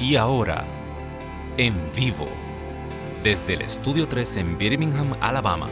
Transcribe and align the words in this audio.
Y 0.00 0.14
ahora, 0.14 0.64
en 1.56 1.74
vivo, 1.92 2.26
desde 3.24 3.54
el 3.54 3.62
Estudio 3.62 4.06
3 4.06 4.36
en 4.36 4.56
Birmingham, 4.56 5.16
Alabama, 5.20 5.68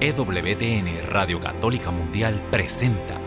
EWTN 0.00 1.06
Radio 1.10 1.38
Católica 1.38 1.90
Mundial 1.90 2.40
presenta 2.50 3.20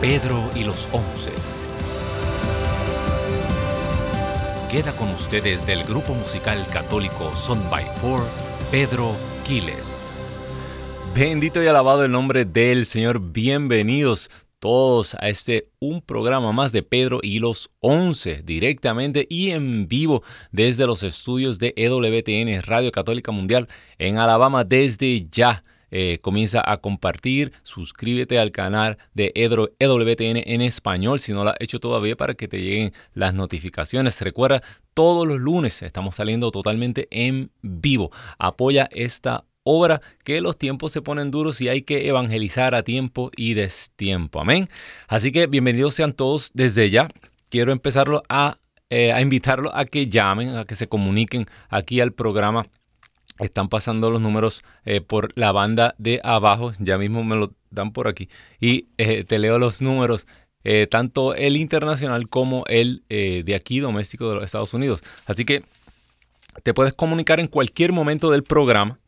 Pedro 0.00 0.50
y 0.56 0.64
los 0.64 0.88
Once. 0.92 1.30
Queda 4.68 4.90
con 4.96 5.10
ustedes 5.10 5.64
del 5.64 5.84
grupo 5.84 6.12
musical 6.12 6.66
católico 6.72 7.32
Son 7.34 7.70
by 7.70 7.84
Four, 8.00 8.20
Pedro 8.72 9.12
Quiles. 9.46 10.08
Bendito 11.14 11.62
y 11.62 11.68
alabado 11.68 12.04
el 12.04 12.10
nombre 12.10 12.44
del 12.44 12.84
Señor. 12.84 13.20
Bienvenidos 13.20 14.28
todos 14.58 15.14
a 15.14 15.28
este 15.28 15.57
un 15.80 16.02
programa 16.02 16.52
más 16.52 16.72
de 16.72 16.82
Pedro 16.82 17.20
y 17.22 17.38
los 17.38 17.70
11 17.80 18.42
directamente 18.42 19.26
y 19.28 19.50
en 19.50 19.88
vivo 19.88 20.22
desde 20.50 20.86
los 20.86 21.02
estudios 21.02 21.58
de 21.58 21.74
EWTN 21.76 22.62
Radio 22.62 22.92
Católica 22.92 23.32
Mundial 23.32 23.68
en 23.98 24.18
Alabama 24.18 24.64
desde 24.64 25.26
ya. 25.30 25.64
Eh, 25.90 26.18
comienza 26.20 26.62
a 26.70 26.82
compartir, 26.82 27.52
suscríbete 27.62 28.38
al 28.38 28.52
canal 28.52 28.98
de 29.14 29.32
EWTN 29.34 30.42
en 30.44 30.60
español 30.60 31.18
si 31.18 31.32
no 31.32 31.44
lo 31.44 31.50
has 31.50 31.56
hecho 31.60 31.80
todavía 31.80 32.14
para 32.14 32.34
que 32.34 32.46
te 32.46 32.60
lleguen 32.60 32.92
las 33.14 33.32
notificaciones. 33.32 34.20
Recuerda, 34.20 34.62
todos 34.92 35.26
los 35.26 35.38
lunes 35.38 35.80
estamos 35.80 36.16
saliendo 36.16 36.50
totalmente 36.50 37.08
en 37.10 37.50
vivo. 37.62 38.10
Apoya 38.38 38.88
esta 38.92 39.44
obra 39.68 40.00
que 40.24 40.40
los 40.40 40.56
tiempos 40.56 40.92
se 40.92 41.02
ponen 41.02 41.30
duros 41.30 41.60
y 41.60 41.68
hay 41.68 41.82
que 41.82 42.08
evangelizar 42.08 42.74
a 42.74 42.82
tiempo 42.82 43.30
y 43.36 43.52
destiempo. 43.52 44.40
Amén. 44.40 44.66
Así 45.08 45.30
que 45.30 45.46
bienvenidos 45.46 45.92
sean 45.92 46.14
todos 46.14 46.50
desde 46.54 46.88
ya. 46.88 47.08
Quiero 47.50 47.70
empezarlo 47.70 48.22
a, 48.30 48.58
eh, 48.88 49.12
a 49.12 49.20
invitarlos 49.20 49.70
a 49.74 49.84
que 49.84 50.06
llamen, 50.06 50.56
a 50.56 50.64
que 50.64 50.74
se 50.74 50.88
comuniquen 50.88 51.46
aquí 51.68 52.00
al 52.00 52.12
programa 52.12 52.66
están 53.40 53.68
pasando 53.68 54.10
los 54.10 54.22
números 54.22 54.64
eh, 54.86 55.02
por 55.02 55.32
la 55.38 55.52
banda 55.52 55.94
de 55.98 56.20
abajo, 56.24 56.72
ya 56.78 56.96
mismo 56.96 57.22
me 57.22 57.36
lo 57.36 57.52
dan 57.70 57.92
por 57.92 58.08
aquí. 58.08 58.30
Y 58.58 58.86
eh, 58.96 59.24
te 59.24 59.38
leo 59.38 59.58
los 59.58 59.82
números, 59.82 60.26
tanto 60.90 61.34
el 61.34 61.56
internacional 61.56 62.28
como 62.28 62.64
el 62.66 63.02
de 63.08 63.54
aquí, 63.54 63.80
doméstico 63.80 64.28
de 64.28 64.34
los 64.34 64.42
Estados 64.42 64.74
Unidos. 64.74 65.02
Así 65.24 65.46
que 65.46 65.62
te 66.62 66.74
puedes 66.74 66.92
comunicar 66.92 67.40
en 67.40 67.46
cualquier 67.46 67.92
momento 67.92 68.30
del 68.30 68.42
programa. 68.42 68.98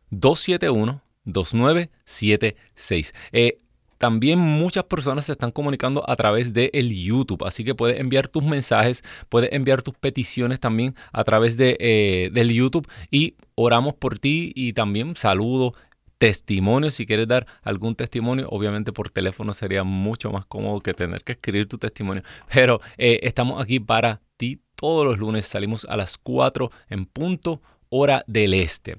271 0.09 1.01
2976. 1.25 3.13
Eh, 3.31 3.59
también 3.97 4.39
muchas 4.39 4.83
personas 4.85 5.25
se 5.25 5.31
están 5.31 5.51
comunicando 5.51 6.07
a 6.07 6.15
través 6.15 6.53
de 6.53 6.69
el 6.73 6.95
YouTube, 6.95 7.43
así 7.45 7.63
que 7.63 7.75
puedes 7.75 7.99
enviar 7.99 8.27
tus 8.27 8.43
mensajes, 8.43 9.03
puedes 9.27 9.51
enviar 9.53 9.81
tus 9.81 9.95
peticiones 9.95 10.59
también 10.59 10.95
a 11.11 11.23
través 11.23 11.57
de, 11.57 11.77
eh, 11.79 12.29
del 12.31 12.53
YouTube 12.53 12.87
y 13.09 13.35
oramos 13.55 13.95
por 13.95 14.19
ti 14.19 14.51
y 14.55 14.73
también 14.73 15.15
saludo, 15.15 15.73
testimonio, 16.17 16.91
si 16.91 17.05
quieres 17.05 17.27
dar 17.27 17.45
algún 17.63 17.95
testimonio, 17.95 18.47
obviamente 18.49 18.91
por 18.91 19.09
teléfono 19.09 19.53
sería 19.53 19.83
mucho 19.83 20.31
más 20.31 20.45
cómodo 20.45 20.81
que 20.81 20.93
tener 20.93 21.23
que 21.23 21.33
escribir 21.33 21.67
tu 21.67 21.77
testimonio, 21.77 22.23
pero 22.53 22.81
eh, 22.97 23.19
estamos 23.23 23.61
aquí 23.61 23.79
para 23.79 24.21
ti 24.37 24.61
todos 24.75 25.05
los 25.05 25.17
lunes, 25.17 25.47
salimos 25.47 25.85
a 25.85 25.97
las 25.97 26.17
4 26.17 26.71
en 26.89 27.05
punto 27.05 27.61
hora 27.89 28.23
del 28.27 28.53
este. 28.53 28.97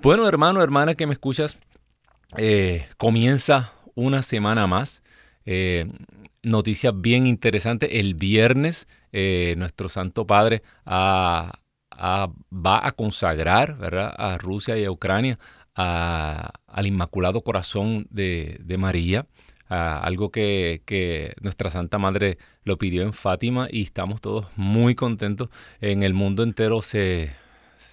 Bueno, 0.00 0.28
hermano, 0.28 0.62
hermana 0.62 0.94
que 0.94 1.06
me 1.06 1.14
escuchas, 1.14 1.56
eh, 2.36 2.88
comienza 2.98 3.72
una 3.94 4.22
semana 4.22 4.66
más. 4.66 5.02
Eh, 5.46 5.86
noticias 6.42 6.92
bien 6.96 7.26
interesantes. 7.26 7.88
El 7.92 8.14
viernes 8.14 8.86
eh, 9.12 9.54
nuestro 9.56 9.88
Santo 9.88 10.26
Padre 10.26 10.62
va 10.86 11.52
a 11.90 12.92
consagrar 12.96 13.78
a 14.18 14.36
Rusia 14.38 14.76
y 14.76 14.84
a 14.84 14.90
Ucrania 14.90 15.38
al 15.74 16.86
Inmaculado 16.86 17.42
Corazón 17.42 18.06
de, 18.10 18.76
María. 18.78 19.26
algo 19.68 20.30
que, 20.30 21.34
nuestra 21.40 21.70
Santa 21.70 21.98
Madre 21.98 22.38
lo 22.64 22.78
pidió 22.78 23.02
en 23.02 23.12
Fátima 23.12 23.68
y 23.70 23.82
estamos 23.82 24.20
todos 24.20 24.46
muy 24.56 24.94
contentos. 24.94 25.48
En 25.80 26.02
el 26.02 26.14
mundo 26.14 26.42
entero 26.42 26.82
se, 26.82 27.32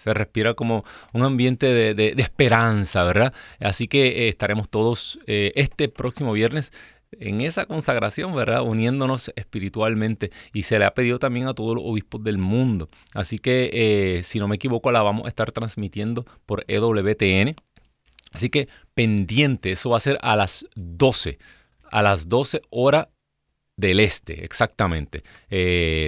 se 0.03 0.14
respira 0.14 0.53
como 0.53 0.84
un 1.14 1.24
ambiente 1.24 1.94
de, 1.94 2.14
esperanza, 2.18 3.03
¿verdad? 3.03 3.34
Así 3.59 3.88
que 3.88 4.25
eh, 4.25 4.30
estaremos 4.30 4.70
todos 4.70 5.20
eh, 5.28 5.52
este 5.56 5.90
próximo 5.90 6.34
viernes 6.34 6.72
en 7.20 7.41
esa 7.41 7.66
consagración, 7.66 8.34
¿verdad? 8.34 8.62
Uniéndonos 8.64 9.31
espiritualmente. 9.36 10.31
Y 10.53 10.64
se 10.64 10.80
le 10.80 10.86
ha 10.86 10.94
pedido 10.94 11.20
también 11.20 11.47
a 11.47 11.53
todos 11.53 11.75
los 11.75 11.84
obispos 11.86 12.24
del 12.24 12.38
mundo. 12.38 12.90
Así 13.14 13.38
que, 13.38 13.70
eh, 13.74 14.24
si 14.24 14.40
no 14.40 14.47
me 14.47 14.56
equivoco, 14.56 14.91
la 14.91 15.02
vamos 15.02 15.25
a 15.25 15.30
estar 15.30 15.52
transmitiendo 15.52 16.25
por 16.46 16.64
EWTN. 16.68 17.56
Así 18.31 18.50
que 18.50 18.69
pendiente, 18.94 19.72
eso 19.72 19.90
va 19.90 19.97
a 19.97 20.02
ser 20.02 20.18
a 20.22 20.36
las 20.36 20.66
12. 20.75 21.38
A 21.90 22.02
las 22.02 22.30
12 22.30 22.62
horas 22.69 23.08
del 23.78 24.00
este, 24.00 24.46
exactamente. 24.46 25.24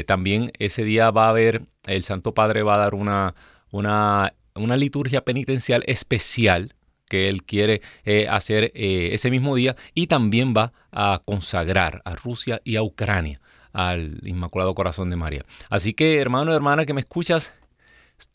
también 0.05 0.51
ese 0.59 0.83
día 0.83 1.11
va 1.11 1.25
a 1.25 1.29
haber, 1.29 1.63
el 1.85 2.03
Santo 2.03 2.33
Padre 2.33 2.61
va 2.61 2.75
a 2.75 2.77
dar 2.77 2.93
una, 2.93 3.35
una, 3.71 4.33
una 4.55 4.77
liturgia 4.77 5.25
penitencial 5.25 5.83
especial 5.87 6.75
que 7.13 7.27
él 7.27 7.43
quiere 7.43 7.81
eh, 8.05 8.27
hacer 8.27 8.71
eh, 8.73 9.09
ese 9.13 9.29
mismo 9.29 9.55
día 9.55 9.75
y 9.93 10.07
también 10.07 10.53
va 10.55 10.73
a 10.91 11.21
consagrar 11.23 12.01
a 12.05 12.15
Rusia 12.15 12.59
y 12.63 12.75
a 12.75 12.81
Ucrania 12.81 13.39
al 13.71 14.19
Inmaculado 14.27 14.73
Corazón 14.73 15.11
de 15.11 15.15
María. 15.15 15.45
Así 15.69 15.93
que 15.93 16.19
hermano, 16.19 16.55
hermana 16.55 16.85
que 16.85 16.93
me 16.95 17.01
escuchas, 17.01 17.53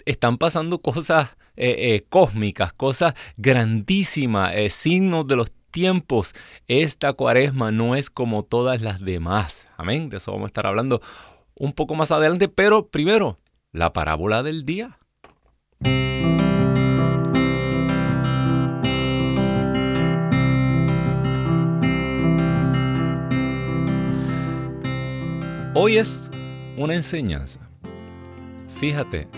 están 0.04 0.38
pasando 0.38 0.80
cosas 0.80 1.30
eh, 1.60 2.04
cósmicas, 2.08 2.72
cosas 2.72 3.14
grandísimas, 3.36 4.54
signos 4.72 5.26
de 5.26 5.36
los 5.36 5.52
tiempos. 5.70 6.34
Esta 6.66 7.12
cuaresma 7.12 7.72
no 7.72 7.94
es 7.94 8.10
como 8.10 8.44
todas 8.44 8.80
las 8.82 9.00
demás. 9.04 9.68
Amén. 9.76 10.08
De 10.08 10.18
eso 10.18 10.32
vamos 10.32 10.46
a 10.46 10.48
estar 10.48 10.66
hablando 10.66 11.00
un 11.54 11.72
poco 11.72 11.94
más 11.94 12.12
adelante, 12.12 12.48
pero 12.48 12.88
primero, 12.88 13.38
la 13.72 13.92
parábola 13.92 14.42
del 14.42 14.64
día. 14.64 14.98
Hoy 25.74 25.96
es 25.96 26.30
una 26.76 26.94
enseñanza. 26.94 27.60
Fíjate, 28.80 29.28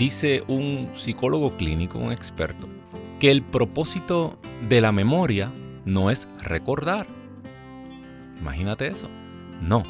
dice 0.00 0.42
un 0.48 0.88
psicólogo 0.94 1.58
clínico, 1.58 1.98
un 1.98 2.10
experto, 2.10 2.66
que 3.18 3.30
el 3.30 3.42
propósito 3.42 4.38
de 4.66 4.80
la 4.80 4.92
memoria 4.92 5.52
no 5.84 6.10
es 6.10 6.26
recordar. 6.40 7.06
Imagínate 8.40 8.86
eso. 8.86 9.10
No. 9.60 9.82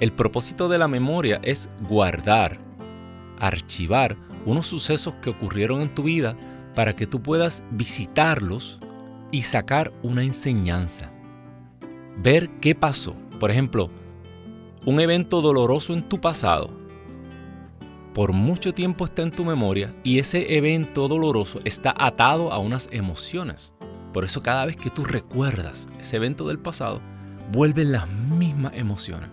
El 0.00 0.12
propósito 0.12 0.70
de 0.70 0.78
la 0.78 0.88
memoria 0.88 1.38
es 1.42 1.68
guardar, 1.86 2.58
archivar 3.38 4.16
unos 4.46 4.68
sucesos 4.68 5.14
que 5.16 5.28
ocurrieron 5.28 5.82
en 5.82 5.94
tu 5.94 6.04
vida 6.04 6.34
para 6.74 6.96
que 6.96 7.06
tú 7.06 7.20
puedas 7.20 7.62
visitarlos 7.72 8.80
y 9.32 9.42
sacar 9.42 9.92
una 10.02 10.24
enseñanza. 10.24 11.12
ver 12.16 12.48
qué 12.62 12.74
pasó. 12.74 13.14
Por 13.38 13.50
ejemplo, 13.50 13.90
un 14.86 14.98
evento 14.98 15.42
doloroso 15.42 15.92
en 15.92 16.08
tu 16.08 16.22
pasado 16.22 16.85
por 18.16 18.32
mucho 18.32 18.72
tiempo 18.72 19.04
está 19.04 19.20
en 19.20 19.30
tu 19.30 19.44
memoria 19.44 19.94
y 20.02 20.20
ese 20.20 20.56
evento 20.56 21.06
doloroso 21.06 21.60
está 21.66 21.94
atado 21.98 22.50
a 22.50 22.58
unas 22.58 22.88
emociones. 22.90 23.74
Por 24.14 24.24
eso 24.24 24.42
cada 24.42 24.64
vez 24.64 24.78
que 24.78 24.88
tú 24.88 25.04
recuerdas 25.04 25.86
ese 26.00 26.16
evento 26.16 26.48
del 26.48 26.58
pasado, 26.58 27.02
vuelven 27.52 27.92
las 27.92 28.08
mismas 28.08 28.72
emociones. 28.74 29.28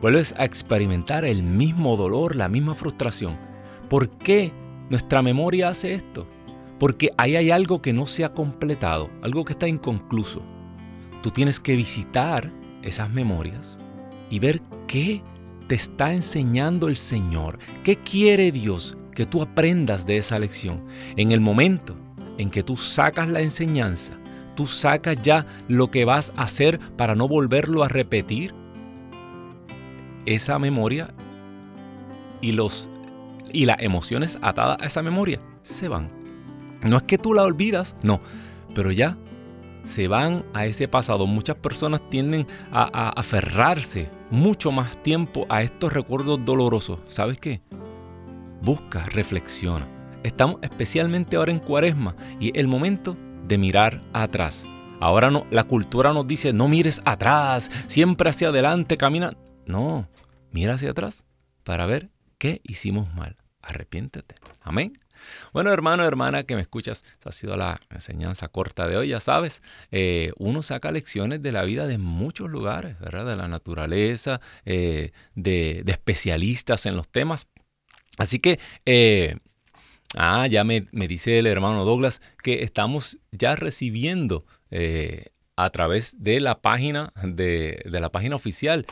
Vuelves 0.00 0.36
a 0.38 0.44
experimentar 0.44 1.24
el 1.24 1.42
mismo 1.42 1.96
dolor, 1.96 2.36
la 2.36 2.46
misma 2.46 2.76
frustración. 2.76 3.36
¿Por 3.88 4.08
qué 4.08 4.52
nuestra 4.88 5.20
memoria 5.20 5.68
hace 5.70 5.94
esto? 5.94 6.28
Porque 6.78 7.10
ahí 7.16 7.34
hay 7.34 7.50
algo 7.50 7.82
que 7.82 7.92
no 7.92 8.06
se 8.06 8.24
ha 8.24 8.32
completado, 8.32 9.10
algo 9.20 9.44
que 9.44 9.54
está 9.54 9.66
inconcluso. 9.66 10.42
Tú 11.24 11.32
tienes 11.32 11.58
que 11.58 11.74
visitar 11.74 12.52
esas 12.82 13.10
memorias 13.10 13.78
y 14.30 14.38
ver 14.38 14.62
qué 14.86 15.24
te 15.66 15.74
está 15.74 16.12
enseñando 16.12 16.88
el 16.88 16.96
Señor, 16.96 17.58
qué 17.84 17.96
quiere 17.96 18.52
Dios 18.52 18.96
que 19.14 19.26
tú 19.26 19.42
aprendas 19.42 20.06
de 20.06 20.18
esa 20.18 20.38
lección. 20.38 20.84
En 21.16 21.32
el 21.32 21.40
momento 21.40 21.96
en 22.38 22.50
que 22.50 22.62
tú 22.62 22.76
sacas 22.76 23.28
la 23.28 23.40
enseñanza, 23.40 24.12
tú 24.54 24.66
sacas 24.66 25.16
ya 25.22 25.46
lo 25.68 25.90
que 25.90 26.04
vas 26.04 26.32
a 26.36 26.44
hacer 26.44 26.78
para 26.96 27.14
no 27.14 27.28
volverlo 27.28 27.82
a 27.82 27.88
repetir, 27.88 28.54
esa 30.26 30.58
memoria 30.58 31.14
y, 32.40 32.52
los, 32.52 32.90
y 33.52 33.64
las 33.64 33.80
emociones 33.80 34.38
atadas 34.42 34.78
a 34.80 34.86
esa 34.86 35.02
memoria 35.02 35.40
se 35.62 35.88
van. 35.88 36.10
No 36.82 36.98
es 36.98 37.04
que 37.04 37.16
tú 37.16 37.32
la 37.32 37.44
olvidas, 37.44 37.96
no, 38.02 38.20
pero 38.74 38.90
ya 38.90 39.16
se 39.84 40.08
van 40.08 40.44
a 40.52 40.66
ese 40.66 40.88
pasado. 40.88 41.26
Muchas 41.26 41.56
personas 41.56 42.02
tienden 42.10 42.46
a, 42.70 43.08
aferrarse 43.10 44.10
mucho 44.30 44.72
más 44.72 45.02
tiempo 45.02 45.46
a 45.48 45.62
estos 45.62 45.92
recuerdos 45.92 46.44
dolorosos. 46.44 47.00
¿Sabes 47.08 47.38
qué? 47.38 47.60
Busca, 48.62 49.06
reflexiona. 49.06 49.86
Estamos 50.22 50.58
especialmente 50.62 51.36
ahora 51.36 51.52
en 51.52 51.60
cuaresma 51.60 52.16
y 52.40 52.48
es 52.48 52.54
el 52.56 52.68
momento 52.68 53.16
de 53.46 53.58
mirar 53.58 54.00
atrás. 54.12 54.66
Ahora 55.00 55.30
no, 55.30 55.46
la 55.50 55.64
cultura 55.64 56.12
nos 56.12 56.26
dice, 56.26 56.52
no 56.52 56.68
mires 56.68 57.02
atrás, 57.04 57.70
siempre 57.86 58.30
hacia 58.30 58.48
adelante, 58.48 58.96
camina. 58.96 59.36
No, 59.66 60.08
mira 60.50 60.74
hacia 60.74 60.90
atrás 60.90 61.24
para 61.64 61.86
ver 61.86 62.10
qué 62.38 62.60
hicimos 62.64 63.12
mal. 63.14 63.36
Arrepiéntete. 63.62 64.36
Amén. 64.62 64.92
Bueno, 65.52 65.72
hermano, 65.72 66.04
hermana, 66.04 66.44
que 66.44 66.54
me 66.54 66.62
escuchas, 66.62 67.04
esa 67.18 67.30
ha 67.30 67.32
sido 67.32 67.56
la 67.56 67.80
enseñanza 67.90 68.48
corta 68.48 68.86
de 68.88 68.96
hoy, 68.96 69.08
ya 69.08 69.20
sabes, 69.20 69.62
eh, 69.90 70.32
uno 70.36 70.62
saca 70.62 70.90
lecciones 70.90 71.42
de 71.42 71.52
la 71.52 71.62
vida 71.62 71.86
de 71.86 71.98
muchos 71.98 72.50
lugares, 72.50 72.98
¿verdad? 72.98 73.26
De 73.26 73.36
la 73.36 73.48
naturaleza, 73.48 74.40
eh, 74.64 75.12
de, 75.34 75.84
especialistas 75.86 76.86
en 76.86 76.96
los 76.96 77.08
temas. 77.08 77.48
Así 78.18 78.38
que, 78.38 78.58
eh, 78.84 79.36
ah, 80.16 80.46
ya 80.46 80.64
me, 80.64 80.86
dice 80.92 81.38
el 81.38 81.46
hermano 81.46 81.84
Douglas 81.84 82.22
que 82.42 82.62
estamos 82.62 83.18
ya 83.32 83.56
recibiendo 83.56 84.44
a 85.56 85.70
través 85.70 86.22
de 86.22 86.40
la 86.40 86.60
página 86.60 87.12
de, 87.22 87.82
de 87.84 88.00
la 88.00 88.10
página 88.10 88.36
oficial 88.36 88.84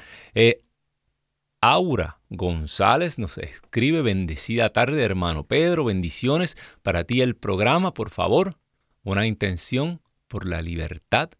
Aura 1.67 2.21
González 2.29 3.19
nos 3.19 3.39
escribe, 3.39 4.03
bendecida 4.03 4.69
tarde 4.75 5.03
hermano 5.03 5.47
Pedro, 5.47 5.87
bendiciones 5.87 6.59
para 6.83 7.05
ti 7.05 7.23
el 7.23 7.37
programa, 7.37 7.95
por 7.95 8.11
favor, 8.11 8.59
una 9.03 9.27
intención 9.27 10.03
por 10.29 10.47
la 10.47 10.61
libertad 10.61 11.31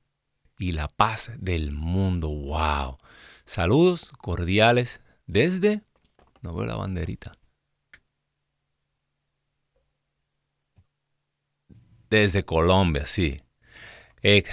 y 0.59 0.73
la 0.73 0.89
paz 0.89 1.31
del 1.37 1.73
mundo. 1.73 2.31
¡Wow! 2.31 2.97
Saludos 3.45 4.13
cordiales 4.17 5.03
desde... 5.27 5.83
No 6.41 6.55
veo 6.55 6.65
la 6.65 6.77
banderita. 6.77 7.37
Desde 12.09 12.45
Colombia, 12.45 13.07
sí. 13.07 13.43
Eh, 14.23 14.45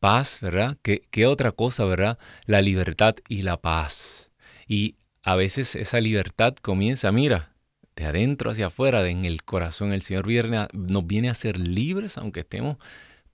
paz, 0.00 0.40
¿verdad? 0.40 0.76
¿Qué, 0.82 1.02
¿Qué 1.12 1.26
otra 1.26 1.52
cosa, 1.52 1.84
verdad? 1.84 2.18
La 2.46 2.60
libertad 2.60 3.14
y 3.28 3.42
la 3.42 3.60
paz. 3.60 4.32
Y 4.66 4.96
a 5.24 5.36
veces 5.36 5.74
esa 5.74 6.00
libertad 6.00 6.54
comienza, 6.60 7.10
mira, 7.10 7.54
de 7.96 8.04
adentro 8.04 8.50
hacia 8.50 8.66
afuera, 8.66 9.08
en 9.08 9.24
el 9.24 9.42
corazón. 9.42 9.92
El 9.92 10.02
Señor 10.02 10.26
viene 10.26 10.68
nos 10.72 11.06
viene 11.06 11.30
a 11.30 11.34
ser 11.34 11.58
libres, 11.58 12.18
aunque 12.18 12.40
estemos 12.40 12.76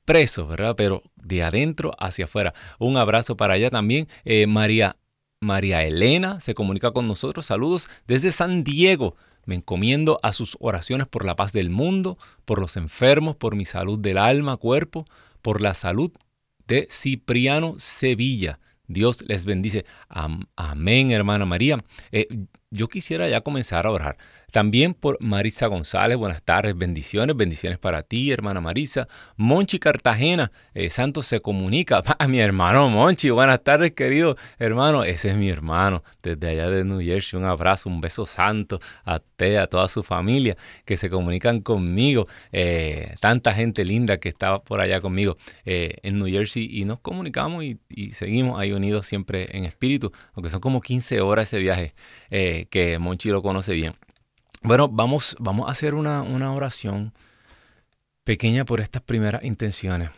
presos, 0.04 0.48
¿verdad? 0.48 0.76
Pero 0.76 1.02
de 1.16 1.42
adentro 1.42 1.92
hacia 1.98 2.26
afuera. 2.26 2.54
Un 2.78 2.96
abrazo 2.96 3.36
para 3.36 3.54
allá 3.54 3.70
también. 3.70 4.06
Eh, 4.24 4.46
María, 4.46 4.96
María 5.40 5.82
Elena 5.82 6.38
se 6.38 6.54
comunica 6.54 6.92
con 6.92 7.08
nosotros. 7.08 7.46
Saludos 7.46 7.88
desde 8.06 8.30
San 8.30 8.62
Diego. 8.62 9.16
Me 9.44 9.56
encomiendo 9.56 10.20
a 10.22 10.32
sus 10.32 10.56
oraciones 10.60 11.08
por 11.08 11.24
la 11.24 11.34
paz 11.34 11.52
del 11.52 11.70
mundo, 11.70 12.18
por 12.44 12.60
los 12.60 12.76
enfermos, 12.76 13.34
por 13.34 13.56
mi 13.56 13.64
salud 13.64 13.98
del 13.98 14.18
alma, 14.18 14.58
cuerpo, 14.58 15.06
por 15.42 15.60
la 15.60 15.74
salud 15.74 16.12
de 16.68 16.86
Cipriano 16.88 17.74
Sevilla. 17.78 18.60
Dios 18.90 19.22
les 19.28 19.44
bendice. 19.44 19.84
Amén, 20.08 21.12
hermana 21.12 21.46
María. 21.46 21.78
Eh, 22.10 22.26
yo 22.70 22.88
quisiera 22.88 23.28
ya 23.28 23.40
comenzar 23.40 23.86
a 23.86 23.92
orar. 23.92 24.18
También 24.50 24.94
por 24.94 25.16
Marisa 25.20 25.68
González, 25.68 26.16
buenas 26.16 26.42
tardes, 26.42 26.76
bendiciones, 26.76 27.36
bendiciones 27.36 27.78
para 27.78 28.02
ti, 28.02 28.32
hermana 28.32 28.60
Marisa. 28.60 29.06
Monchi 29.36 29.78
Cartagena, 29.78 30.50
eh, 30.74 30.90
Santos 30.90 31.26
se 31.26 31.40
comunica. 31.40 32.02
A 32.18 32.28
mi 32.28 32.40
hermano 32.40 32.88
Monchi, 32.88 33.30
buenas 33.30 33.62
tardes, 33.62 33.92
querido 33.92 34.36
hermano. 34.58 35.04
Ese 35.04 35.30
es 35.30 35.36
mi 35.36 35.48
hermano, 35.48 36.02
desde 36.22 36.48
allá 36.48 36.68
de 36.68 36.84
New 36.84 37.00
Jersey. 37.00 37.38
Un 37.38 37.46
abrazo, 37.46 37.88
un 37.88 38.00
beso 38.00 38.26
santo 38.26 38.80
a 39.04 39.16
usted, 39.16 39.56
a 39.56 39.66
toda 39.68 39.88
su 39.88 40.02
familia 40.02 40.56
que 40.84 40.96
se 40.96 41.08
comunican 41.08 41.60
conmigo. 41.60 42.26
Eh, 42.52 43.14
tanta 43.20 43.54
gente 43.54 43.84
linda 43.84 44.18
que 44.18 44.28
estaba 44.28 44.58
por 44.58 44.80
allá 44.80 45.00
conmigo 45.00 45.36
eh, 45.64 45.98
en 46.02 46.18
New 46.18 46.28
Jersey 46.28 46.68
y 46.70 46.84
nos 46.84 46.98
comunicamos 47.00 47.62
y, 47.64 47.78
y, 47.88 48.12
seguimos 48.12 48.58
ahí 48.60 48.72
unidos 48.72 49.06
siempre 49.06 49.48
en 49.56 49.64
espíritu, 49.64 50.12
aunque 50.34 50.50
son 50.50 50.60
como 50.60 50.80
15 50.80 51.20
horas 51.20 51.48
ese 51.48 51.58
viaje 51.58 51.94
que 52.30 52.98
Monchi 52.98 53.30
lo 53.30 53.42
conoce 53.42 53.72
bien. 53.74 53.94
Bueno, 54.62 54.88
vamos, 54.88 55.36
vamos 55.40 55.68
a 55.68 55.72
hacer 55.72 55.94
una, 55.94 56.52
oración 56.52 57.14
pequeña 58.24 58.66
por 58.66 58.80
estas 58.80 59.00
primeras 59.02 59.42
intenciones. 59.42 60.10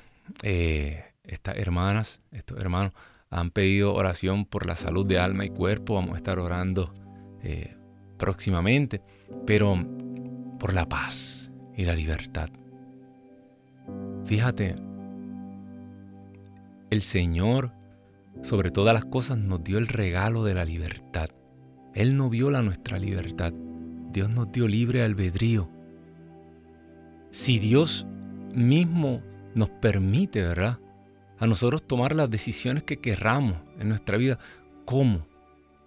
Eh, 0.42 1.04
estas 1.22 1.56
hermanas, 1.56 2.20
estos 2.32 2.58
hermanos 2.58 2.92
han 3.30 3.50
pedido 3.50 3.94
oración 3.94 4.44
por 4.44 4.66
la 4.66 4.76
salud 4.76 5.06
de 5.06 5.20
alma 5.20 5.44
y 5.44 5.50
cuerpo. 5.50 5.94
Vamos 5.94 6.14
a 6.14 6.16
estar 6.16 6.40
orando 6.40 6.92
eh, 7.44 7.76
próximamente, 8.18 9.00
pero 9.46 9.76
por 10.58 10.74
la 10.74 10.88
paz 10.88 11.52
y 11.76 11.84
la 11.84 11.94
libertad. 11.94 12.50
Fíjate, 14.24 14.74
el 16.90 17.00
Señor 17.00 17.72
sobre 18.42 18.72
todas 18.72 18.92
las 18.92 19.04
cosas 19.04 19.38
nos 19.38 19.62
dio 19.62 19.78
el 19.78 19.86
regalo 19.86 20.42
de 20.42 20.54
la 20.54 20.64
libertad. 20.64 21.28
Él 21.94 22.16
no 22.16 22.28
viola 22.28 22.60
nuestra 22.60 22.98
libertad. 22.98 23.52
Dios 24.12 24.30
nos 24.30 24.52
dio 24.52 24.68
libre 24.68 25.02
albedrío. 25.02 25.68
Si 27.30 27.58
Dios 27.58 28.06
mismo 28.54 29.22
nos 29.54 29.70
permite, 29.70 30.42
¿verdad? 30.42 30.78
A 31.38 31.46
nosotros 31.46 31.82
tomar 31.82 32.14
las 32.14 32.30
decisiones 32.30 32.84
que 32.84 32.98
querramos 32.98 33.56
en 33.78 33.88
nuestra 33.88 34.18
vida, 34.18 34.38
¿cómo? 34.84 35.26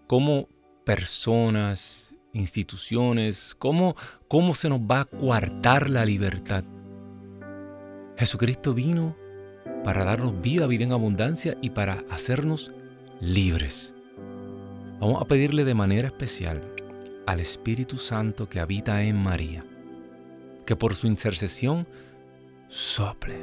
¿Cómo 0.08 0.50
personas, 0.84 2.15
instituciones, 2.34 3.55
cómo, 3.58 3.96
cómo 4.27 4.53
se 4.53 4.70
nos 4.70 4.79
va 4.79 5.01
a 5.01 5.05
coartar 5.05 5.89
la 5.89 6.03
libertad? 6.03 6.63
Jesucristo 8.17 8.74
vino 8.74 9.15
para 9.84 10.03
darnos 10.03 10.41
vida, 10.41 10.67
vida 10.67 10.84
en 10.84 10.94
abundancia 10.94 11.58
y 11.62 11.70
para 11.70 12.03
hacernos 12.10 12.72
libres. 13.22 13.94
Vamos 15.00 15.22
a 15.22 15.25
pedirle 15.25 15.63
de 15.63 15.74
manera 15.74 16.08
especial 16.08 16.75
al 17.25 17.39
Espíritu 17.39 17.98
Santo 17.98 18.50
que 18.50 18.60
habita 18.60 19.03
en 19.03 19.17
María, 19.17 19.65
que 20.65 20.75
por 20.75 20.96
su 20.96 21.08
intercesión 21.08 21.88
sople. 22.67 23.38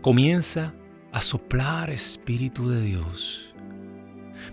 Comienza 0.00 0.74
a 1.12 1.20
soplar 1.20 1.90
Espíritu 1.90 2.68
de 2.68 2.82
Dios. 2.82 3.54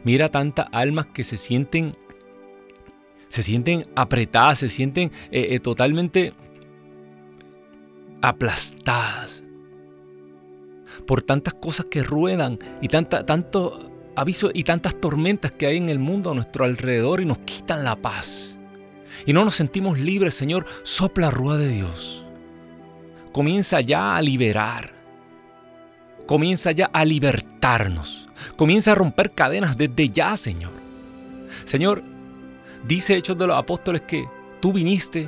Mira 0.03 0.29
tantas 0.29 0.67
almas 0.71 1.07
que 1.07 1.23
se 1.23 1.37
sienten 1.37 1.95
se 3.29 3.43
sienten 3.43 3.85
apretadas, 3.95 4.59
se 4.59 4.69
sienten 4.69 5.11
eh, 5.31 5.49
eh, 5.51 5.59
totalmente 5.59 6.33
aplastadas 8.21 9.43
por 11.05 11.21
tantas 11.21 11.53
cosas 11.53 11.85
que 11.85 12.03
ruedan 12.03 12.59
y 12.81 12.87
tanto 12.87 13.88
avisos 14.19 14.51
y 14.53 14.63
tantas 14.63 14.99
tormentas 14.99 15.51
que 15.51 15.65
hay 15.65 15.77
en 15.77 15.89
el 15.89 15.99
mundo 15.99 16.31
a 16.31 16.35
nuestro 16.35 16.65
alrededor 16.65 17.21
y 17.21 17.25
nos 17.25 17.39
quitan 17.39 17.83
la 17.83 17.95
paz. 17.95 18.57
Y 19.25 19.33
no 19.33 19.43
nos 19.43 19.55
sentimos 19.55 19.99
libres, 19.99 20.33
Señor. 20.33 20.65
Sopla 20.83 21.31
rúa 21.31 21.57
de 21.57 21.69
Dios. 21.69 22.25
Comienza 23.31 23.81
ya 23.81 24.15
a 24.15 24.21
liberar. 24.21 24.93
comienza 26.25 26.71
ya 26.71 26.85
a 26.93 27.05
libertarnos. 27.05 28.29
Comienza 28.55 28.91
a 28.91 28.95
romper 28.95 29.31
cadenas 29.31 29.75
desde 29.75 30.09
ya, 30.09 30.37
Señor. 30.37 30.71
Señor, 31.65 32.03
dice 32.87 33.15
Hechos 33.15 33.37
de 33.37 33.47
los 33.47 33.57
Apóstoles 33.57 34.01
que 34.01 34.27
tú 34.61 34.71
viniste 34.71 35.27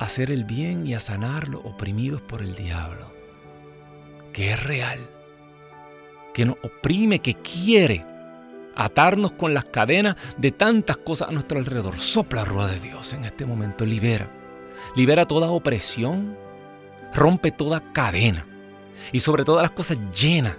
a 0.00 0.04
hacer 0.04 0.32
el 0.32 0.44
bien 0.44 0.86
y 0.86 0.94
a 0.94 1.00
sanar 1.00 1.48
los 1.48 1.64
oprimidos 1.64 2.20
por 2.22 2.42
el 2.42 2.56
diablo. 2.56 3.12
Que 4.32 4.52
es 4.52 4.62
real. 4.62 4.98
Que 6.32 6.44
nos 6.44 6.56
oprime, 6.62 7.20
que 7.20 7.34
quiere 7.34 8.04
atarnos 8.74 9.32
con 9.32 9.54
las 9.54 9.64
cadenas 9.66 10.16
de 10.36 10.52
tantas 10.52 10.96
cosas 10.96 11.28
a 11.28 11.32
nuestro 11.32 11.58
alrededor. 11.58 11.98
Sopla 11.98 12.44
rueda 12.44 12.68
de 12.68 12.80
Dios 12.80 13.12
en 13.12 13.24
este 13.24 13.46
momento, 13.46 13.84
libera. 13.84 14.30
Libera 14.96 15.26
toda 15.26 15.50
opresión, 15.50 16.36
rompe 17.14 17.52
toda 17.52 17.92
cadena 17.92 18.46
y 19.12 19.20
sobre 19.20 19.44
todas 19.44 19.62
las 19.62 19.72
cosas 19.72 19.98
llena 20.18 20.56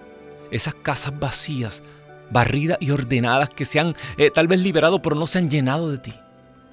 esas 0.51 0.75
casas 0.75 1.18
vacías, 1.20 1.84
barridas 2.30 2.77
y 2.80 2.92
ordenadas 2.92 3.50
que 3.50 3.65
se 3.65 3.80
han 3.80 3.96
eh, 4.18 4.30
tal 4.32 4.48
vez 4.48 4.60
liberado 4.60 5.01
pero 5.01 5.15
no 5.15 5.27
se 5.27 5.39
han 5.39 5.50
llenado 5.50 5.92
de 5.92 5.98
ti. 5.98 6.13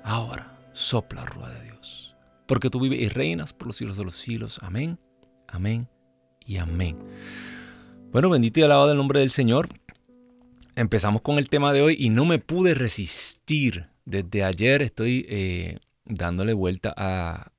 Ahora, 0.03 0.59
sopla 0.73 1.25
rueda 1.25 1.51
de 1.55 1.65
Dios, 1.65 2.15
porque 2.47 2.71
tú 2.71 2.81
vives 2.81 3.01
y 3.01 3.09
reinas 3.09 3.53
por 3.53 3.67
los 3.67 3.77
siglos 3.77 3.97
de 3.97 4.05
los 4.05 4.15
siglos. 4.15 4.61
Amén, 4.63 4.99
amén 5.49 5.89
y 6.45 6.57
amén. 6.57 6.97
Bueno, 8.13 8.29
bendito 8.29 8.59
y 8.59 8.65
alabado 8.65 8.91
el 8.91 8.97
nombre 8.97 9.21
del 9.21 9.31
Señor 9.31 9.69
empezamos 10.75 11.23
con 11.23 11.39
el 11.39 11.49
tema 11.49 11.73
de 11.73 11.81
hoy 11.81 11.97
y 11.97 12.11
no 12.11 12.25
me 12.25 12.41
pude 12.41 12.75
resistir. 12.75 13.87
Desde 14.05 14.43
ayer 14.43 14.83
estoy 14.83 15.27
eh, 15.29 15.79
dándole 16.05 16.53
vuelta 16.53 16.93
a, 16.97 17.53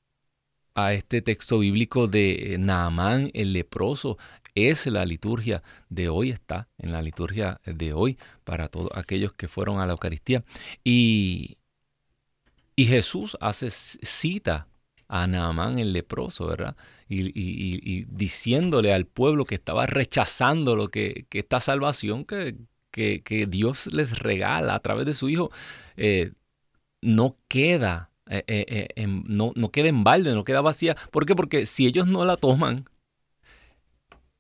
a, 0.76 0.94
este 0.94 1.22
texto 1.22 1.60
bíblico 1.60 2.08
de 2.08 2.58
Naamán 2.60 3.32
el 3.34 3.54
leproso. 3.54 4.18
Es 4.54 4.86
la 4.88 5.06
liturgia 5.06 5.64
de 5.88 6.10
hoy, 6.10 6.32
está 6.32 6.68
en 6.78 6.92
la 6.92 7.02
liturgia 7.02 7.62
de 7.66 7.94
hoy 7.94 8.18
para 8.44 8.68
todos 8.68 8.92
aquellos 8.94 9.32
que 9.32 9.48
fueron 9.48 9.80
a 9.80 9.86
la 9.86 9.94
Eucaristía. 9.94 10.44
Y, 10.84 11.60
y 12.76 12.88
Jesús 12.88 13.38
hace 13.40 13.70
cita 13.72 14.68
a 15.08 15.28
Naamán 15.28 15.80
el 15.80 15.94
leproso, 15.94 16.48
¿verdad? 16.48 16.76
Y, 17.14 18.06
diciéndole 18.10 18.94
al 18.94 19.06
pueblo 19.06 19.46
que 19.46 19.56
estaba 19.56 19.86
rechazando 19.86 20.76
lo 20.76 20.88
que, 20.90 21.26
esta 21.32 21.60
salvación 21.60 22.26
que, 22.26 22.56
Dios 23.50 23.88
les 23.88 24.20
regala 24.20 24.76
a 24.76 24.80
través 24.80 25.06
de 25.06 25.14
su 25.14 25.30
Hijo 25.30 25.52
eh, 25.98 26.32
no 27.02 27.38
queda. 27.48 28.10
Eh, 28.30 28.44
eh, 28.48 29.08
no, 29.08 29.52
no 29.56 29.72
queda 29.72 29.90
en 29.90 30.06
balde, 30.06 30.34
no 30.34 30.46
queda 30.46 30.62
vacía. 30.62 30.96
¿Por 31.12 31.26
qué? 31.26 31.36
Porque 31.36 31.66
si 31.66 31.86
ellos 31.86 32.08
no 32.08 32.24
la 32.24 32.38
toman, 32.38 32.86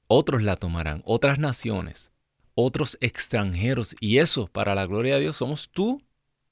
otros 0.07 0.41
la 0.41 0.55
tomarán, 0.55 1.01
otras 1.05 1.39
naciones, 1.39 2.13
otros 2.53 2.97
extranjeros. 3.01 3.95
Y 3.99 4.19
eso, 4.19 4.47
para 4.47 4.75
la 4.75 4.85
gloria 4.85 5.15
de 5.15 5.21
Dios, 5.21 5.35
somos 5.35 5.69
tú 5.69 6.01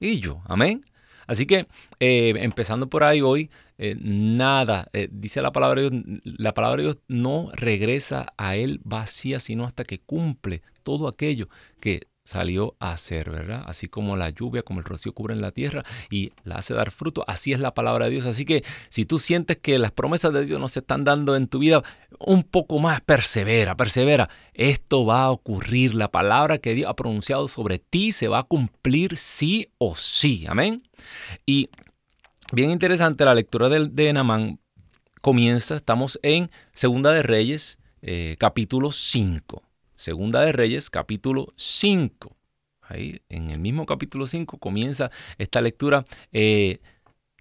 y 0.01 0.19
yo. 0.19 0.41
Amén. 0.45 0.85
Así 1.27 1.45
que, 1.45 1.67
empezando 1.99 2.89
por 2.89 3.03
ahí 3.03 3.21
hoy, 3.21 3.49
nada, 3.99 4.89
dice 5.11 5.41
la 5.41 5.51
palabra 5.51 5.81
de 5.81 5.89
Dios, 5.89 6.03
la 6.23 6.53
palabra 6.53 6.77
de 6.77 6.83
Dios 6.83 6.97
no 7.07 7.49
regresa 7.53 8.33
a 8.37 8.55
Él 8.55 8.81
vacía, 8.83 9.39
sino 9.39 9.65
hasta 9.65 9.83
que 9.83 9.99
cumple 9.99 10.61
todo 10.83 11.07
aquello 11.07 11.49
que 11.79 12.01
salió 12.29 12.75
a 12.79 12.91
hacer, 12.91 13.31
¿verdad? 13.31 13.63
Así 13.65 13.87
como 13.87 14.15
la 14.15 14.29
lluvia, 14.29 14.61
como 14.61 14.79
el 14.79 14.85
rocío 14.85 15.13
cubren 15.13 15.41
la 15.41 15.51
tierra 15.51 15.83
y 16.11 16.31
la 16.43 16.57
hace 16.57 16.75
dar 16.75 16.91
fruto, 16.91 17.23
así 17.27 17.53
es 17.53 17.59
la 17.59 17.73
palabra 17.73 18.05
de 18.05 18.11
Dios. 18.11 18.27
Así 18.27 18.45
que 18.45 18.63
si 18.89 19.05
tú 19.05 19.17
sientes 19.17 19.57
que 19.57 19.79
las 19.79 19.91
promesas 19.91 20.31
de 20.31 20.45
Dios 20.45 20.59
no 20.59 20.67
se 20.69 20.81
están 20.81 21.03
dando 21.03 21.35
en 21.35 21.47
tu 21.47 21.57
vida, 21.57 21.81
un 22.19 22.43
poco 22.43 22.77
más 22.77 23.01
persevera, 23.01 23.75
persevera. 23.75 24.29
Esto 24.53 25.05
va 25.05 25.23
a 25.23 25.31
ocurrir. 25.31 25.95
La 25.95 26.11
palabra 26.11 26.59
que 26.59 26.75
Dios 26.75 26.87
ha 26.87 26.95
pronunciado 26.95 27.47
sobre 27.47 27.79
ti 27.79 28.11
se 28.11 28.27
va 28.27 28.39
a 28.39 28.43
cumplir 28.43 29.17
sí 29.17 29.69
o 29.79 29.95
sí. 29.95 30.45
Amén. 30.47 30.83
Y 31.47 31.69
bien 32.51 32.71
interesante 32.71 33.25
la 33.25 33.35
lectura 33.35 33.69
de, 33.69 33.87
de 33.89 34.13
Namán 34.13 34.59
comienza, 35.21 35.75
estamos 35.75 36.19
en 36.23 36.49
Segunda 36.73 37.11
de 37.11 37.23
Reyes, 37.23 37.77
eh, 38.01 38.35
capítulo 38.39 38.91
5. 38.91 39.63
Segunda 39.95 40.41
de 40.41 40.51
Reyes, 40.51 40.89
capítulo 40.89 41.53
5. 41.57 42.35
Ahí, 42.81 43.21
en 43.29 43.49
el 43.49 43.59
mismo 43.59 43.85
capítulo 43.85 44.25
5 44.25 44.57
comienza 44.57 45.11
esta 45.37 45.61
lectura. 45.61 46.05
Eh, 46.31 46.79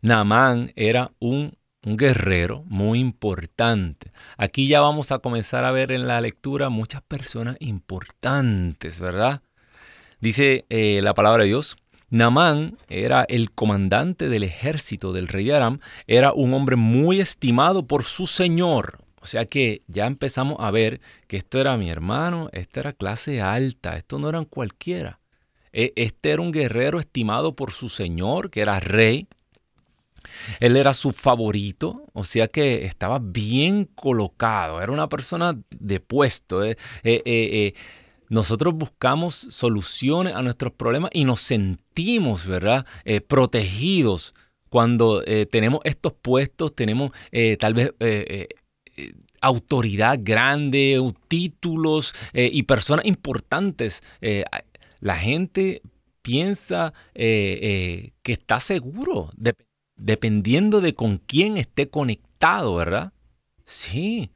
Naamán 0.02 0.72
era 0.76 1.12
un, 1.18 1.56
guerrero 1.80 2.64
muy 2.66 2.98
importante. 2.98 4.10
Aquí 4.36 4.68
ya 4.68 4.80
vamos 4.80 5.10
a 5.10 5.20
comenzar 5.20 5.64
a 5.64 5.70
ver 5.70 5.92
en 5.92 6.06
la 6.06 6.20
lectura 6.20 6.68
muchas 6.68 7.00
personas 7.02 7.56
importantes, 7.60 9.00
¿verdad? 9.00 9.40
Dice 10.20 10.66
eh, 10.68 11.00
la 11.02 11.14
palabra 11.14 11.44
de 11.44 11.48
Dios. 11.50 11.76
Naamán 12.10 12.78
era 12.88 13.24
el 13.24 13.50
comandante 13.50 14.28
del 14.28 14.42
ejército 14.42 15.12
del 15.12 15.28
rey 15.28 15.44
de 15.44 15.54
Aram, 15.54 15.80
era 16.06 16.32
un 16.32 16.54
hombre 16.54 16.76
muy 16.76 17.20
estimado 17.20 17.86
por 17.86 18.04
su 18.04 18.26
señor, 18.26 18.98
o 19.20 19.26
sea 19.26 19.44
que 19.46 19.82
ya 19.88 20.06
empezamos 20.06 20.56
a 20.60 20.70
ver 20.70 21.00
que 21.26 21.36
esto 21.36 21.60
era 21.60 21.76
mi 21.76 21.90
hermano, 21.90 22.48
esta 22.52 22.80
era 22.80 22.92
clase 22.92 23.40
alta, 23.40 23.96
esto 23.96 24.18
no 24.18 24.28
eran 24.28 24.44
cualquiera. 24.44 25.18
E, 25.72 25.92
este 25.96 26.30
era 26.30 26.42
un 26.42 26.52
guerrero 26.52 26.98
estimado 26.98 27.54
por 27.54 27.72
su 27.72 27.88
señor, 27.88 28.50
que 28.50 28.60
era 28.60 28.80
rey. 28.80 29.28
Él 30.60 30.76
era 30.76 30.94
su 30.94 31.12
favorito, 31.12 32.04
o 32.12 32.24
sea 32.24 32.48
que 32.48 32.84
estaba 32.84 33.18
bien 33.20 33.84
colocado, 33.84 34.80
era 34.80 34.92
una 34.92 35.08
persona 35.08 35.58
de 35.70 36.00
puesto. 36.00 36.64
Eh, 36.64 36.76
eh, 37.02 37.22
eh, 37.24 37.74
nosotros 38.28 38.74
buscamos 38.74 39.34
soluciones 39.50 40.34
a 40.34 40.42
nuestros 40.42 40.72
problemas 40.72 41.10
y 41.12 41.24
nos 41.24 41.40
sentimos, 41.40 42.46
¿verdad?, 42.46 42.86
protegidos 43.26 44.34
cuando 44.68 45.22
tenemos 45.50 45.80
estos 45.84 46.12
puestos, 46.12 46.74
tenemos 46.74 47.12
tal 47.58 47.74
vez 47.74 47.92
autoridad 49.40 50.18
grande, 50.20 51.00
títulos 51.28 52.14
eh, 52.32 52.50
y 52.52 52.64
personas 52.64 53.06
importantes. 53.06 54.02
Eh, 54.20 54.44
la 55.00 55.16
gente 55.16 55.82
piensa 56.22 56.92
eh, 57.14 58.12
que 58.22 58.32
está 58.32 58.60
seguro, 58.60 59.30
dependiendo 59.96 60.80
de 60.80 60.94
con 60.94 61.18
quién 61.18 61.56
esté 61.56 61.88
conectado, 61.88 62.74
¿verdad? 62.74 63.12
Sí. 63.64 64.30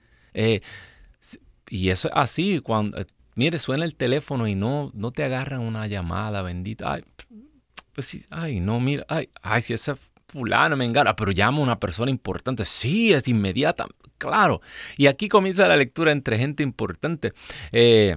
y 1.68 1.88
eso 1.88 2.08
es 2.08 2.14
así, 2.14 2.61
cuando, 2.61 2.99
mire, 3.34 3.58
suena 3.58 3.84
el 3.84 3.94
teléfono 3.94 4.46
y 4.46 4.54
no, 4.54 4.90
no 4.94 5.10
te 5.10 5.24
agarran 5.24 5.60
una 5.60 5.86
llamada, 5.86 6.42
bendita. 6.42 6.92
Ay, 6.92 7.04
pues 7.94 8.06
sí, 8.06 8.24
ay, 8.30 8.60
no, 8.60 8.80
mira, 8.80 9.04
ay, 9.08 9.28
ay, 9.42 9.60
si 9.60 9.74
esa 9.74 9.96
fulano 10.28 10.76
me 10.76 10.84
engana, 10.84 11.14
pero 11.14 11.30
llama 11.30 11.58
a 11.58 11.62
una 11.62 11.78
persona 11.78 12.10
importante. 12.10 12.64
Sí, 12.64 13.12
es 13.12 13.28
inmediata. 13.28 13.86
Claro. 14.18 14.62
Y 14.96 15.06
aquí 15.06 15.28
comienza 15.28 15.68
la 15.68 15.76
lectura 15.76 16.12
entre 16.12 16.38
gente 16.38 16.62
importante. 16.62 17.32
Eh, 17.70 18.16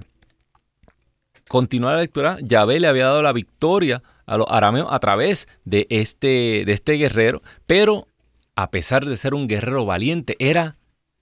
continúa 1.48 1.92
la 1.92 2.00
lectura. 2.00 2.38
Yahvé 2.40 2.80
le 2.80 2.88
había 2.88 3.06
dado 3.06 3.22
la 3.22 3.32
victoria 3.32 4.02
a 4.24 4.36
los 4.36 4.46
arameos 4.50 4.88
a 4.90 4.98
través 4.98 5.48
de 5.64 5.86
este, 5.90 6.64
de 6.64 6.72
este 6.72 6.94
guerrero, 6.94 7.42
pero 7.66 8.08
a 8.56 8.70
pesar 8.70 9.04
de 9.04 9.16
ser 9.16 9.34
un 9.34 9.46
guerrero 9.46 9.84
valiente, 9.84 10.36
era 10.38 10.76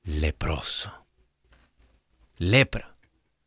leproso. 0.05 0.93
Lepra. 2.37 2.94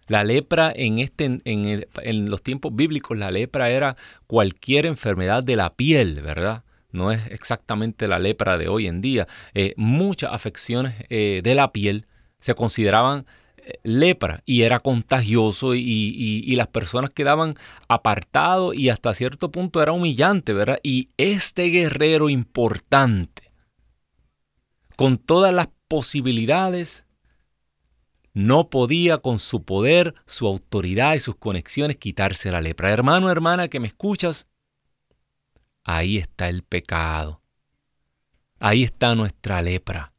La 0.07 0.23
lepra 0.23 0.71
en, 0.75 0.99
este, 0.99 1.25
en, 1.25 1.41
en, 1.43 2.29
los 2.29 2.41
tiempos 2.41 2.75
bíblicos, 2.75 3.17
la 3.17 3.31
lepra 3.31 3.69
era 3.69 3.95
cualquier 4.25 4.85
enfermedad 4.85 5.43
de 5.43 5.55
la 5.55 5.75
piel, 5.75 6.21
¿verdad? 6.21 6.63
no 6.91 7.11
es 7.11 7.21
exactamente 7.27 8.07
la 8.07 8.19
lepra 8.19 8.57
de 8.57 8.67
hoy 8.67 8.87
en 8.87 9.01
día. 9.01 9.27
Eh, 9.53 9.73
muchas 9.77 10.33
afecciones 10.33 10.95
eh, 11.09 11.41
de 11.43 11.55
la 11.55 11.71
piel 11.71 12.07
se 12.39 12.55
consideraban 12.55 13.25
eh, 13.57 13.79
lepra 13.83 14.41
y 14.45 14.63
era 14.63 14.79
contagioso 14.79 15.75
y, 15.75 16.55
las 16.55 16.67
personas 16.67 17.11
quedaban 17.11 17.55
apartados 17.87 18.75
y 18.75 18.89
hasta 18.89 19.13
cierto 19.13 19.51
punto 19.51 19.81
era 19.81 19.91
humillante, 19.91 20.53
¿verdad? 20.53 20.79
Y 20.83 21.09
este 21.17 21.65
guerrero 21.65 22.29
importante, 22.29 23.51
con 24.95 25.17
todas 25.17 25.53
las 25.53 25.69
posibilidades, 25.87 27.05
no 28.37 28.69
podía 28.69 29.17
con 29.17 29.39
su 29.39 29.63
poder, 29.63 30.13
su 30.27 30.45
autoridad 30.45 31.15
y 31.15 31.19
sus 31.19 31.37
conexiones 31.37 31.97
quitarse 31.97 32.51
la 32.51 32.61
lepra. 32.61 32.91
Hermano, 32.91 33.31
hermana, 33.31 33.67
que 33.67 33.79
me 33.79 33.87
escuchas, 33.87 34.47
ahí 35.83 36.19
está 36.19 36.47
el 36.47 36.61
pecado. 36.61 37.41
Ahí 38.59 38.83
está 38.83 39.15
nuestra 39.15 39.63
lepra. 39.63 40.13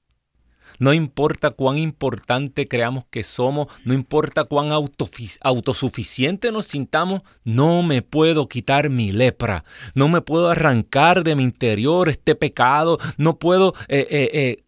No 0.81 0.93
importa 0.95 1.53
cuán 1.53 1.79
importante 1.79 2.67
creamos 2.67 3.05
que 3.09 3.23
somos, 3.23 3.69
no 3.85 3.95
importa 3.95 4.45
cuán 4.45 4.73
autosuficiente 4.73 6.51
nos 6.51 6.67
sintamos, 6.67 7.23
no 7.45 7.85
me 7.85 8.03
puedo 8.03 8.49
quitar 8.49 8.91
mi 8.91 9.13
lepra, 9.13 9.65
no 9.95 10.09
me 10.09 10.23
puedo 10.23 10.51
arrancar 10.51 11.23
de 11.23 11.37
mi 11.37 11.45
interior 11.45 12.09
este 12.09 12.35
pecado, 12.35 12.99
no 13.17 13.39
puedo 13.39 13.75
eh, 13.87 14.09
eh, 14.11 14.31
eh, 14.33 14.65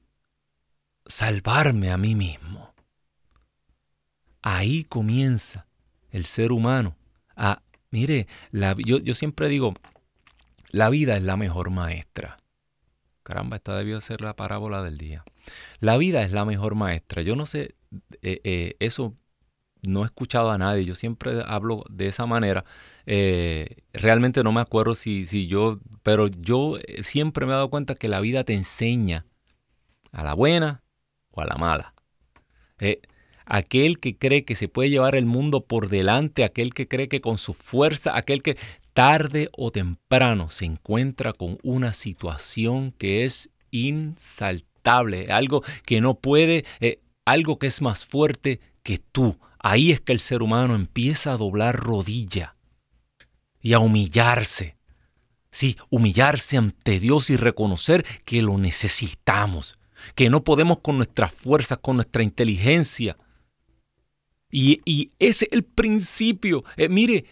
salvarme 1.06 1.90
a 1.90 1.96
mí 1.96 2.14
mismo. 2.14 2.69
Ahí 4.42 4.84
comienza 4.84 5.66
el 6.10 6.24
ser 6.24 6.52
humano 6.52 6.96
a, 7.36 7.62
mire, 7.90 8.26
yo, 8.52 8.98
yo 8.98 9.14
siempre 9.14 9.48
digo, 9.48 9.74
la 10.70 10.90
vida 10.90 11.16
es 11.16 11.22
la 11.22 11.36
mejor 11.36 11.70
maestra. 11.70 12.36
Caramba, 13.22 13.56
esta 13.56 13.76
debió 13.76 14.00
ser 14.00 14.22
la 14.22 14.34
parábola 14.34 14.82
del 14.82 14.98
día. 14.98 15.24
La 15.78 15.96
vida 15.96 16.22
es 16.22 16.32
la 16.32 16.44
mejor 16.44 16.74
maestra. 16.74 17.22
Yo 17.22 17.36
no 17.36 17.46
sé, 17.46 17.74
eh, 18.22 18.40
eh, 18.44 18.76
eso 18.80 19.14
no 19.82 20.02
he 20.02 20.06
escuchado 20.06 20.50
a 20.50 20.58
nadie. 20.58 20.84
Yo 20.84 20.94
siempre 20.94 21.42
hablo 21.46 21.84
de 21.90 22.08
esa 22.08 22.26
manera. 22.26 22.64
Eh, 23.06 23.82
realmente 23.92 24.42
no 24.42 24.52
me 24.52 24.60
acuerdo 24.60 24.94
si, 24.94 25.26
si 25.26 25.46
yo, 25.46 25.80
pero 26.02 26.28
yo 26.28 26.78
siempre 27.02 27.46
me 27.46 27.52
he 27.52 27.56
dado 27.56 27.70
cuenta 27.70 27.94
que 27.94 28.08
la 28.08 28.20
vida 28.20 28.44
te 28.44 28.54
enseña 28.54 29.26
a 30.12 30.24
la 30.24 30.34
buena 30.34 30.82
o 31.30 31.40
a 31.40 31.46
la 31.46 31.56
mala. 31.56 31.94
Aquel 33.50 33.98
que 33.98 34.16
cree 34.16 34.44
que 34.44 34.54
se 34.54 34.68
puede 34.68 34.90
llevar 34.90 35.16
el 35.16 35.26
mundo 35.26 35.66
por 35.66 35.88
delante, 35.88 36.44
aquel 36.44 36.72
que 36.72 36.86
cree 36.86 37.08
que 37.08 37.20
con 37.20 37.36
su 37.36 37.52
fuerza, 37.52 38.16
aquel 38.16 38.42
que 38.42 38.56
tarde 38.94 39.50
o 39.56 39.72
temprano 39.72 40.50
se 40.50 40.66
encuentra 40.66 41.32
con 41.32 41.58
una 41.64 41.92
situación 41.92 42.92
que 42.92 43.24
es 43.24 43.50
insaltable, 43.72 45.32
algo 45.32 45.62
que 45.84 46.00
no 46.00 46.14
puede, 46.14 46.64
eh, 46.78 47.00
algo 47.24 47.58
que 47.58 47.66
es 47.66 47.82
más 47.82 48.06
fuerte 48.06 48.60
que 48.84 48.98
tú. 48.98 49.36
Ahí 49.58 49.90
es 49.90 50.00
que 50.00 50.12
el 50.12 50.20
ser 50.20 50.42
humano 50.42 50.76
empieza 50.76 51.32
a 51.32 51.36
doblar 51.36 51.76
rodilla 51.76 52.56
y 53.60 53.72
a 53.72 53.80
humillarse. 53.80 54.76
Sí, 55.50 55.76
humillarse 55.90 56.56
ante 56.56 57.00
Dios 57.00 57.30
y 57.30 57.36
reconocer 57.36 58.06
que 58.24 58.42
lo 58.42 58.58
necesitamos, 58.58 59.80
que 60.14 60.30
no 60.30 60.44
podemos 60.44 60.78
con 60.78 60.98
nuestras 60.98 61.34
fuerzas, 61.34 61.78
con 61.78 61.96
nuestra 61.96 62.22
inteligencia. 62.22 63.16
Y, 64.50 65.12
ese 65.18 65.46
es 65.46 65.52
el 65.52 65.64
principio. 65.64 66.64
Eh, 66.76 66.88
mire, 66.88 67.24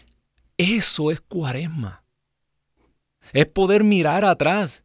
eso 0.57 1.11
es 1.11 1.21
cuaresma. 1.21 2.03
Es 3.33 3.45
poder 3.45 3.83
mirar 3.83 4.25
atrás 4.25 4.83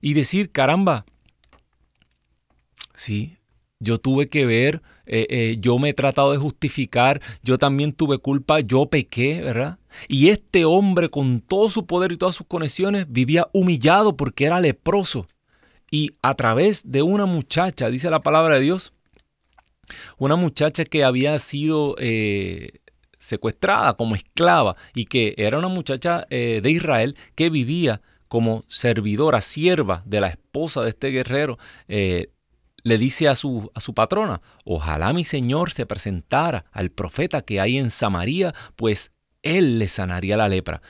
y 0.00 0.14
decir, 0.14 0.50
caramba, 0.50 1.04
sí, 2.94 3.36
yo 3.80 3.98
tuve 3.98 4.28
que 4.28 4.46
ver, 4.46 4.82
eh, 5.06 5.26
eh, 5.30 5.56
yo 5.60 5.78
me 5.78 5.90
he 5.90 5.94
tratado 5.94 6.32
de 6.32 6.38
justificar, 6.38 7.20
yo 7.42 7.58
también 7.58 7.92
tuve 7.92 8.18
culpa, 8.18 8.60
yo 8.60 8.86
pequé, 8.86 9.40
¿verdad? 9.40 9.78
Y 10.08 10.30
este 10.30 10.64
hombre 10.64 11.08
con 11.08 11.40
todo 11.40 11.68
su 11.68 11.86
poder 11.86 12.12
y 12.12 12.16
todas 12.16 12.34
sus 12.34 12.46
conexiones 12.46 13.06
vivía 13.08 13.48
humillado 13.52 14.16
porque 14.16 14.46
era 14.46 14.60
leproso. 14.60 15.26
Y 15.90 16.10
a 16.22 16.34
través 16.34 16.90
de 16.90 17.02
una 17.02 17.24
muchacha, 17.24 17.88
dice 17.88 18.10
la 18.10 18.20
palabra 18.20 18.56
de 18.56 18.60
Dios, 18.60 18.92
una 20.18 20.36
muchacha 20.36 20.84
que 20.84 21.04
había 21.04 21.38
sido 21.38 21.96
eh, 21.98 22.80
secuestrada 23.18 23.94
como 23.94 24.14
esclava 24.14 24.76
y 24.94 25.06
que 25.06 25.34
era 25.36 25.58
una 25.58 25.68
muchacha 25.68 26.26
eh, 26.30 26.60
de 26.62 26.70
Israel 26.70 27.16
que 27.34 27.50
vivía 27.50 28.00
como 28.28 28.64
servidora, 28.68 29.40
sierva 29.40 30.02
de 30.04 30.20
la 30.20 30.28
esposa 30.28 30.82
de 30.82 30.90
este 30.90 31.08
guerrero, 31.08 31.58
eh, 31.88 32.30
le 32.82 32.98
dice 32.98 33.28
a 33.28 33.34
su, 33.34 33.70
a 33.74 33.80
su 33.80 33.94
patrona, 33.94 34.40
ojalá 34.64 35.12
mi 35.12 35.24
señor 35.24 35.70
se 35.70 35.86
presentara 35.86 36.64
al 36.72 36.90
profeta 36.90 37.42
que 37.42 37.60
hay 37.60 37.78
en 37.78 37.90
Samaria, 37.90 38.54
pues 38.76 39.12
él 39.42 39.78
le 39.78 39.88
sanaría 39.88 40.36
la 40.36 40.48
lepra. 40.48 40.82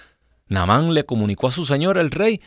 Namán 0.49 0.95
le 0.95 1.05
comunicó 1.05 1.49
a 1.49 1.53
su 1.53 1.65
señor 1.65 1.99
el 1.99 2.11
rey 2.11 2.41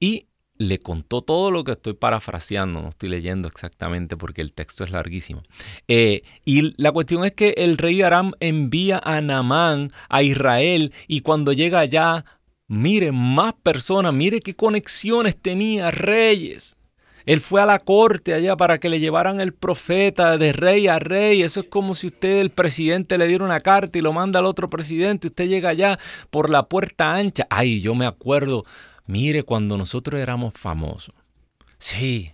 y 0.00 0.26
le 0.62 0.78
contó 0.78 1.22
todo 1.22 1.50
lo 1.50 1.64
que 1.64 1.72
estoy 1.72 1.94
parafraseando, 1.94 2.80
no 2.80 2.88
estoy 2.90 3.08
leyendo 3.08 3.48
exactamente 3.48 4.16
porque 4.16 4.40
el 4.40 4.52
texto 4.52 4.84
es 4.84 4.90
larguísimo. 4.90 5.42
Eh, 5.88 6.22
y 6.44 6.74
la 6.80 6.92
cuestión 6.92 7.24
es 7.24 7.32
que 7.32 7.54
el 7.58 7.76
rey 7.78 8.02
Aram 8.02 8.32
envía 8.40 9.00
a 9.02 9.20
Namán 9.20 9.90
a 10.08 10.22
Israel 10.22 10.92
y 11.08 11.20
cuando 11.20 11.52
llega 11.52 11.80
allá, 11.80 12.24
mire 12.68 13.12
más 13.12 13.54
personas, 13.54 14.14
mire 14.14 14.40
qué 14.40 14.54
conexiones 14.54 15.36
tenía 15.36 15.90
reyes. 15.90 16.76
Él 17.24 17.40
fue 17.40 17.60
a 17.60 17.66
la 17.66 17.78
corte 17.78 18.34
allá 18.34 18.56
para 18.56 18.78
que 18.78 18.88
le 18.88 18.98
llevaran 18.98 19.40
el 19.40 19.52
profeta 19.52 20.36
de 20.38 20.52
rey 20.52 20.88
a 20.88 20.98
rey. 20.98 21.42
Eso 21.42 21.60
es 21.60 21.66
como 21.68 21.94
si 21.94 22.08
usted, 22.08 22.38
el 22.38 22.50
presidente, 22.50 23.16
le 23.16 23.28
diera 23.28 23.44
una 23.44 23.60
carta 23.60 23.98
y 23.98 24.02
lo 24.02 24.12
manda 24.12 24.40
al 24.40 24.46
otro 24.46 24.68
presidente. 24.68 25.28
Usted 25.28 25.48
llega 25.48 25.68
allá 25.68 25.98
por 26.30 26.50
la 26.50 26.64
puerta 26.64 27.14
ancha. 27.14 27.46
Ay, 27.48 27.80
yo 27.80 27.94
me 27.94 28.06
acuerdo 28.06 28.64
Mire, 29.06 29.42
cuando 29.42 29.76
nosotros 29.76 30.20
éramos 30.20 30.54
famosos, 30.54 31.14
sí, 31.78 32.32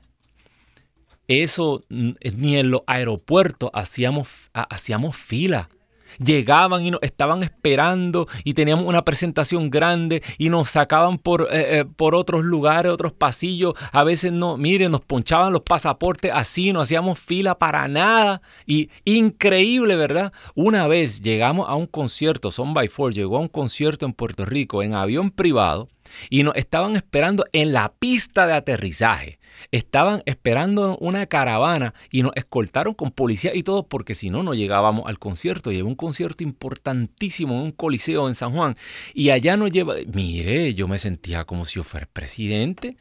eso 1.28 1.84
ni 1.88 2.56
en 2.56 2.70
los 2.70 2.80
aeropuertos 2.86 3.70
hacíamos, 3.74 4.28
hacíamos 4.52 5.14
fila. 5.14 5.68
Llegaban 6.24 6.86
y 6.86 6.90
nos 6.90 7.02
estaban 7.02 7.42
esperando 7.42 8.26
y 8.42 8.54
teníamos 8.54 8.86
una 8.86 9.04
presentación 9.04 9.68
grande 9.68 10.22
y 10.38 10.48
nos 10.48 10.70
sacaban 10.70 11.18
por, 11.18 11.48
eh, 11.52 11.80
eh, 11.80 11.84
por 11.84 12.14
otros 12.14 12.46
lugares, 12.46 12.90
otros 12.90 13.12
pasillos. 13.12 13.74
A 13.92 14.04
veces 14.04 14.32
no, 14.32 14.56
mire, 14.56 14.88
nos 14.88 15.02
ponchaban 15.02 15.52
los 15.52 15.60
pasaportes 15.60 16.32
así, 16.34 16.72
no 16.72 16.80
hacíamos 16.80 17.18
fila 17.18 17.58
para 17.58 17.86
nada. 17.88 18.40
Y 18.64 18.88
increíble, 19.04 19.96
¿verdad? 19.96 20.32
Una 20.54 20.86
vez 20.86 21.20
llegamos 21.20 21.68
a 21.68 21.74
un 21.74 21.86
concierto, 21.86 22.50
Son 22.50 22.72
by 22.72 22.88
Four 22.88 23.12
llegó 23.12 23.36
a 23.36 23.40
un 23.40 23.48
concierto 23.48 24.06
en 24.06 24.14
Puerto 24.14 24.46
Rico 24.46 24.82
en 24.82 24.94
avión 24.94 25.30
privado 25.30 25.90
y 26.30 26.42
nos 26.42 26.54
estaban 26.56 26.96
esperando 26.96 27.44
en 27.52 27.72
la 27.72 27.92
pista 27.98 28.46
de 28.46 28.54
aterrizaje. 28.54 29.38
Estaban 29.72 30.22
esperando 30.24 30.96
una 30.98 31.26
caravana 31.26 31.94
y 32.10 32.22
nos 32.22 32.32
escoltaron 32.36 32.94
con 32.94 33.10
policía 33.10 33.54
y 33.54 33.62
todo 33.62 33.86
porque 33.86 34.14
si 34.14 34.30
no, 34.30 34.42
no 34.42 34.54
llegábamos 34.54 35.06
al 35.06 35.18
concierto. 35.18 35.72
Llevé 35.72 35.82
un 35.82 35.96
concierto 35.96 36.44
importantísimo 36.44 37.54
en 37.54 37.62
un 37.62 37.72
coliseo 37.72 38.28
en 38.28 38.34
San 38.34 38.52
Juan 38.52 38.76
y 39.14 39.30
allá 39.30 39.56
nos 39.56 39.70
lleva... 39.70 39.94
Mire, 40.12 40.74
yo 40.74 40.86
me 40.88 40.98
sentía 40.98 41.44
como 41.44 41.64
si 41.64 41.76
yo 41.76 41.84
fuera 41.84 42.08
presidente. 42.12 42.96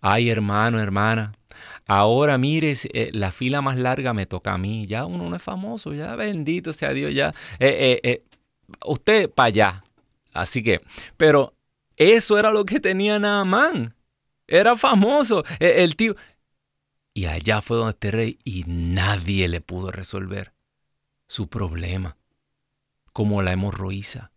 Ay, 0.00 0.30
hermano, 0.30 0.80
hermana. 0.80 1.32
Ahora 1.86 2.38
mire, 2.38 2.74
eh, 2.92 3.10
la 3.12 3.32
fila 3.32 3.62
más 3.62 3.76
larga 3.76 4.12
me 4.12 4.26
toca 4.26 4.52
a 4.52 4.58
mí. 4.58 4.86
Ya 4.86 5.06
uno 5.06 5.28
no 5.28 5.36
es 5.36 5.42
famoso, 5.42 5.94
ya 5.94 6.14
bendito 6.16 6.72
sea 6.72 6.92
Dios, 6.92 7.14
ya. 7.14 7.34
Eh, 7.58 8.00
eh, 8.02 8.22
usted 8.84 9.30
para 9.30 9.46
allá. 9.48 9.84
Así 10.32 10.62
que, 10.62 10.82
pero 11.16 11.55
eso 11.96 12.38
era 12.38 12.50
lo 12.50 12.64
que 12.64 12.80
tenía 12.80 13.18
Naamán. 13.18 13.94
Era 14.46 14.76
famoso. 14.76 15.44
E, 15.58 15.82
el, 15.82 15.96
tío. 15.96 16.14
Y 17.14 17.26
allá 17.26 17.62
fue 17.62 17.76
donde 17.76 17.92
este 17.92 18.10
rey 18.10 18.38
y 18.44 18.64
nadie 18.66 19.48
le 19.48 19.60
pudo 19.60 19.90
resolver 19.90 20.52
su 21.26 21.48
problema. 21.48 22.16
Como 23.12 23.40
la 23.40 23.52
hemorroísa, 23.52 24.32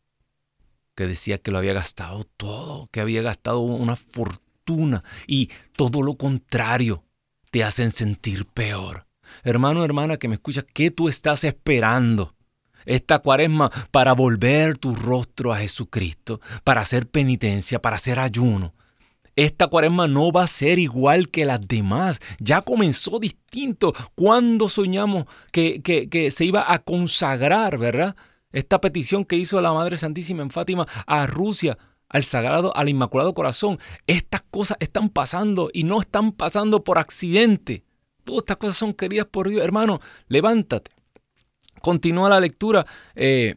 que 0.95 1.05
decía 1.05 1.37
que 1.37 1.51
lo 1.51 1.57
había 1.57 1.73
gastado 1.73 2.23
todo, 2.23 2.87
que 2.91 3.01
había 3.01 3.21
gastado 3.21 3.59
una 3.59 3.97
fortuna 3.97 5.03
y 5.27 5.49
todo 5.75 6.01
lo 6.01 6.15
contrario 6.15 7.03
te 7.51 7.63
hacen 7.63 7.91
sentir 7.91 8.45
peor. 8.45 9.07
Hermano, 9.43 9.83
hermana 9.83 10.17
que 10.17 10.27
me 10.27 10.35
escucha, 10.35 10.61
¿qué 10.61 10.91
tú 10.91 11.09
estás 11.09 11.43
esperando? 11.43 12.35
Esta 12.89 13.19
cuaresma 13.19 13.71
para 13.91 14.13
volver 14.13 14.77
tu 14.77 14.95
rostro 14.95 15.53
a 15.53 15.59
Jesucristo, 15.59 16.41
para 16.63 16.81
hacer 16.81 17.07
penitencia, 17.07 17.79
para 17.81 17.97
hacer 17.97 18.19
ayuno. 18.19 18.73
Esta 19.35 19.67
cuaresma 19.67 20.07
no 20.07 20.31
va 20.31 20.43
a 20.43 20.47
ser 20.47 20.79
igual 20.79 21.29
que 21.29 21.45
las 21.45 21.65
demás. 21.65 22.19
Ya 22.39 22.61
comenzó 22.61 23.19
distinto. 23.19 23.93
Cuando 24.15 24.67
soñamos 24.67 25.25
que, 25.51 25.81
que, 25.81 26.31
se 26.31 26.45
iba 26.45 26.73
a 26.73 26.79
consagrar, 26.79 27.77
verdad? 27.77 28.15
Esta 28.51 28.81
petición 28.81 29.23
que 29.23 29.37
hizo 29.37 29.61
la 29.61 29.71
Madre 29.71 29.95
Santísima 29.95 30.41
en 30.41 30.49
Fátima 30.49 30.87
a 31.05 31.27
Rusia, 31.27 31.77
al 32.09 32.23
Sagrado, 32.23 32.75
al 32.75 32.89
Inmaculado 32.89 33.33
Corazón. 33.33 33.77
Estas 34.07 34.41
cosas 34.49 34.77
están 34.81 35.09
pasando 35.09 35.69
y 35.71 35.83
no 35.83 36.01
están 36.01 36.31
pasando 36.31 36.83
por 36.83 36.97
accidente. 36.97 37.83
Todas 38.25 38.41
estas 38.41 38.57
cosas 38.57 38.77
son 38.77 38.93
queridas 38.93 39.27
por 39.27 39.47
Dios. 39.47 39.63
Hermano, 39.63 40.01
levántate. 40.27 40.98
Continúa 41.81 42.29
la 42.29 42.39
lectura. 42.39 42.85
Eh, 43.15 43.55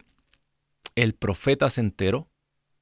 el 0.95 1.15
profeta 1.15 1.71
se 1.71 1.81
enteró 1.81 2.29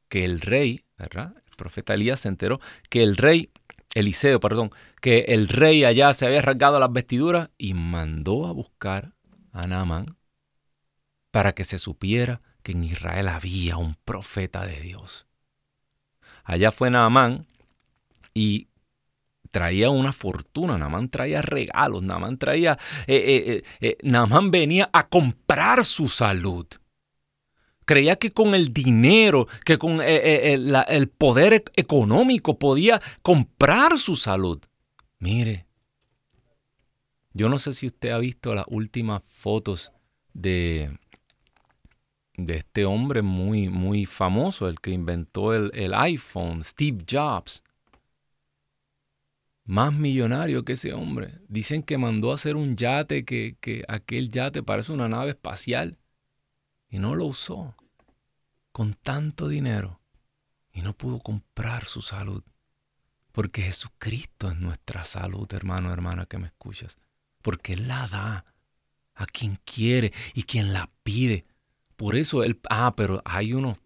que 0.09 0.25
el 0.25 0.41
rey, 0.41 0.85
¿verdad? 0.99 1.35
El 1.37 1.57
profeta 1.57 1.95
Elías 1.95 2.21
se 2.21 2.29
enteró 2.29 2.61
que 2.89 3.03
el 3.03 3.17
rey, 3.17 3.51
Eliseo, 3.95 4.41
perdón, 4.41 4.71
que 5.01 5.21
el 5.29 5.49
rey 5.49 5.85
allá 5.85 6.13
se 6.15 6.27
había 6.27 6.43
rasgado 6.43 6.81
las 6.81 6.93
vestiduras 6.93 7.51
y 7.59 7.75
mandó 7.75 8.47
a 8.47 8.53
buscar 8.53 9.15
a 9.53 9.67
Naamán 9.67 10.17
para 11.31 11.55
que 11.55 11.65
se 11.65 11.79
supiera 11.79 12.41
que 12.63 12.73
en 12.73 12.85
Israel 12.85 13.29
había 13.29 13.77
un 13.77 13.95
profeta 14.05 14.67
de 14.67 14.81
Dios. 14.81 15.27
Allá 16.45 16.73
fue 16.73 16.91
Naamán 16.91 17.47
y 18.35 18.70
traía 19.51 19.91
una 19.91 20.13
fortuna, 20.13 20.79
Namán 20.79 21.09
traía 21.09 21.43
regalos, 21.43 22.03
Namán 22.03 22.39
traía, 22.39 22.79
eh, 23.07 23.63
eh, 23.81 23.97
eh, 24.03 24.41
venía 24.51 24.91
a 24.93 25.09
comprar 25.09 25.85
su 25.85 26.09
salud. 26.09 26.67
Creía 27.85 28.17
que 28.17 28.33
con 28.33 28.55
el 28.55 28.73
dinero, 28.73 29.49
que 29.65 29.77
con 29.77 30.01
el 30.01 31.09
poder 31.09 31.55
e-, 31.55 31.65
económico 31.75 32.59
podía 32.59 33.01
comprar 33.23 33.99
su 33.99 34.15
salud. 34.15 34.61
Mire, 35.19 35.67
yo 37.33 37.49
no 37.49 37.59
sé 37.59 37.75
si 37.75 37.89
usted 37.89 38.11
ha 38.11 38.19
visto 38.19 38.55
las 38.55 38.67
últimas 38.69 39.23
fotos 39.27 39.93
de, 40.33 40.97
de 42.37 42.57
este 42.59 42.85
hombre 42.85 43.23
muy, 43.23 43.69
muy 43.69 44.07
famoso, 44.07 44.69
el 44.69 44.81
que 44.81 44.93
inventó 44.93 45.53
el, 45.53 45.71
el 45.75 45.93
iPhone, 45.95 46.63
Steve 46.63 46.99
Jobs. 47.11 47.65
Más 49.71 49.93
millonario 49.93 50.65
que 50.65 50.73
ese 50.73 50.93
hombre. 50.95 51.33
Dicen 51.47 51.85
que 51.85 51.97
mandó 51.97 52.33
a 52.33 52.35
hacer 52.35 52.57
un 52.57 52.75
yate 52.75 53.25
que, 53.25 53.57
que 53.61 53.85
aquel 53.87 54.29
yate 54.29 54.65
parece 54.65 54.91
una 54.91 55.09
nave 55.09 55.31
espacial 55.31 55.97
y 56.89 56.99
no 56.99 57.15
lo 57.15 57.27
usó 57.27 57.77
con 58.73 58.95
tanto 58.95 59.47
dinero 59.47 60.01
y 60.73 60.83
no 60.83 60.93
pudo 60.93 61.21
comprar 61.21 61.85
su 61.85 62.03
salud. 62.03 62.43
Porque 63.31 63.63
Jesucristo 63.63 64.51
es 64.51 64.57
nuestra 64.59 65.05
salud, 65.05 65.47
hermano, 65.53 65.93
hermana, 65.93 66.27
que 66.27 66.39
me 66.39 66.49
escuchas. 66.49 66.99
Porque 67.41 67.75
Él 67.75 67.87
la 67.87 68.09
da 68.09 68.45
a 69.15 69.27
quien 69.27 69.61
quiere 69.65 70.13
y 70.35 70.43
quien 70.43 70.73
la 70.73 70.91
pide. 71.05 71.45
Por 71.95 72.17
eso 72.17 72.43
Él... 72.43 72.59
Ah, 72.69 72.95
pero 72.97 73.23
hay 73.25 73.53
unos... 73.53 73.79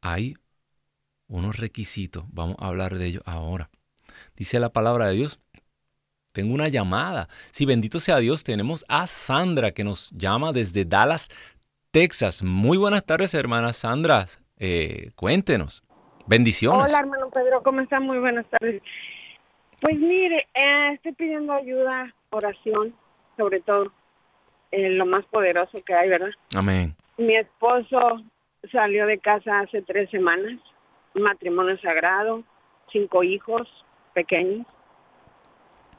hay 0.00 0.34
unos 1.28 1.56
requisitos. 1.56 2.24
Vamos 2.30 2.56
a 2.58 2.66
hablar 2.66 2.98
de 2.98 3.06
ellos 3.06 3.22
ahora. 3.26 3.70
Dice 4.36 4.60
la 4.60 4.70
palabra 4.70 5.08
de 5.08 5.14
Dios. 5.14 5.38
Tengo 6.34 6.52
una 6.52 6.68
llamada. 6.68 7.28
Sí, 7.52 7.64
bendito 7.64 8.00
sea 8.00 8.18
Dios. 8.18 8.42
Tenemos 8.42 8.84
a 8.88 9.06
Sandra 9.06 9.70
que 9.70 9.84
nos 9.84 10.10
llama 10.10 10.52
desde 10.52 10.84
Dallas, 10.84 11.30
Texas. 11.92 12.42
Muy 12.42 12.76
buenas 12.76 13.06
tardes, 13.06 13.34
hermana 13.34 13.72
Sandra. 13.72 14.26
Eh, 14.58 15.12
cuéntenos. 15.14 15.84
Bendiciones. 16.26 16.90
Hola, 16.90 17.00
hermano 17.00 17.30
Pedro, 17.30 17.62
¿cómo 17.62 17.80
está? 17.82 18.00
Muy 18.00 18.18
buenas 18.18 18.46
tardes. 18.46 18.82
Pues 19.80 19.96
mire, 19.96 20.48
eh, 20.54 20.94
estoy 20.94 21.12
pidiendo 21.12 21.52
ayuda, 21.52 22.12
oración, 22.30 22.96
sobre 23.36 23.60
todo, 23.60 23.92
en 24.72 24.98
lo 24.98 25.06
más 25.06 25.24
poderoso 25.26 25.78
que 25.84 25.94
hay, 25.94 26.08
¿verdad? 26.08 26.30
Amén. 26.56 26.96
Mi 27.16 27.36
esposo 27.36 28.24
salió 28.72 29.06
de 29.06 29.18
casa 29.18 29.60
hace 29.60 29.82
tres 29.82 30.10
semanas, 30.10 30.58
matrimonio 31.14 31.78
sagrado, 31.78 32.42
cinco 32.90 33.22
hijos 33.22 33.68
pequeños. 34.14 34.66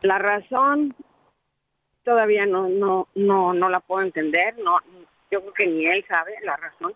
La 0.02 0.18
razón 0.18 0.96
todavía 2.04 2.46
no 2.46 2.70
no 2.70 3.08
no 3.16 3.54
no 3.54 3.70
la 3.70 3.80
puedo 3.80 4.02
entender, 4.02 4.58
no 4.60 4.80
yo 5.32 5.42
creo 5.42 5.54
que 5.54 5.68
ni 5.68 5.86
él 5.86 6.06
sabe 6.08 6.36
la 6.44 6.56
razón. 6.58 6.94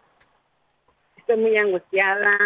Estoy 1.17 1.37
muy 1.37 1.57
angustiada, 1.57 2.37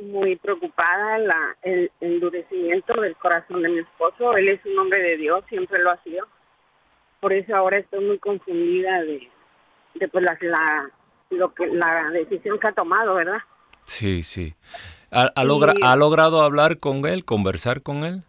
muy 0.00 0.36
preocupada, 0.36 1.18
la, 1.18 1.56
el 1.62 1.90
endurecimiento 2.00 3.00
del 3.00 3.16
corazón 3.16 3.62
de 3.62 3.68
mi 3.68 3.78
esposo. 3.80 4.36
Él 4.36 4.48
es 4.48 4.64
un 4.66 4.78
hombre 4.78 5.02
de 5.02 5.16
Dios, 5.16 5.44
siempre 5.48 5.82
lo 5.82 5.90
ha 5.90 6.02
sido. 6.02 6.26
Por 7.20 7.32
eso 7.32 7.54
ahora 7.56 7.78
estoy 7.78 8.04
muy 8.04 8.18
confundida 8.18 9.02
de, 9.02 9.28
de 9.94 10.08
pues 10.08 10.24
la, 10.24 10.38
la, 10.40 10.90
lo 11.30 11.52
que, 11.52 11.66
la 11.66 12.10
decisión 12.10 12.58
que 12.58 12.68
ha 12.68 12.72
tomado, 12.72 13.14
¿verdad? 13.14 13.38
Sí, 13.84 14.22
sí. 14.22 14.54
¿Ha, 15.10 15.32
ha, 15.34 15.44
logra, 15.44 15.74
¿Ha 15.82 15.96
logrado 15.96 16.42
hablar 16.42 16.78
con 16.78 17.06
él, 17.06 17.24
conversar 17.24 17.82
con 17.82 18.04
él? 18.04 18.22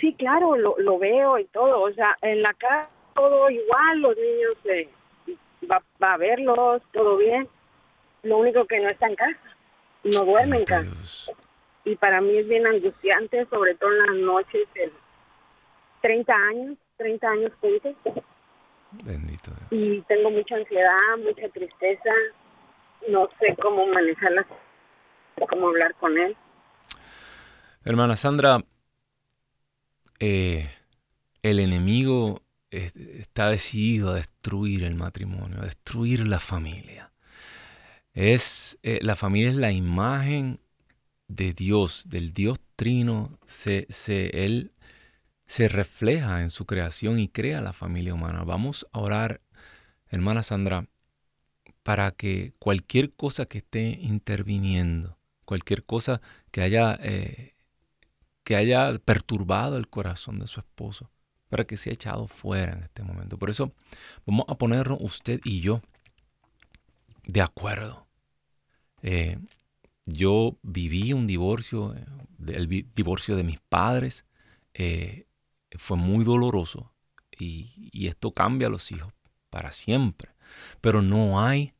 Sí, 0.00 0.14
claro, 0.14 0.56
lo, 0.56 0.76
lo 0.78 0.98
veo 0.98 1.38
y 1.38 1.44
todo. 1.46 1.80
O 1.82 1.92
sea, 1.92 2.16
en 2.22 2.42
la 2.42 2.54
casa 2.54 2.88
todo 3.14 3.50
igual, 3.50 4.00
los 4.00 4.16
niños 4.16 4.56
eh, 4.64 4.88
va, 5.70 5.82
va 6.02 6.14
a 6.14 6.16
verlos, 6.16 6.82
todo 6.92 7.16
bien. 7.16 7.48
Lo 8.22 8.38
único 8.38 8.64
que 8.66 8.80
no 8.80 8.88
está 8.88 9.08
en 9.08 9.16
casa, 9.16 9.56
no 10.04 10.24
duerme 10.24 10.58
en 10.58 10.64
casa. 10.64 11.32
Y 11.84 11.96
para 11.96 12.20
mí 12.20 12.36
es 12.36 12.48
bien 12.48 12.66
angustiante, 12.66 13.46
sobre 13.46 13.74
todo 13.74 13.90
en 13.90 13.98
las 13.98 14.16
noches, 14.16 14.68
el 14.76 14.92
30 16.02 16.34
años, 16.34 16.78
30 16.96 17.28
años 17.28 17.52
juntos. 17.60 17.94
Bendito 19.04 19.50
Dios. 19.50 19.68
Y 19.70 20.00
tengo 20.02 20.30
mucha 20.30 20.54
ansiedad, 20.54 21.16
mucha 21.18 21.48
tristeza, 21.48 22.10
no 23.08 23.28
sé 23.40 23.56
cómo 23.60 23.86
cómo 25.48 25.68
hablar 25.68 25.94
con 25.96 26.16
él. 26.18 26.36
Hermana 27.84 28.16
Sandra, 28.16 28.64
eh, 30.20 30.68
el 31.42 31.58
enemigo 31.58 32.42
está 32.70 33.50
decidido 33.50 34.10
a 34.10 34.14
destruir 34.14 34.84
el 34.84 34.94
matrimonio, 34.94 35.60
a 35.60 35.66
destruir 35.66 36.26
la 36.26 36.40
familia. 36.40 37.12
Es, 38.14 38.78
eh, 38.82 38.98
la 39.02 39.16
familia 39.16 39.50
es 39.50 39.56
la 39.56 39.72
imagen 39.72 40.60
de 41.28 41.52
Dios, 41.52 42.04
del 42.08 42.32
Dios 42.32 42.60
trino. 42.76 43.38
Se, 43.46 43.86
se, 43.90 44.44
él 44.44 44.72
se 45.46 45.68
refleja 45.68 46.40
en 46.42 46.50
su 46.50 46.66
creación 46.66 47.18
y 47.18 47.28
crea 47.28 47.60
la 47.60 47.72
familia 47.72 48.14
humana. 48.14 48.44
Vamos 48.44 48.86
a 48.92 49.00
orar, 49.00 49.40
hermana 50.08 50.42
Sandra, 50.42 50.86
para 51.82 52.12
que 52.12 52.52
cualquier 52.58 53.12
cosa 53.12 53.46
que 53.46 53.58
esté 53.58 53.98
interviniendo, 54.00 55.18
cualquier 55.44 55.84
cosa 55.84 56.20
que 56.50 56.62
haya, 56.62 56.98
eh, 57.00 57.54
que 58.44 58.56
haya 58.56 58.98
perturbado 58.98 59.76
el 59.76 59.88
corazón 59.88 60.38
de 60.38 60.46
su 60.46 60.60
esposo, 60.60 61.10
para 61.48 61.64
que 61.64 61.76
sea 61.76 61.92
echado 61.92 62.28
fuera 62.28 62.72
en 62.72 62.82
este 62.82 63.02
momento. 63.02 63.38
Por 63.38 63.50
eso 63.50 63.72
vamos 64.26 64.46
a 64.48 64.56
ponernos 64.56 64.98
usted 65.00 65.40
y 65.44 65.60
yo 65.60 65.82
de 67.24 67.40
acuerdo. 67.40 68.06
Eh, 69.02 69.38
yo 70.06 70.58
viví 70.62 71.12
un 71.12 71.26
divorcio, 71.26 71.94
eh, 71.94 72.04
el 72.48 72.68
divorcio 72.94 73.36
de 73.36 73.44
mis 73.44 73.60
padres, 73.60 74.24
fue 75.78 75.96
muy 75.96 76.24
doloroso 76.24 76.92
y, 77.30 77.90
y 77.92 78.08
esto 78.08 78.32
cambia 78.32 78.68
a 78.68 78.70
los 78.70 78.90
hijos 78.90 79.12
para 79.50 79.70
siempre. 79.70 80.34
Pero 80.80 81.02
no 81.02 81.40
hay 81.40 81.74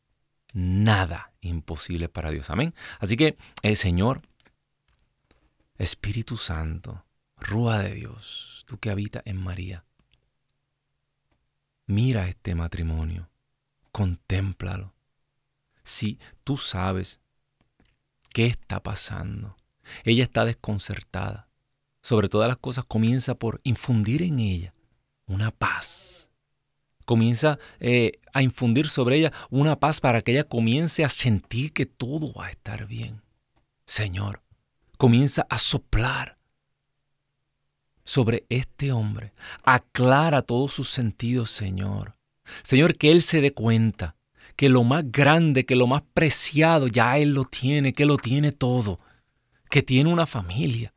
nada 0.53 1.32
imposible 1.43 2.09
para 2.09 2.31
Dios. 2.31 2.49
Amén. 2.51 2.75
Así 2.99 3.17
que, 3.17 3.37
el 3.63 3.77
Señor, 3.77 4.23
Espíritu 5.77 6.37
Santo, 6.37 7.05
Rúa 7.37 7.81
de 7.81 7.95
Dios, 7.95 8.65
tú 8.67 8.79
que 8.79 8.91
habitas 8.91 9.23
en 9.27 9.37
María, 9.37 9.85
mira 11.87 12.29
este 12.29 12.55
matrimonio, 12.55 13.29
contémplalo. 13.91 14.95
Si 15.85 16.19
tú 16.45 16.57
sabes 16.57 17.21
qué 18.33 18.47
está 18.47 18.83
pasando, 18.83 19.57
ella 20.05 20.25
está 20.25 20.45
desconcertada. 20.45 21.49
Sobre 22.01 22.29
todas 22.29 22.49
las 22.49 22.57
cosas 22.59 22.85
comienza 22.85 23.35
por 23.35 23.61
infundir 23.65 24.23
en 24.23 24.39
ella 24.39 24.75
una 25.27 25.51
paz. 25.51 26.22
Comienza 27.05 27.59
eh, 27.81 28.21
a 28.33 28.43
infundir 28.43 28.89
sobre 28.89 29.17
ella 29.17 29.33
una 29.51 29.79
paz 29.79 30.01
para 30.01 30.23
que 30.23 30.33
ella 30.33 30.45
comience 30.45 31.05
a 31.05 31.09
sentir 31.09 31.73
que 31.73 31.87
todo 31.87 32.33
va 32.33 32.47
a 32.47 32.51
estar 32.51 32.87
bien. 32.87 33.23
Señor, 33.87 34.43
comienza 34.97 35.47
a 35.51 35.59
soplar 35.59 36.39
sobre 38.05 38.47
este 38.49 38.93
hombre. 38.93 39.33
Aclara 39.63 40.43
todos 40.43 40.73
sus 40.73 40.89
sentidos, 40.89 41.51
Señor. 41.51 42.17
Señor, 42.63 42.97
que 42.97 43.11
Él 43.11 43.23
se 43.23 43.41
dé 43.41 43.53
cuenta 43.53 44.17
que 44.57 44.69
lo 44.69 44.85
más 44.85 45.11
grande, 45.11 45.65
que 45.65 45.77
lo 45.77 45.87
más 45.87 46.03
preciado, 46.15 46.87
ya 46.87 47.19
Él 47.19 47.31
lo 47.35 47.45
tiene, 47.45 47.93
que 47.93 48.07
lo 48.07 48.17
tiene 48.17 48.53
todo, 48.53 49.01
que 49.71 49.83
tiene 49.83 50.13
una 50.13 50.27
familia, 50.27 50.92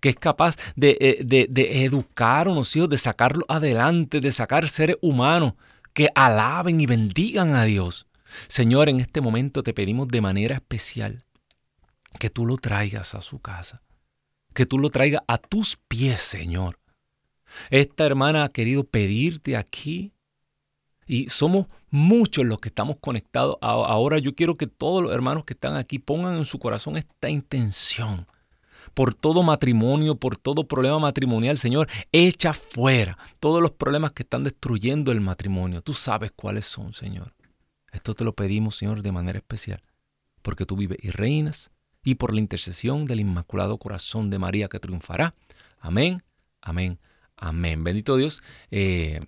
que 0.00 0.10
es 0.10 0.16
capaz 0.16 0.56
de, 0.74 0.96
eh, 1.00 1.18
de, 1.24 1.46
de 1.48 1.84
educar 1.84 2.46
a 2.46 2.50
unos 2.50 2.74
hijos, 2.76 2.88
de 2.88 2.98
sacarlos 2.98 3.44
adelante, 3.48 4.20
de 4.20 4.30
sacar 4.30 4.68
seres 4.68 4.96
humanos 5.00 5.54
que 5.92 6.10
alaben 6.14 6.80
y 6.80 6.86
bendigan 6.86 7.54
a 7.54 7.64
Dios. 7.64 8.06
Señor, 8.48 8.88
en 8.88 9.00
este 9.00 9.20
momento 9.20 9.62
te 9.62 9.72
pedimos 9.72 10.08
de 10.08 10.20
manera 10.20 10.56
especial 10.56 11.24
que 12.18 12.30
tú 12.30 12.46
lo 12.46 12.56
traigas 12.56 13.14
a 13.14 13.22
su 13.22 13.40
casa 13.40 13.82
que 14.56 14.66
tú 14.66 14.78
lo 14.80 14.90
traigas 14.90 15.22
a 15.28 15.38
tus 15.38 15.76
pies, 15.76 16.20
Señor. 16.20 16.80
Esta 17.70 18.04
hermana 18.04 18.42
ha 18.42 18.48
querido 18.48 18.82
pedirte 18.82 19.56
aquí 19.56 20.12
y 21.06 21.28
somos 21.28 21.66
muchos 21.90 22.44
los 22.44 22.58
que 22.58 22.70
estamos 22.70 22.96
conectados. 23.00 23.58
Ahora 23.60 24.18
yo 24.18 24.34
quiero 24.34 24.56
que 24.56 24.66
todos 24.66 25.02
los 25.02 25.12
hermanos 25.12 25.44
que 25.44 25.52
están 25.52 25.76
aquí 25.76 26.00
pongan 26.00 26.38
en 26.38 26.46
su 26.46 26.58
corazón 26.58 26.96
esta 26.96 27.28
intención. 27.28 28.26
Por 28.94 29.14
todo 29.14 29.42
matrimonio, 29.42 30.16
por 30.16 30.36
todo 30.36 30.64
problema 30.64 30.98
matrimonial, 30.98 31.58
Señor, 31.58 31.88
echa 32.12 32.52
fuera 32.52 33.18
todos 33.40 33.60
los 33.60 33.72
problemas 33.72 34.12
que 34.12 34.22
están 34.22 34.44
destruyendo 34.44 35.12
el 35.12 35.20
matrimonio. 35.20 35.82
Tú 35.82 35.94
sabes 35.94 36.32
cuáles 36.34 36.66
son, 36.66 36.92
Señor. 36.92 37.34
Esto 37.92 38.14
te 38.14 38.24
lo 38.24 38.34
pedimos, 38.34 38.76
Señor, 38.76 39.02
de 39.02 39.12
manera 39.12 39.38
especial, 39.38 39.80
porque 40.42 40.66
tú 40.66 40.76
vives 40.76 40.98
y 41.02 41.10
reinas 41.10 41.70
y 42.02 42.14
por 42.14 42.32
la 42.32 42.40
intercesión 42.40 43.06
del 43.06 43.20
Inmaculado 43.20 43.78
Corazón 43.78 44.30
de 44.30 44.38
María 44.38 44.68
que 44.68 44.78
triunfará. 44.78 45.34
Amén, 45.80 46.22
amén, 46.60 46.98
amén. 47.36 47.82
Bendito 47.82 48.16
Dios. 48.16 48.42
Eh, 48.70 49.20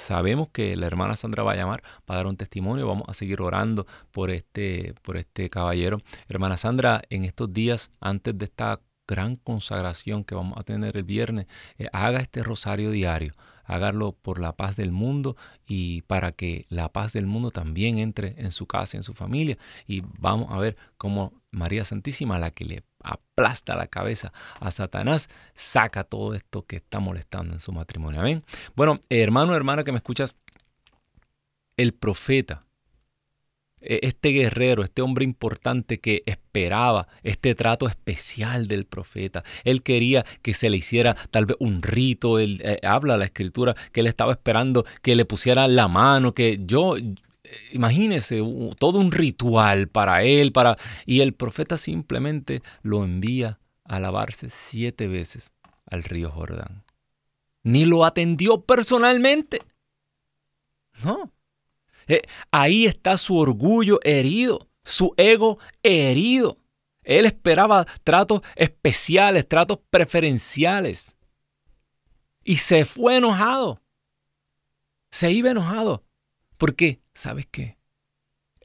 sabemos 0.00 0.48
que 0.48 0.76
la 0.76 0.86
hermana 0.86 1.16
Sandra 1.16 1.42
va 1.42 1.52
a 1.52 1.56
llamar 1.56 1.82
para 2.04 2.18
dar 2.18 2.26
un 2.26 2.36
testimonio. 2.36 2.86
Vamos 2.86 3.08
a 3.08 3.14
seguir 3.14 3.40
orando 3.40 3.86
por 4.10 4.30
este, 4.30 4.94
por 5.02 5.16
este 5.16 5.50
caballero. 5.50 5.98
Hermana 6.28 6.56
Sandra, 6.56 7.02
en 7.10 7.24
estos 7.24 7.52
días, 7.52 7.90
antes 8.00 8.36
de 8.36 8.46
esta 8.46 8.80
gran 9.06 9.36
consagración 9.36 10.24
que 10.24 10.34
vamos 10.34 10.58
a 10.58 10.62
tener 10.62 10.96
el 10.96 11.04
viernes, 11.04 11.46
eh, 11.78 11.88
haga 11.92 12.20
este 12.20 12.42
rosario 12.42 12.90
diario 12.90 13.34
hágalo 13.70 14.12
por 14.12 14.40
la 14.40 14.56
paz 14.56 14.76
del 14.76 14.90
mundo 14.90 15.36
y 15.66 16.02
para 16.02 16.32
que 16.32 16.66
la 16.68 16.88
paz 16.92 17.12
del 17.12 17.26
mundo 17.26 17.50
también 17.52 17.98
entre 17.98 18.34
en 18.38 18.50
su 18.50 18.66
casa, 18.66 18.96
en 18.96 19.04
su 19.04 19.14
familia. 19.14 19.58
Y 19.86 20.02
vamos 20.18 20.48
a 20.50 20.58
ver 20.58 20.76
cómo 20.98 21.32
María 21.52 21.84
Santísima, 21.84 22.38
la 22.38 22.50
que 22.50 22.64
le 22.64 22.82
aplasta 23.02 23.76
la 23.76 23.86
cabeza 23.86 24.32
a 24.60 24.70
Satanás, 24.70 25.28
saca 25.54 26.04
todo 26.04 26.34
esto 26.34 26.66
que 26.66 26.76
está 26.76 27.00
molestando 27.00 27.54
en 27.54 27.60
su 27.60 27.72
matrimonio. 27.72 28.20
Amén. 28.20 28.44
Bueno, 28.74 29.00
hermano, 29.08 29.54
hermana 29.54 29.84
que 29.84 29.92
me 29.92 29.98
escuchas, 29.98 30.36
el 31.76 31.94
profeta, 31.94 32.64
e, 33.80 34.00
este 34.02 34.30
guerrero, 34.30 34.82
este 34.82 35.02
hombre 35.02 35.24
importante 35.24 36.00
que 36.00 36.22
esperaba 36.26 37.08
este 37.22 37.54
trato 37.54 37.88
especial 37.88 38.68
del 38.68 38.84
profeta. 38.84 39.42
Él 39.64 39.82
quería 39.82 40.24
que 40.42 40.54
se 40.54 40.68
le 40.70 40.76
hiciera 40.76 41.16
tal 41.30 41.46
vez 41.46 41.56
un 41.60 41.82
rito. 41.82 42.38
Él 42.38 42.60
eh, 42.62 42.78
habla 42.82 43.16
la 43.16 43.24
escritura 43.24 43.74
que 43.92 44.00
él 44.00 44.06
estaba 44.06 44.32
esperando 44.32 44.84
que 45.02 45.14
le 45.14 45.24
pusiera 45.24 45.66
la 45.68 45.88
mano, 45.88 46.34
que 46.34 46.58
yo 46.60 46.94
imagínese, 47.72 48.40
todo 48.78 48.98
un 48.98 49.12
ritual 49.12 49.88
para 49.88 50.22
él, 50.22 50.52
para 50.52 50.76
y 51.06 51.20
el 51.20 51.34
profeta 51.34 51.76
simplemente 51.76 52.62
lo 52.82 53.04
envía 53.04 53.58
a 53.84 54.00
lavarse 54.00 54.50
siete 54.50 55.08
veces 55.08 55.52
al 55.86 56.04
río 56.04 56.30
Jordán. 56.30 56.84
Ni 57.62 57.84
lo 57.84 58.04
atendió 58.04 58.62
personalmente. 58.62 59.62
No. 61.02 61.30
Eh, 62.06 62.22
ahí 62.50 62.86
está 62.86 63.16
su 63.18 63.36
orgullo 63.36 64.00
herido, 64.02 64.68
su 64.84 65.14
ego 65.16 65.58
herido. 65.82 66.58
Él 67.02 67.26
esperaba 67.26 67.86
tratos 68.04 68.42
especiales, 68.56 69.48
tratos 69.48 69.78
preferenciales. 69.90 71.16
Y 72.42 72.56
se 72.56 72.84
fue 72.84 73.16
enojado. 73.16 73.82
Se 75.10 75.30
iba 75.32 75.50
enojado. 75.50 76.04
¿Por 76.60 76.76
qué? 76.76 77.00
¿Sabes 77.14 77.46
qué? 77.50 77.78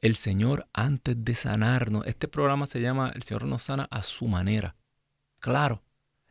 El 0.02 0.16
Señor 0.16 0.68
antes 0.74 1.16
de 1.24 1.34
sanarnos, 1.34 2.06
este 2.06 2.28
programa 2.28 2.66
se 2.66 2.82
llama 2.82 3.10
El 3.14 3.22
Señor 3.22 3.46
nos 3.46 3.62
sana 3.62 3.88
a 3.90 4.02
su 4.02 4.28
manera. 4.28 4.76
Claro, 5.38 5.82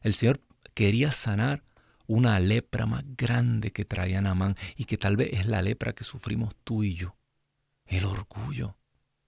el 0.01 0.13
Señor 0.13 0.41
quería 0.75 1.11
sanar 1.11 1.63
una 2.05 2.39
lepra 2.39 2.85
más 2.85 3.03
grande 3.17 3.71
que 3.71 3.83
traía 3.83 4.21
Namán 4.21 4.55
y 4.75 4.85
que 4.85 4.99
tal 4.99 5.17
vez 5.17 5.29
es 5.33 5.47
la 5.47 5.63
lepra 5.63 5.93
que 5.93 6.03
sufrimos 6.03 6.55
tú 6.63 6.83
y 6.83 6.93
yo. 6.93 7.17
El 7.87 8.05
orgullo, 8.05 8.77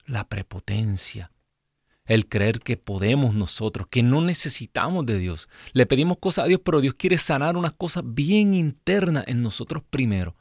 la 0.06 0.30
prepotencia, 0.30 1.32
el 2.06 2.30
creer 2.30 2.60
que 2.60 2.78
podemos 2.78 3.34
nosotros, 3.34 3.88
que 3.90 4.04
no 4.04 4.22
necesitamos 4.22 5.08
de 5.08 5.18
Dios. 5.18 5.50
Le 5.74 5.88
pedimos 5.88 6.20
cosas 6.20 6.46
a 6.46 6.48
Dios, 6.48 6.62
pero 6.64 6.82
Dios 6.82 6.94
quiere 6.94 7.18
sanar 7.18 7.58
unas 7.58 7.74
cosas 7.74 8.04
bien 8.06 8.54
internas 8.54 9.24
en 9.26 9.42
nosotros 9.42 9.82
primero. 9.90 10.36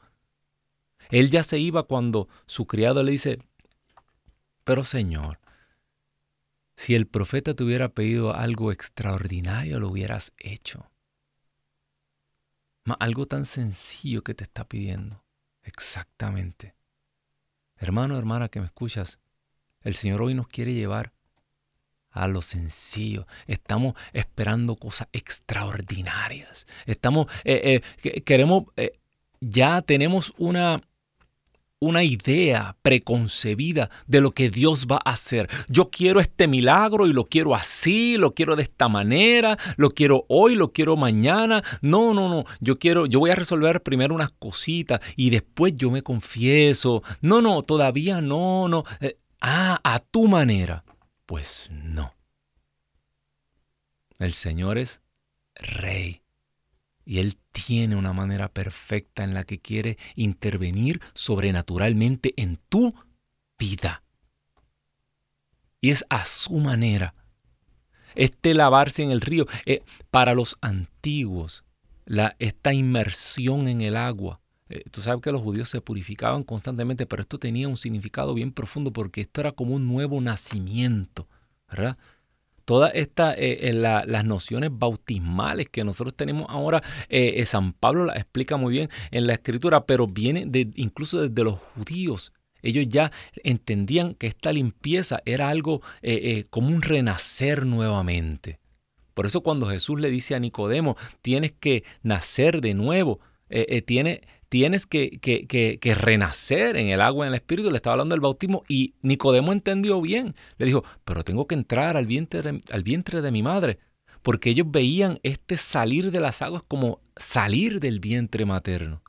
Él 1.09 1.31
ya 1.31 1.43
se 1.43 1.59
iba 1.59 1.83
cuando 1.83 2.27
su 2.45 2.65
criado 2.65 3.03
le 3.03 3.11
dice, 3.11 3.39
pero 4.63 4.83
Señor, 4.83 5.39
si 6.75 6.93
el 6.93 7.07
profeta 7.07 7.55
te 7.55 7.63
hubiera 7.63 7.89
pedido 7.89 8.35
algo 8.35 8.71
extraordinario, 8.71 9.79
lo 9.79 9.89
hubieras 9.89 10.31
hecho. 10.37 10.89
algo 12.99 13.25
tan 13.25 13.45
sencillo 13.45 14.23
que 14.23 14.33
te 14.33 14.43
está 14.43 14.65
pidiendo. 14.65 15.23
Exactamente. 15.63 16.75
Hermano, 17.75 18.17
hermana 18.17 18.47
que 18.47 18.59
me 18.59 18.67
escuchas, 18.67 19.19
el 19.81 19.95
Señor 19.95 20.21
hoy 20.21 20.33
nos 20.33 20.47
quiere 20.47 20.73
llevar 20.73 21.13
a 22.11 22.27
lo 22.27 22.41
sencillo. 22.41 23.27
Estamos 23.45 23.95
esperando 24.13 24.75
cosas 24.75 25.07
extraordinarias. 25.11 26.67
Estamos, 26.85 27.27
eh, 27.43 27.81
eh, 28.03 28.21
queremos, 28.21 28.65
eh, 28.75 28.99
ya 29.39 29.81
tenemos 29.81 30.33
una, 30.37 30.81
una 31.79 32.03
idea 32.03 32.75
preconcebida 32.81 33.89
de 34.07 34.21
lo 34.21 34.31
que 34.31 34.49
Dios 34.49 34.87
va 34.91 34.99
a 35.03 35.11
hacer. 35.11 35.49
Yo 35.69 35.89
quiero 35.89 36.19
este 36.19 36.47
milagro 36.47 37.07
y 37.07 37.13
lo 37.13 37.25
quiero 37.25 37.55
así, 37.55 38.17
lo 38.17 38.33
quiero 38.33 38.55
de 38.55 38.63
esta 38.63 38.87
manera, 38.87 39.57
lo 39.77 39.91
quiero 39.91 40.25
hoy, 40.27 40.55
lo 40.55 40.71
quiero 40.71 40.97
mañana. 40.97 41.63
No, 41.81 42.13
no, 42.13 42.29
no. 42.29 42.45
Yo 42.59 42.77
quiero, 42.77 43.05
yo 43.05 43.19
voy 43.19 43.29
a 43.29 43.35
resolver 43.35 43.83
primero 43.83 44.15
unas 44.15 44.31
cositas 44.31 44.99
y 45.15 45.29
después 45.29 45.73
yo 45.75 45.91
me 45.91 46.01
confieso. 46.01 47.03
No, 47.21 47.41
no, 47.41 47.61
todavía 47.61 48.21
no, 48.21 48.67
no. 48.67 48.83
Eh, 48.99 49.17
ah, 49.41 49.79
a 49.83 49.99
tu 49.99 50.27
manera. 50.27 50.83
Pues 51.25 51.69
no. 51.71 52.13
El 54.17 54.33
Señor 54.33 54.79
es 54.79 55.01
rey 55.55 56.21
y 57.07 57.19
Él 57.19 57.37
tiene 57.53 57.95
una 57.95 58.11
manera 58.11 58.49
perfecta 58.49 59.23
en 59.23 59.33
la 59.33 59.45
que 59.45 59.59
quiere 59.59 59.97
intervenir 60.15 60.99
sobrenaturalmente 61.13 62.33
en 62.35 62.59
tu 62.67 62.93
vida. 63.57 64.03
Y 65.79 65.91
es 65.91 66.05
a 66.09 66.25
su 66.25 66.57
manera. 66.57 67.15
Este 68.13 68.53
lavarse 68.53 69.03
en 69.03 69.11
el 69.11 69.21
río, 69.21 69.47
eh, 69.65 69.83
para 70.11 70.33
los 70.33 70.57
antiguos, 70.59 71.63
la, 72.05 72.35
esta 72.39 72.73
inmersión 72.73 73.69
en 73.69 73.79
el 73.79 73.95
agua, 73.95 74.41
eh, 74.67 74.83
tú 74.91 75.01
sabes 75.01 75.21
que 75.21 75.31
los 75.31 75.41
judíos 75.41 75.69
se 75.69 75.79
purificaban 75.79 76.43
constantemente, 76.43 77.05
pero 77.05 77.21
esto 77.21 77.39
tenía 77.39 77.69
un 77.69 77.77
significado 77.77 78.33
bien 78.33 78.51
profundo 78.51 78.91
porque 78.91 79.21
esto 79.21 79.39
era 79.39 79.53
como 79.53 79.75
un 79.75 79.87
nuevo 79.87 80.19
nacimiento, 80.19 81.29
¿verdad? 81.69 81.97
Todas 82.67 82.91
estas 82.95 83.37
eh, 83.37 83.69
eh, 83.69 83.73
las 83.73 84.25
nociones 84.25 84.71
bautismales 84.73 85.69
que 85.69 85.85
nosotros 85.85 86.13
tenemos 86.17 86.47
ahora, 86.49 86.83
eh, 87.07 87.45
San 87.45 87.71
Pablo 87.71 88.03
las 88.03 88.17
explica 88.17 88.57
muy 88.57 88.73
bien 88.73 88.89
en 89.11 89.25
la 89.25 89.33
escritura, 89.33 89.85
pero 89.85 90.05
viene 90.05 90.43
de, 90.45 90.69
incluso 90.75 91.21
desde 91.21 91.45
los 91.45 91.59
judíos. 91.59 92.33
Ellos 92.61 92.85
ya 92.89 93.13
entendían 93.41 94.15
que 94.15 94.27
esta 94.27 94.51
limpieza 94.51 95.21
era 95.23 95.47
algo 95.47 95.81
como 96.49 96.67
un 96.67 96.81
renacer 96.81 97.65
nuevamente. 97.65 98.59
Por 99.13 99.27
eso 99.27 99.41
cuando 99.41 99.67
Jesús 99.67 100.01
le 100.01 100.09
dice 100.09 100.35
a 100.35 100.39
Nicodemo, 100.39 100.97
tienes 101.21 101.53
que 101.53 101.83
nacer 102.01 102.59
de 102.59 102.73
nuevo, 102.73 103.19
tiene, 103.85 104.21
tienes 104.49 104.85
que, 104.85 105.19
que, 105.19 105.95
renacer 105.95 106.77
en 106.77 106.89
el 106.89 107.01
agua 107.01 107.25
en 107.25 107.33
el 107.33 107.35
espíritu. 107.35 107.69
Le 107.69 107.77
estaba 107.77 107.93
hablando 107.93 108.13
del 108.13 108.21
bautismo 108.21 108.63
y 108.67 108.93
Nicodemo 109.01 109.51
entendió 109.51 110.01
bien. 110.01 110.35
Le 110.57 110.65
dijo, 110.65 110.83
pero 111.05 111.23
tengo 111.23 111.47
que 111.47 111.55
entrar 111.55 111.97
al 111.97 112.05
vientre, 112.05 112.59
al 112.69 112.83
vientre 112.83 113.21
de 113.21 113.31
mi 113.31 113.43
madre. 113.43 113.79
Porque 114.21 114.49
ellos 114.49 114.67
veían 114.69 115.19
este 115.23 115.57
salir 115.57 116.11
de 116.11 116.19
las 116.19 116.41
aguas 116.41 116.63
como 116.67 117.01
salir 117.15 117.79
del 117.79 117.99
vientre 117.99 118.45
materno. 118.45 119.01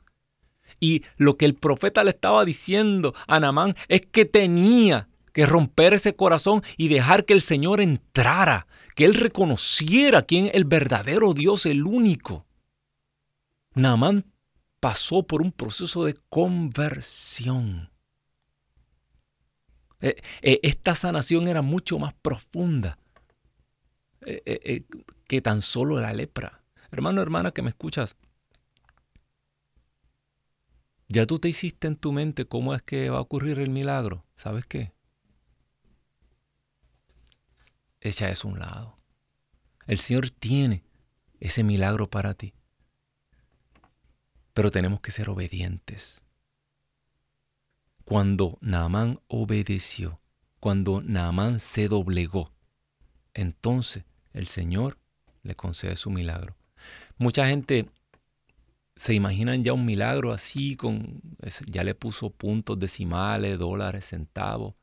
Y 0.79 1.03
lo 1.17 1.37
que 1.37 1.45
el 1.45 1.55
profeta 1.55 2.03
le 2.03 2.11
estaba 2.11 2.45
diciendo 2.45 3.13
a 3.27 3.39
Namán 3.39 3.75
es 3.87 4.01
que 4.01 4.25
tenía 4.25 5.09
que 5.33 5.45
romper 5.45 5.93
ese 5.93 6.15
corazón 6.15 6.63
y 6.77 6.87
dejar 6.87 7.25
que 7.25 7.33
el 7.33 7.41
Señor 7.41 7.81
entrara, 7.81 8.67
que 8.95 9.05
él 9.05 9.13
reconociera 9.13 10.21
quién 10.21 10.49
el 10.53 10.65
verdadero 10.65 11.33
Dios, 11.33 11.65
el 11.65 11.85
único. 11.85 12.45
Namán 13.75 14.25
pasó 14.79 15.23
por 15.23 15.41
un 15.41 15.51
proceso 15.51 16.05
de 16.05 16.15
conversión. 16.29 17.91
Eh, 20.01 20.21
eh, 20.41 20.59
esta 20.63 20.95
sanación 20.95 21.47
era 21.47 21.61
mucho 21.61 21.99
más 21.99 22.13
profunda 22.13 22.97
eh, 24.21 24.85
que 25.27 25.41
tan 25.41 25.61
solo 25.61 25.99
la 25.99 26.13
lepra. 26.13 26.63
Hermano, 26.91 27.21
hermana, 27.21 27.51
que 27.51 27.61
me 27.61 27.69
escuchas, 27.69 28.15
ya 31.07 31.25
tú 31.25 31.39
te 31.39 31.49
hiciste 31.49 31.87
en 31.87 31.95
tu 31.95 32.11
mente 32.11 32.45
cómo 32.45 32.73
es 32.73 32.81
que 32.81 33.09
va 33.09 33.17
a 33.17 33.21
ocurrir 33.21 33.59
el 33.59 33.69
milagro. 33.69 34.25
¿Sabes 34.35 34.65
qué? 34.65 34.93
Echa 37.99 38.29
eso 38.29 38.47
a 38.47 38.51
un 38.51 38.59
lado. 38.59 38.97
El 39.87 39.97
Señor 39.97 40.29
tiene 40.29 40.83
ese 41.39 41.63
milagro 41.63 42.09
para 42.09 42.33
ti 42.33 42.53
pero 44.53 44.71
tenemos 44.71 45.01
que 45.01 45.11
ser 45.11 45.29
obedientes. 45.29 46.23
Cuando 48.03 48.57
Naamán 48.61 49.19
obedeció, 49.27 50.19
cuando 50.59 51.01
Naamán 51.01 51.59
se 51.59 51.87
doblegó, 51.87 52.51
entonces 53.33 54.03
el 54.33 54.47
Señor 54.47 54.97
le 55.43 55.55
concede 55.55 55.95
su 55.95 56.09
milagro. 56.09 56.55
Mucha 57.17 57.47
gente 57.47 57.89
se 58.95 59.13
imaginan 59.13 59.63
ya 59.63 59.73
un 59.73 59.85
milagro 59.85 60.33
así, 60.33 60.75
con 60.75 61.21
ya 61.67 61.83
le 61.83 61.95
puso 61.95 62.31
puntos 62.31 62.77
decimales, 62.79 63.57
dólares, 63.57 64.05
centavos. 64.05 64.75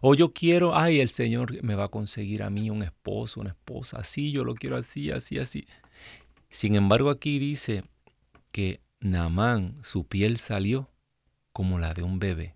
O 0.00 0.14
yo 0.14 0.32
quiero, 0.32 0.76
ay, 0.76 1.00
el 1.00 1.08
Señor 1.08 1.62
me 1.62 1.74
va 1.74 1.84
a 1.84 1.88
conseguir 1.88 2.42
a 2.42 2.50
mí 2.50 2.70
un 2.70 2.82
esposo, 2.82 3.40
una 3.40 3.50
esposa, 3.50 3.98
así, 3.98 4.30
yo 4.30 4.44
lo 4.44 4.54
quiero 4.54 4.76
así, 4.76 5.10
así, 5.10 5.38
así. 5.38 5.66
Sin 6.48 6.76
embargo, 6.76 7.10
aquí 7.10 7.38
dice 7.38 7.84
que 8.52 8.80
Naamán, 9.00 9.74
su 9.82 10.06
piel 10.06 10.38
salió 10.38 10.90
como 11.52 11.78
la 11.78 11.94
de 11.94 12.02
un 12.02 12.18
bebé. 12.18 12.54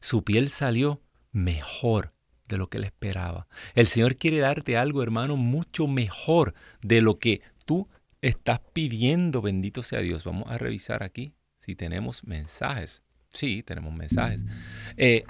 Su 0.00 0.22
piel 0.24 0.50
salió 0.50 1.00
mejor 1.32 2.12
de 2.48 2.58
lo 2.58 2.68
que 2.68 2.78
él 2.78 2.84
esperaba. 2.84 3.48
El 3.74 3.86
Señor 3.86 4.16
quiere 4.16 4.38
darte 4.38 4.76
algo, 4.76 5.02
hermano, 5.02 5.36
mucho 5.36 5.86
mejor 5.86 6.54
de 6.80 7.00
lo 7.00 7.18
que 7.18 7.42
tú 7.64 7.88
estás 8.20 8.60
pidiendo? 8.72 9.42
Bendito 9.42 9.82
sea 9.82 10.00
Dios. 10.00 10.24
Vamos 10.24 10.50
a 10.50 10.58
revisar 10.58 11.02
aquí 11.02 11.32
si 11.60 11.74
tenemos 11.74 12.24
mensajes. 12.24 13.02
Sí, 13.32 13.62
tenemos 13.62 13.92
mensajes. 13.92 14.44
Eh, 14.96 15.24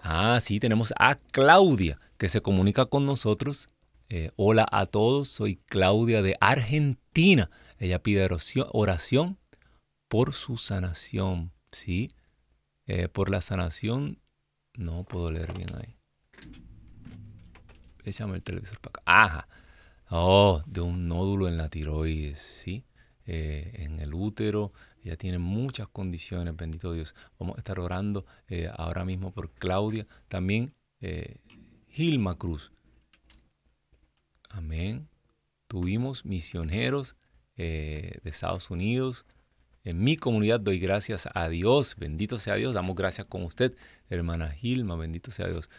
ah, 0.00 0.38
sí, 0.40 0.60
tenemos 0.60 0.92
a 0.98 1.14
Claudia 1.14 1.98
que 2.18 2.28
se 2.28 2.40
comunica 2.40 2.86
con 2.86 3.06
nosotros. 3.06 3.68
Eh, 4.08 4.32
hola 4.36 4.66
a 4.70 4.86
todos, 4.86 5.28
soy 5.28 5.60
Claudia 5.66 6.20
de 6.20 6.36
Argentina. 6.40 7.50
Ella 7.80 8.00
pide 8.04 8.28
oración, 8.72 9.38
por 10.06 10.32
su 10.34 10.56
sanación. 10.56 11.50
Sí, 11.72 12.12
eh, 12.86 13.08
por 13.08 13.30
la 13.30 13.40
sanación. 13.40 14.20
No 14.74 15.02
puedo 15.02 15.32
leer 15.32 15.52
bien 15.52 15.70
ahí. 15.74 15.96
Échame 18.04 18.36
el 18.36 18.42
televisor 18.44 18.78
para 18.78 19.00
acá. 19.00 19.02
Ajá. 19.06 19.48
Oh, 20.10 20.62
de 20.66 20.80
un 20.80 21.08
nódulo 21.08 21.48
en 21.48 21.56
la 21.56 21.68
tiroides, 21.68 22.40
¿sí? 22.40 22.84
en 23.26 24.00
el 24.00 24.12
útero, 24.12 24.72
ella 25.02 25.16
tiene 25.16 25.38
muchas 25.38 25.88
condiciones, 25.88 26.56
bendito 26.56 26.92
Dios. 26.92 27.14
Vamos 27.38 27.56
a 27.56 27.60
estar 27.60 27.80
orando 27.80 28.26
eh, 28.48 28.70
ahora 28.72 29.04
mismo 29.04 29.32
por 29.32 29.50
Claudia. 29.52 30.06
También 30.28 30.74
eh, 31.00 31.38
Gilma 31.88 32.36
Cruz. 32.36 32.70
Amén. 34.50 35.08
Tuvimos 35.68 36.24
misioneros 36.24 37.16
eh, 37.62 38.18
de 38.22 38.30
Estados 38.30 38.70
Unidos. 38.70 39.26
En 39.84 40.02
mi 40.02 40.16
comunidad 40.16 40.60
doy 40.60 40.78
gracias 40.78 41.28
a 41.32 41.48
Dios. 41.48 41.96
Bendito 41.98 42.38
sea 42.38 42.54
Dios. 42.56 42.74
Damos 42.74 42.96
gracias 42.96 43.26
con 43.26 43.42
usted, 43.44 43.74
hermana 44.08 44.50
Gilma. 44.50 44.96
Bendito 44.96 45.30
sea 45.30 45.48
Dios. 45.48 45.70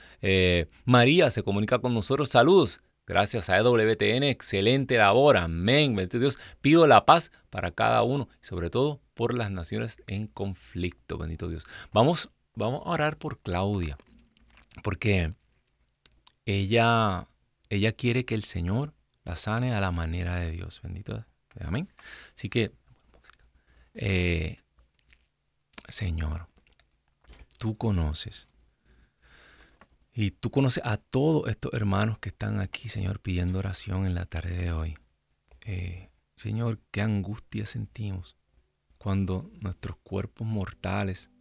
María 0.86 1.30
se 1.30 1.44
comunica 1.44 1.80
con 1.80 1.94
nosotros. 1.94 2.30
Saludos. 2.30 2.82
Gracias 3.08 3.50
a 3.50 3.58
EWTN, 3.58 4.24
excelente 4.24 4.98
labor, 4.98 5.38
amén. 5.38 5.96
Bendito 5.96 6.20
Dios, 6.20 6.39
pido 6.62 6.86
la 6.88 7.06
paz 7.06 7.32
para 7.50 7.72
cada 7.72 8.04
uno 8.04 8.30
sobre 8.41 8.70
todo 8.70 9.02
por 9.15 9.34
las 9.34 9.52
naciones 9.52 9.98
en 10.08 10.28
conflicto, 10.28 11.17
bendito 11.17 11.50
Dios. 11.50 11.65
Vamos, 11.91 12.30
vamos 12.56 12.84
a 12.86 12.89
orar 12.89 13.17
por 13.17 13.39
Claudia, 13.39 13.98
porque 14.84 15.34
ella, 16.46 17.26
ella 17.70 17.91
quiere 17.91 18.24
que 18.24 18.36
el 18.36 18.44
Señor 18.44 18.94
la 19.26 19.36
sane 19.36 19.74
a 19.74 19.82
la 19.82 19.91
manera 19.91 20.38
de 20.38 20.52
Dios, 20.52 20.82
bendito. 20.82 21.26
Amén. 21.60 21.90
Así 22.36 22.50
que, 22.50 22.72
eh, 23.94 24.58
Señor, 25.88 26.48
tú 27.58 27.78
conoces 27.78 28.48
y 30.14 30.32
tú 30.32 30.52
conoces 30.52 30.84
a 30.86 30.98
todos 30.98 31.50
estos 31.50 31.74
hermanos 31.74 32.20
que 32.20 32.30
están 32.30 32.60
aquí, 32.60 32.90
Señor, 32.90 33.20
pidiendo 33.20 33.60
oración 33.60 34.06
en 34.06 34.16
la 34.16 34.26
tarde 34.26 34.58
de 34.58 34.72
hoy. 34.72 34.96
Eh, 35.62 36.10
Señor, 36.36 36.80
qué 36.92 37.02
angustia 37.02 37.66
sentimos 37.66 38.38
cuando 38.98 39.50
nuestros 39.62 39.98
cuerpos 39.98 40.48
mortales 40.48 41.32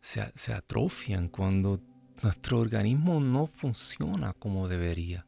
se, 0.00 0.32
se 0.36 0.52
atrofian, 0.52 1.28
cuando 1.28 1.80
nuestro 2.22 2.58
organismo 2.58 3.20
no 3.20 3.46
funciona 3.46 4.32
como 4.32 4.68
debería. 4.68 5.27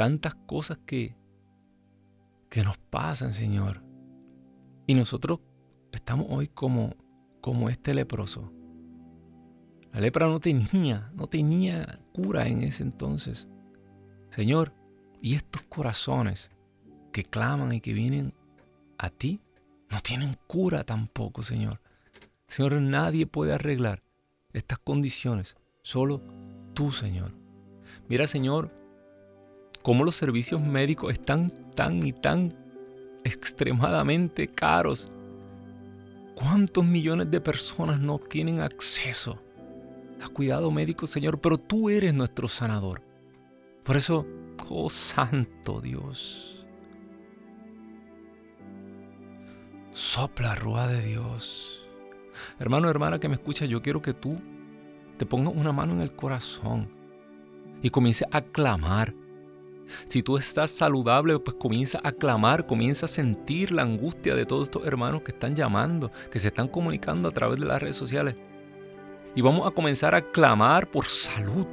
Tantas 0.00 0.34
cosas 0.34 0.78
que, 0.86 1.14
que 2.48 2.64
nos 2.64 2.78
pasan, 2.78 3.34
Señor. 3.34 3.84
Y 4.86 4.94
nosotros 4.94 5.40
estamos 5.92 6.26
hoy 6.30 6.48
como, 6.48 6.94
como 7.42 7.68
este 7.68 7.92
leproso 7.92 8.50
la 9.92 10.00
lepra 10.00 10.28
no 10.28 10.38
tenía, 10.38 11.10
no 11.14 11.26
tenía 11.26 12.00
cura 12.12 12.46
en 12.46 12.62
ese 12.62 12.84
entonces. 12.84 13.48
Señor, 14.30 14.72
y 15.20 15.34
estos 15.34 15.62
corazones 15.62 16.50
que 17.12 17.24
claman 17.24 17.72
y 17.72 17.80
que 17.80 17.92
vienen 17.92 18.32
a 18.98 19.10
ti, 19.10 19.40
no 19.90 20.00
tienen 20.00 20.36
cura 20.46 20.84
tampoco, 20.84 21.42
Señor. 21.42 21.80
Señor, 22.46 22.74
nadie 22.80 23.26
puede 23.26 23.52
arreglar 23.52 24.02
estas 24.52 24.78
condiciones, 24.78 25.56
solo 25.82 26.20
tú, 26.72 26.92
Señor. 26.92 27.32
Mira, 28.08 28.28
Señor, 28.28 28.72
cómo 29.82 30.04
los 30.04 30.16
servicios 30.16 30.62
médicos 30.62 31.12
están 31.12 31.52
tan 31.74 32.06
y 32.06 32.12
tan 32.12 32.54
extremadamente 33.24 34.48
caros. 34.48 35.10
¿Cuántos 36.34 36.84
millones 36.84 37.30
de 37.30 37.40
personas 37.40 38.00
no 38.00 38.18
tienen 38.18 38.60
acceso 38.60 39.38
Has 40.20 40.28
cuidado 40.28 40.70
médico, 40.70 41.06
Señor, 41.06 41.40
pero 41.40 41.56
tú 41.56 41.88
eres 41.88 42.12
nuestro 42.12 42.46
sanador. 42.46 43.00
Por 43.82 43.96
eso, 43.96 44.26
oh 44.68 44.90
Santo 44.90 45.80
Dios, 45.80 46.66
sopla, 49.92 50.54
rúa 50.54 50.88
de 50.88 51.00
Dios. 51.02 51.88
Hermano, 52.58 52.90
hermana 52.90 53.18
que 53.18 53.28
me 53.28 53.34
escucha, 53.34 53.64
yo 53.64 53.80
quiero 53.80 54.02
que 54.02 54.12
tú 54.12 54.36
te 55.16 55.24
pongas 55.24 55.54
una 55.54 55.72
mano 55.72 55.94
en 55.94 56.02
el 56.02 56.14
corazón 56.14 56.90
y 57.82 57.88
comiences 57.88 58.28
a 58.30 58.42
clamar. 58.42 59.14
Si 60.06 60.22
tú 60.22 60.36
estás 60.36 60.70
saludable, 60.70 61.38
pues 61.38 61.56
comienza 61.56 62.00
a 62.02 62.12
clamar, 62.12 62.66
comienza 62.66 63.06
a 63.06 63.08
sentir 63.08 63.72
la 63.72 63.82
angustia 63.82 64.34
de 64.34 64.46
todos 64.46 64.68
estos 64.68 64.86
hermanos 64.86 65.22
que 65.22 65.32
están 65.32 65.54
llamando, 65.54 66.10
que 66.30 66.38
se 66.38 66.48
están 66.48 66.68
comunicando 66.68 67.28
a 67.28 67.32
través 67.32 67.58
de 67.58 67.66
las 67.66 67.80
redes 67.80 67.96
sociales 67.96 68.36
y 69.34 69.42
vamos 69.42 69.66
a 69.66 69.70
comenzar 69.70 70.14
a 70.14 70.22
clamar 70.22 70.86
por 70.88 71.06
salud. 71.06 71.66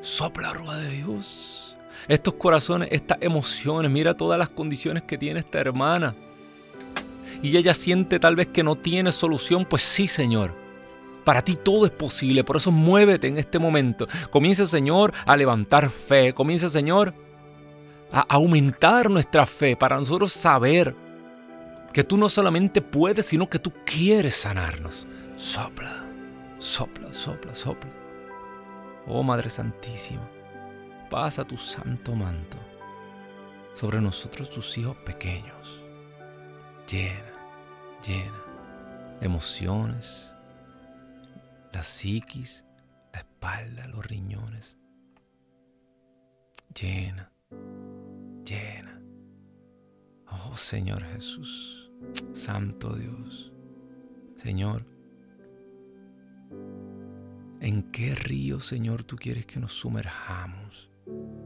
Sopla, 0.00 0.52
rueda 0.52 0.78
de 0.78 0.90
Dios. 0.90 1.76
Estos 2.06 2.34
corazones, 2.34 2.88
estas 2.92 3.18
emociones, 3.20 3.90
mira 3.90 4.16
todas 4.16 4.38
las 4.38 4.48
condiciones 4.48 5.02
que 5.02 5.18
tiene 5.18 5.40
esta 5.40 5.60
hermana. 5.60 6.14
Y 7.42 7.56
ella 7.56 7.74
siente 7.74 8.18
tal 8.18 8.34
vez 8.34 8.48
que 8.48 8.64
no 8.64 8.74
tiene 8.74 9.12
solución, 9.12 9.64
pues 9.64 9.82
sí, 9.82 10.08
Señor. 10.08 10.52
Para 11.28 11.42
ti 11.42 11.56
todo 11.56 11.84
es 11.84 11.92
posible, 11.92 12.42
por 12.42 12.56
eso 12.56 12.72
muévete 12.72 13.28
en 13.28 13.36
este 13.36 13.58
momento. 13.58 14.08
Comienza, 14.30 14.64
Señor, 14.64 15.12
a 15.26 15.36
levantar 15.36 15.90
fe. 15.90 16.32
Comienza, 16.32 16.70
Señor, 16.70 17.12
a 18.10 18.20
aumentar 18.20 19.10
nuestra 19.10 19.44
fe 19.44 19.76
para 19.76 19.98
nosotros 19.98 20.32
saber 20.32 20.94
que 21.92 22.02
tú 22.02 22.16
no 22.16 22.30
solamente 22.30 22.80
puedes, 22.80 23.26
sino 23.26 23.46
que 23.46 23.58
tú 23.58 23.74
quieres 23.84 24.36
sanarnos. 24.36 25.06
Sopla, 25.36 26.02
sopla, 26.58 27.12
sopla, 27.12 27.54
sopla. 27.54 27.90
Oh 29.06 29.22
Madre 29.22 29.50
Santísima, 29.50 30.26
pasa 31.10 31.44
tu 31.44 31.58
santo 31.58 32.14
manto 32.14 32.56
sobre 33.74 34.00
nosotros 34.00 34.48
tus 34.48 34.78
hijos 34.78 34.96
pequeños. 35.04 35.82
Llena, 36.90 37.20
llena 38.02 38.48
emociones, 39.20 40.34
la 41.72 41.82
psiquis, 41.82 42.64
la 43.12 43.20
espalda, 43.20 43.86
los 43.88 44.04
riñones. 44.04 44.76
Llena, 46.74 47.32
llena. 48.44 49.02
Oh 50.30 50.56
Señor 50.56 51.02
Jesús, 51.02 51.90
Santo 52.32 52.94
Dios. 52.94 53.52
Señor, 54.36 54.84
¿En 57.60 57.90
qué 57.90 58.14
río, 58.14 58.60
Señor, 58.60 59.02
tú 59.02 59.16
quieres 59.16 59.44
que 59.46 59.58
nos 59.58 59.72
sumerjamos? 59.72 60.90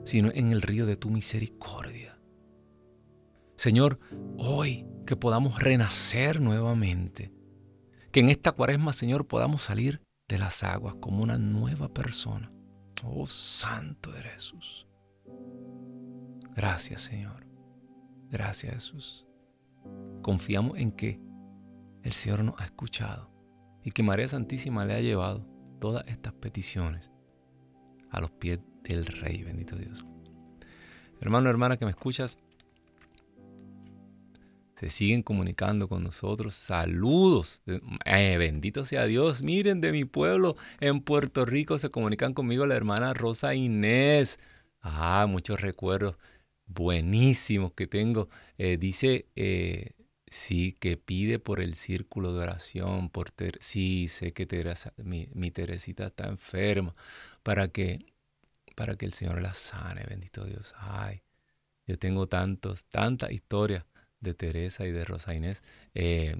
Sino 0.05 0.31
en 0.35 0.53
el 0.53 0.61
río 0.61 0.85
de 0.85 0.97
tu 0.97 1.09
misericordia. 1.09 2.19
Señor, 3.57 3.99
hoy 4.37 4.87
que 5.07 5.17
podamos 5.17 5.63
renacer 5.63 6.41
nuevamente. 6.41 7.33
Que 8.11 8.21
en 8.21 8.29
esta 8.29 8.53
cuaresma, 8.53 8.93
Señor, 8.93 9.27
podamos 9.27 9.63
salir 9.63 10.03
de 10.33 10.38
las 10.38 10.64
aguas 10.64 10.95
como 10.95 11.23
una 11.23 11.37
nueva 11.37 11.92
persona. 11.92 12.50
Oh, 13.04 13.27
Santo 13.27 14.17
eres 14.17 14.33
Jesús. 14.33 14.87
Gracias, 16.57 17.02
Señor. 17.02 17.46
Gracias, 18.31 18.73
Jesús. 18.73 19.27
Confiamos 20.23 20.79
en 20.79 20.92
que 20.92 21.21
el 22.02 22.13
Señor 22.13 22.44
nos 22.44 22.59
ha 22.59 22.65
escuchado 22.65 23.31
y 23.85 23.90
que 23.90 24.02
María 24.02 24.27
Santísima 24.27 24.87
le 24.87 24.94
ha 24.94 25.00
llevado 25.00 25.46
todas 25.79 26.02
estas 26.09 26.33
peticiones 26.33 27.11
a 28.11 28.21
los 28.21 28.31
pies 28.31 28.59
del 28.85 29.04
Rey, 29.04 29.42
bendito 29.42 29.77
Dios. 29.77 30.02
Hermano, 31.21 31.50
hermana 31.50 31.77
que 31.77 31.85
me 31.85 31.90
escuchas, 31.90 32.38
se 34.83 34.91
siguen 34.91 35.23
comunicando 35.23 35.89
con 35.89 36.03
nosotros. 36.03 36.55
Saludos. 36.55 37.63
Eh, 38.05 38.37
bendito 38.37 38.85
sea 38.85 39.05
Dios. 39.05 39.43
Miren, 39.43 39.81
de 39.81 39.93
mi 39.93 40.05
pueblo 40.05 40.57
en 40.81 41.01
Puerto 41.03 41.45
Rico 41.45 41.79
se 41.79 41.91
comunican 41.91 42.35
conmigo 42.35 42.67
la 42.67 42.75
hermana 42.75 43.15
Rosa 43.15 43.55
Inés. 43.55 44.41
Ah, 44.81 45.27
muchos 45.29 45.61
recuerdos 45.61 46.17
buenísimos 46.67 47.73
que 47.75 47.87
tengo. 47.87 48.29
Eh, 48.59 48.77
dice 48.77 49.29
eh, 49.37 49.93
Sí, 50.29 50.73
que 50.81 50.97
pide 50.97 51.39
por 51.39 51.61
el 51.61 51.75
círculo 51.77 52.33
de 52.33 52.41
oración, 52.41 53.11
por 53.11 53.33
sí, 53.61 54.09
sé 54.09 54.33
que 54.33 54.47
mi, 54.97 55.51
Teresita 55.51 56.07
está 56.07 56.27
enferma, 56.27 56.95
para 57.43 57.69
que 57.69 58.07
para 58.75 58.97
que 58.97 59.07
el 59.07 59.13
Señor 59.13 59.43
la 59.43 59.55
sane, 59.55 60.05
bendito 60.09 60.45
Dios. 60.47 60.75
Ay, 60.79 61.23
yo 61.87 61.99
tengo 61.99 62.29
tantos, 62.29 62.87
tantas 62.87 63.31
historias 63.33 63.85
de 64.23 64.35
Teresa 64.35 64.87
y 64.87 64.92
de 64.92 65.04
Rosa 65.04 65.35
Inés. 65.35 65.62
Eh, 65.94 66.37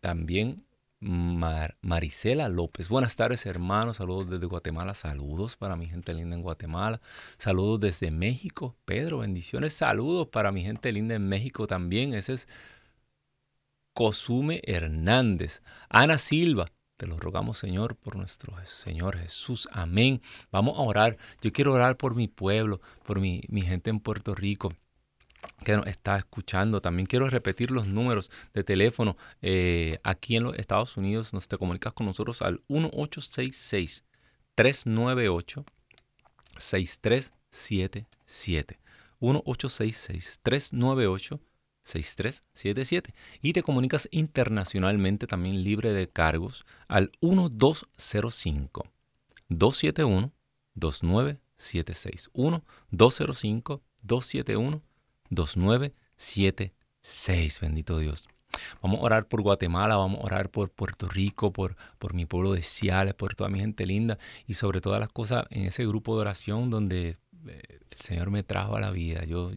también 0.00 0.56
Marisela 1.00 2.48
López. 2.48 2.88
Buenas 2.88 3.16
tardes, 3.16 3.46
hermanos. 3.46 3.98
Saludos 3.98 4.30
desde 4.30 4.46
Guatemala. 4.46 4.94
Saludos 4.94 5.56
para 5.56 5.76
mi 5.76 5.86
gente 5.86 6.14
linda 6.14 6.34
en 6.34 6.42
Guatemala. 6.42 7.00
Saludos 7.38 7.80
desde 7.80 8.10
México. 8.10 8.76
Pedro, 8.84 9.18
bendiciones. 9.18 9.74
Saludos 9.74 10.28
para 10.28 10.50
mi 10.50 10.62
gente 10.62 10.92
linda 10.92 11.14
en 11.14 11.28
México 11.28 11.66
también. 11.66 12.14
Ese 12.14 12.34
es 12.34 12.48
Cosume 13.92 14.62
Hernández. 14.64 15.62
Ana 15.88 16.18
Silva. 16.18 16.70
Te 16.96 17.06
lo 17.06 17.18
rogamos, 17.18 17.58
Señor, 17.58 17.96
por 17.96 18.16
nuestro 18.16 18.54
Señor 18.64 19.18
Jesús. 19.18 19.68
Amén. 19.72 20.22
Vamos 20.50 20.78
a 20.78 20.82
orar. 20.82 21.18
Yo 21.42 21.52
quiero 21.52 21.74
orar 21.74 21.96
por 21.96 22.14
mi 22.14 22.28
pueblo, 22.28 22.80
por 23.04 23.20
mi, 23.20 23.42
mi 23.48 23.62
gente 23.62 23.90
en 23.90 24.00
Puerto 24.00 24.34
Rico 24.34 24.72
que 25.64 25.76
nos 25.76 25.86
está 25.86 26.16
escuchando. 26.16 26.80
También 26.80 27.06
quiero 27.06 27.28
repetir 27.28 27.70
los 27.70 27.86
números 27.86 28.30
de 28.52 28.64
teléfono. 28.64 29.16
Eh, 29.42 29.98
aquí 30.02 30.36
en 30.36 30.44
los 30.44 30.58
Estados 30.58 30.96
Unidos 30.96 31.32
nos 31.32 31.48
te 31.48 31.58
comunicas 31.58 31.92
con 31.92 32.06
nosotros 32.06 32.42
al 32.42 32.62
1866 32.68 34.04
398 34.54 35.64
6377. 36.58 38.78
1866 39.20 40.40
398 40.42 41.40
6377 41.84 43.14
y 43.42 43.52
te 43.52 43.62
comunicas 43.62 44.08
internacionalmente 44.10 45.26
también 45.26 45.62
libre 45.62 45.92
de 45.92 46.08
cargos 46.08 46.64
al 46.88 47.12
1205 47.20 48.86
271 49.48 50.32
2976 50.74 52.30
1205 52.34 53.82
271 54.02 54.82
2976. 55.34 57.60
Bendito 57.60 57.98
Dios. 57.98 58.28
Vamos 58.82 59.00
a 59.00 59.02
orar 59.02 59.26
por 59.26 59.42
Guatemala, 59.42 59.96
vamos 59.96 60.20
a 60.20 60.24
orar 60.24 60.50
por 60.50 60.70
Puerto 60.70 61.08
Rico, 61.08 61.52
por, 61.52 61.76
por 61.98 62.14
mi 62.14 62.24
pueblo 62.24 62.52
de 62.52 62.62
Ciales, 62.62 63.14
por 63.14 63.34
toda 63.34 63.50
mi 63.50 63.58
gente 63.58 63.86
linda 63.86 64.18
y 64.46 64.54
sobre 64.54 64.80
todas 64.80 65.00
las 65.00 65.08
cosas 65.08 65.46
en 65.50 65.66
ese 65.66 65.86
grupo 65.86 66.14
de 66.14 66.22
oración 66.22 66.70
donde 66.70 67.18
eh, 67.48 67.80
el 67.90 68.00
Señor 68.00 68.30
me 68.30 68.42
trajo 68.42 68.76
a 68.76 68.80
la 68.80 68.90
vida. 68.90 69.24
Yo, 69.24 69.50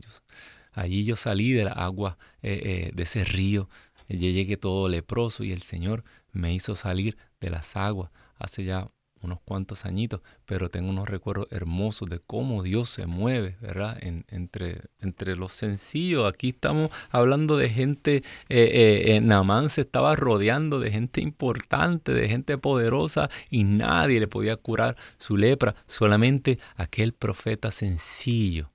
allí 0.74 1.06
yo 1.06 1.16
salí 1.16 1.52
de 1.52 1.66
la 1.66 1.74
agua 1.74 2.18
eh, 2.42 2.62
eh, 2.64 2.92
de 2.94 3.04
ese 3.04 3.24
río. 3.24 3.70
Yo 4.10 4.18
llegué 4.18 4.58
todo 4.58 4.90
leproso 4.90 5.44
y 5.44 5.52
el 5.52 5.62
Señor 5.62 6.04
me 6.32 6.54
hizo 6.54 6.76
salir 6.76 7.18
de 7.40 7.50
las 7.50 7.76
aguas 7.76 8.12
hace 8.40 8.64
ya 8.64 8.90
unos 9.22 9.40
cuantos 9.42 9.86
añitos, 9.86 10.22
pero 10.46 10.70
tengo 10.70 10.90
unos 10.90 11.10
recuerdos 11.10 11.48
hermosos 11.52 12.10
de 12.10 12.20
cómo 12.20 12.64
Dios 12.64 12.90
se 12.90 13.06
mueve, 13.06 13.58
¿verdad? 13.62 13.98
entre, 14.02 14.82
entre 15.00 15.36
los 15.36 15.54
sencillos. 15.54 16.28
Aquí 16.28 16.50
estamos 16.50 16.92
hablando 17.10 17.58
de 17.58 17.70
gente, 17.70 18.24
eh, 18.50 19.04
eh, 19.08 19.22
Namán 19.22 19.70
se 19.70 19.82
estaba 19.82 20.16
rodeando 20.16 20.80
de 20.80 20.92
gente 20.92 21.22
importante, 21.22 22.14
de 22.14 22.28
gente 22.30 22.58
poderosa 22.58 23.30
y 23.50 23.64
nadie 23.64 24.20
le 24.20 24.28
podía 24.28 24.56
curar 24.58 24.98
su 25.18 25.38
lepra, 25.38 25.76
solamente 25.88 26.60
aquel 26.76 27.14
profeta 27.14 27.72
sencillo, 27.72 28.72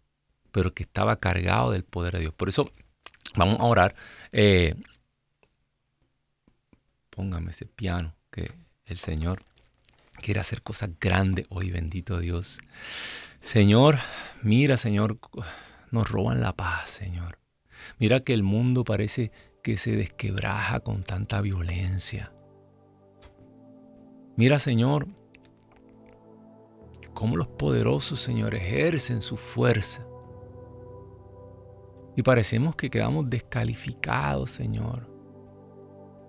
pero 0.50 0.74
que 0.74 0.82
estaba 0.82 1.16
cargado 1.16 1.70
del 1.70 1.84
poder 1.84 2.14
de 2.14 2.20
Dios. 2.20 2.34
Por 2.34 2.48
eso 2.48 2.70
vamos 3.36 3.60
a 3.60 3.64
orar. 3.64 3.94
Eh, 4.32 4.74
póngame 7.10 7.50
ese 7.50 7.66
piano 7.66 8.14
que 8.30 8.50
el 8.86 8.96
Señor 8.96 9.44
quiere 10.22 10.40
hacer 10.40 10.62
cosas 10.62 10.90
grandes 10.98 11.46
hoy, 11.50 11.70
bendito 11.70 12.18
Dios. 12.18 12.60
Señor, 13.42 13.98
mira, 14.42 14.78
Señor, 14.78 15.18
nos 15.90 16.08
roban 16.08 16.40
la 16.40 16.54
paz, 16.56 16.90
Señor. 16.90 17.38
Mira 17.98 18.20
que 18.20 18.32
el 18.32 18.42
mundo 18.42 18.84
parece 18.84 19.32
que 19.62 19.76
se 19.76 19.94
desquebraja 19.94 20.80
con 20.80 21.02
tanta 21.02 21.40
violencia. 21.40 22.32
Mira, 24.36 24.58
Señor, 24.58 25.08
cómo 27.12 27.36
los 27.36 27.48
poderosos, 27.48 28.20
Señor, 28.20 28.54
ejercen 28.54 29.20
su 29.20 29.36
fuerza. 29.36 30.06
Y 32.16 32.22
parecemos 32.22 32.76
que 32.76 32.90
quedamos 32.90 33.28
descalificados, 33.28 34.50
Señor. 34.50 35.08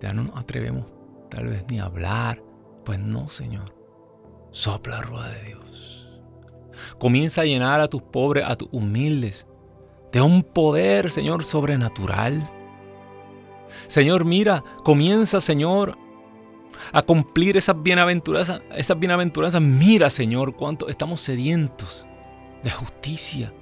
Ya 0.00 0.12
no 0.12 0.24
nos 0.24 0.36
atrevemos 0.36 0.92
tal 1.30 1.46
vez 1.46 1.64
ni 1.68 1.78
a 1.78 1.84
hablar. 1.84 2.42
Pues 2.84 2.98
no, 2.98 3.28
Señor. 3.28 3.83
Sopla 4.54 5.02
rueda 5.02 5.30
de 5.30 5.42
Dios. 5.46 6.06
Comienza 6.98 7.40
a 7.40 7.44
llenar 7.44 7.80
a 7.80 7.88
tus 7.88 8.02
pobres, 8.02 8.44
a 8.46 8.54
tus 8.54 8.68
humildes, 8.70 9.48
de 10.12 10.20
un 10.20 10.44
poder, 10.44 11.10
Señor, 11.10 11.44
sobrenatural. 11.44 12.48
Señor, 13.88 14.24
mira, 14.24 14.62
comienza, 14.84 15.40
Señor, 15.40 15.98
a 16.92 17.02
cumplir 17.02 17.56
esas 17.56 17.82
bienaventuranzas, 17.82 18.62
esas 18.76 18.96
bienaventuranzas. 18.96 19.60
Mira, 19.60 20.08
Señor, 20.08 20.54
cuánto 20.54 20.88
estamos 20.88 21.20
sedientos 21.20 22.06
de 22.62 22.70
justicia, 22.70 23.52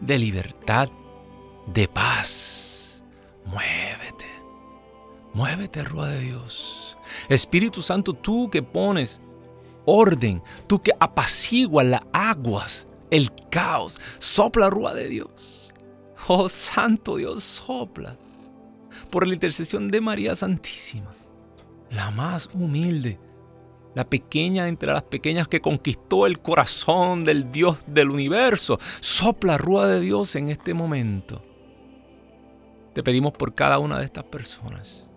de 0.00 0.18
libertad, 0.18 0.90
de 1.66 1.88
paz. 1.88 3.02
Muévete, 3.46 4.26
muévete, 5.32 5.82
rueda 5.82 6.10
de 6.10 6.20
Dios. 6.20 6.98
Espíritu 7.30 7.80
Santo, 7.80 8.12
tú 8.12 8.50
que 8.50 8.62
pones 8.62 9.22
orden, 9.86 10.42
tú 10.66 10.82
que 10.82 10.92
apaciguas 11.00 11.86
las 11.86 12.02
aguas, 12.12 12.86
el 13.10 13.30
caos, 13.50 14.00
sopla 14.18 14.68
rúa 14.68 14.92
de 14.92 15.08
Dios. 15.08 15.72
Oh 16.28 16.48
Santo 16.48 17.16
Dios, 17.16 17.44
sopla. 17.44 18.16
Por 19.10 19.26
la 19.26 19.34
intercesión 19.34 19.88
de 19.88 20.00
María 20.00 20.34
Santísima, 20.34 21.10
la 21.90 22.10
más 22.10 22.50
humilde, 22.52 23.18
la 23.94 24.04
pequeña 24.04 24.68
entre 24.68 24.92
las 24.92 25.04
pequeñas 25.04 25.48
que 25.48 25.60
conquistó 25.60 26.26
el 26.26 26.40
corazón 26.40 27.24
del 27.24 27.52
Dios 27.52 27.78
del 27.86 28.10
universo, 28.10 28.78
sopla 29.00 29.56
rúa 29.56 29.86
de 29.86 30.00
Dios 30.00 30.34
en 30.34 30.48
este 30.48 30.74
momento. 30.74 31.42
Te 32.94 33.02
pedimos 33.02 33.32
por 33.32 33.54
cada 33.54 33.78
una 33.78 33.98
de 33.98 34.06
estas 34.06 34.24
personas. 34.24 35.08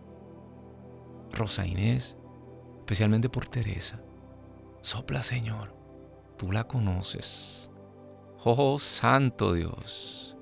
Rosa 1.32 1.65
Inés, 1.65 2.17
especialmente 2.82 3.30
por 3.30 3.47
Teresa 3.47 3.99
Sopla, 4.82 5.24
Señor. 5.24 5.76
Tú 6.38 6.52
la 6.52 6.66
conoces. 6.66 7.70
Oh, 8.44 8.80
Santo 8.80 9.54
Dios. 9.54 10.38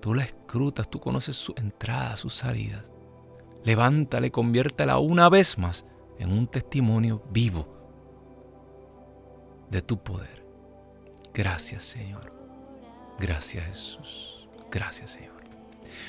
Tú 0.00 0.14
la 0.14 0.24
escrutas, 0.24 0.88
tú 0.88 1.00
conoces 1.00 1.36
su 1.36 1.54
entrada, 1.56 2.16
su 2.16 2.30
salida. 2.30 2.84
Levántala 3.64 4.26
y 4.26 4.30
conviértela 4.30 4.98
una 4.98 5.28
vez 5.28 5.58
más 5.58 5.86
en 6.18 6.32
un 6.32 6.46
testimonio 6.46 7.22
vivo 7.30 7.66
de 9.70 9.82
tu 9.82 10.02
poder. 10.02 10.44
Gracias, 11.32 11.84
Señor. 11.84 12.32
Gracias, 13.18 13.64
Jesús. 13.66 14.48
Gracias, 14.70 15.12
Señor. 15.12 15.32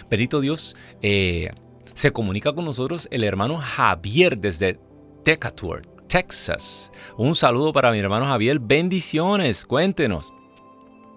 Perito 0.09 0.41
Dios, 0.41 0.75
eh, 1.01 1.51
se 1.93 2.11
comunica 2.11 2.53
con 2.53 2.65
nosotros 2.65 3.07
el 3.11 3.23
hermano 3.23 3.57
Javier 3.57 4.37
desde 4.37 4.79
Decatur, 5.23 5.81
Texas. 6.15 6.93
Un 7.17 7.35
saludo 7.35 7.73
para 7.73 7.91
mi 7.91 7.99
hermano 7.99 8.25
Javier. 8.25 8.57
Bendiciones, 8.61 9.65
cuéntenos. 9.65 10.33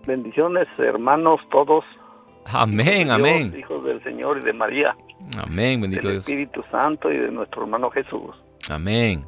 Bendiciones, 0.08 0.66
hermanos 0.76 1.40
todos. 1.52 1.84
Amén, 2.46 3.08
amén. 3.08 3.54
Hijos 3.56 3.84
del 3.84 4.02
Señor 4.02 4.38
y 4.38 4.44
de 4.44 4.52
María. 4.52 4.96
Amén, 5.40 5.80
bendito 5.80 6.08
del 6.08 6.16
Espíritu 6.16 6.64
Santo 6.72 7.12
y 7.12 7.16
de 7.16 7.30
nuestro 7.30 7.62
hermano 7.62 7.90
Jesús. 7.90 8.34
Amén. 8.68 9.24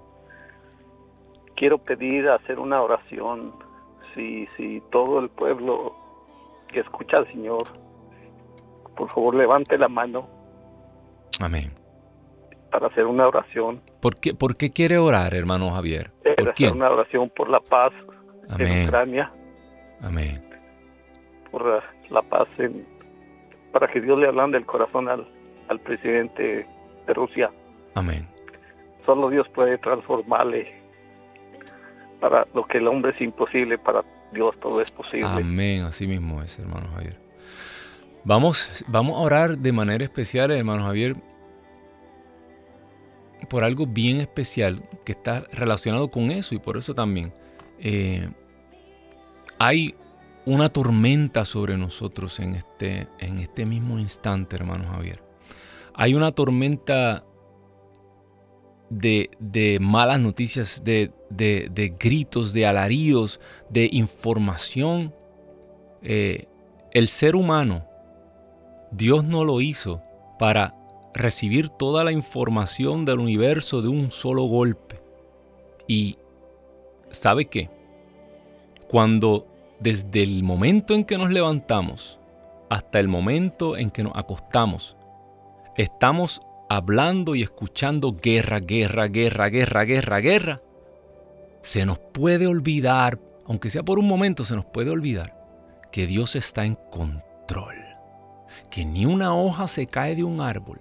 Quiero 1.54 1.78
pedir 1.78 2.28
hacer 2.28 2.58
una 2.58 2.82
oración. 2.82 3.52
Si, 4.12 4.48
si 4.56 4.82
todo 4.90 5.20
el 5.20 5.28
pueblo 5.28 5.94
que 6.66 6.80
escucha 6.80 7.18
al 7.18 7.28
Señor, 7.28 7.68
por 8.96 9.08
favor 9.10 9.36
levante 9.36 9.78
la 9.78 9.86
mano. 9.86 10.28
Amén 11.38 11.79
para 12.70 12.86
hacer 12.86 13.06
una 13.06 13.26
oración. 13.26 13.80
¿Por 14.00 14.16
qué, 14.16 14.34
por 14.34 14.56
qué 14.56 14.70
quiere 14.70 14.98
orar, 14.98 15.34
hermano 15.34 15.70
Javier? 15.70 16.10
¿Por 16.22 16.48
hacer 16.50 16.72
una 16.72 16.90
oración 16.90 17.30
por 17.30 17.48
la 17.48 17.60
paz 17.60 17.92
en 18.58 18.86
Ucrania. 18.86 19.32
Amén. 20.02 20.42
Por 21.50 21.82
la, 22.10 22.22
paz, 22.22 22.48
en, 22.58 22.86
para 23.72 23.88
que 23.88 24.00
Dios 24.00 24.18
le 24.18 24.28
hablande 24.28 24.58
el 24.58 24.66
corazón 24.66 25.08
al, 25.08 25.26
al 25.68 25.78
presidente 25.80 26.66
de 27.06 27.14
Rusia. 27.14 27.50
Amén. 27.94 28.26
Solo 29.04 29.30
Dios 29.30 29.48
puede 29.48 29.78
transformarle 29.78 30.72
para 32.20 32.46
lo 32.54 32.64
que 32.66 32.78
el 32.78 32.86
hombre 32.86 33.12
es 33.12 33.20
imposible, 33.20 33.78
para 33.78 34.04
Dios 34.32 34.54
todo 34.60 34.80
es 34.80 34.90
posible. 34.90 35.26
Amén, 35.26 35.82
así 35.82 36.06
mismo 36.06 36.42
es, 36.42 36.58
hermano 36.58 36.88
Javier. 36.94 37.18
Vamos, 38.24 38.84
vamos 38.86 39.14
a 39.14 39.20
orar 39.20 39.58
de 39.58 39.72
manera 39.72 40.04
especial, 40.04 40.50
hermano 40.50 40.84
Javier, 40.84 41.16
por 43.48 43.64
algo 43.64 43.86
bien 43.86 44.20
especial 44.20 44.82
que 45.04 45.12
está 45.12 45.40
relacionado 45.52 46.10
con 46.10 46.30
eso 46.30 46.54
y 46.54 46.58
por 46.58 46.76
eso 46.76 46.94
también. 46.94 47.32
Eh, 47.78 48.28
hay 49.58 49.94
una 50.46 50.68
tormenta 50.68 51.44
sobre 51.44 51.76
nosotros 51.76 52.40
en 52.40 52.54
este, 52.54 53.08
en 53.18 53.38
este 53.38 53.66
mismo 53.66 53.98
instante, 53.98 54.56
hermano 54.56 54.88
Javier. 54.88 55.22
Hay 55.94 56.14
una 56.14 56.32
tormenta 56.32 57.24
de, 58.88 59.78
malas 59.80 60.20
noticias, 60.20 60.82
de, 60.84 61.12
de, 61.30 61.94
gritos, 61.98 62.52
de 62.52 62.66
alaridos, 62.66 63.40
de 63.68 63.88
información. 63.92 65.14
Eh, 66.02 66.46
el 66.92 67.08
ser 67.08 67.36
humano, 67.36 67.86
Dios 68.90 69.24
no 69.24 69.44
lo 69.44 69.60
hizo 69.60 70.02
para 70.38 70.74
recibir 71.14 71.68
toda 71.68 72.04
la 72.04 72.12
información 72.12 73.04
del 73.04 73.18
universo 73.18 73.82
de 73.82 73.88
un 73.88 74.12
solo 74.12 74.44
golpe. 74.44 75.00
Y 75.86 76.18
¿sabe 77.10 77.46
qué? 77.46 77.70
Cuando 78.88 79.46
desde 79.80 80.22
el 80.22 80.42
momento 80.42 80.94
en 80.94 81.04
que 81.04 81.18
nos 81.18 81.30
levantamos 81.30 82.18
hasta 82.68 83.00
el 83.00 83.08
momento 83.08 83.76
en 83.76 83.90
que 83.90 84.04
nos 84.04 84.16
acostamos, 84.16 84.96
estamos 85.76 86.42
hablando 86.68 87.34
y 87.34 87.42
escuchando 87.42 88.12
guerra, 88.12 88.60
guerra, 88.60 89.08
guerra, 89.08 89.48
guerra, 89.48 89.84
guerra, 89.84 90.20
guerra, 90.20 90.62
se 91.62 91.84
nos 91.84 91.98
puede 91.98 92.46
olvidar, 92.46 93.18
aunque 93.46 93.70
sea 93.70 93.82
por 93.82 93.98
un 93.98 94.06
momento, 94.06 94.44
se 94.44 94.54
nos 94.54 94.64
puede 94.64 94.90
olvidar 94.90 95.36
que 95.90 96.06
Dios 96.06 96.36
está 96.36 96.64
en 96.64 96.76
control, 96.90 97.76
que 98.70 98.84
ni 98.84 99.04
una 99.06 99.34
hoja 99.34 99.66
se 99.66 99.86
cae 99.86 100.14
de 100.14 100.24
un 100.24 100.40
árbol, 100.40 100.80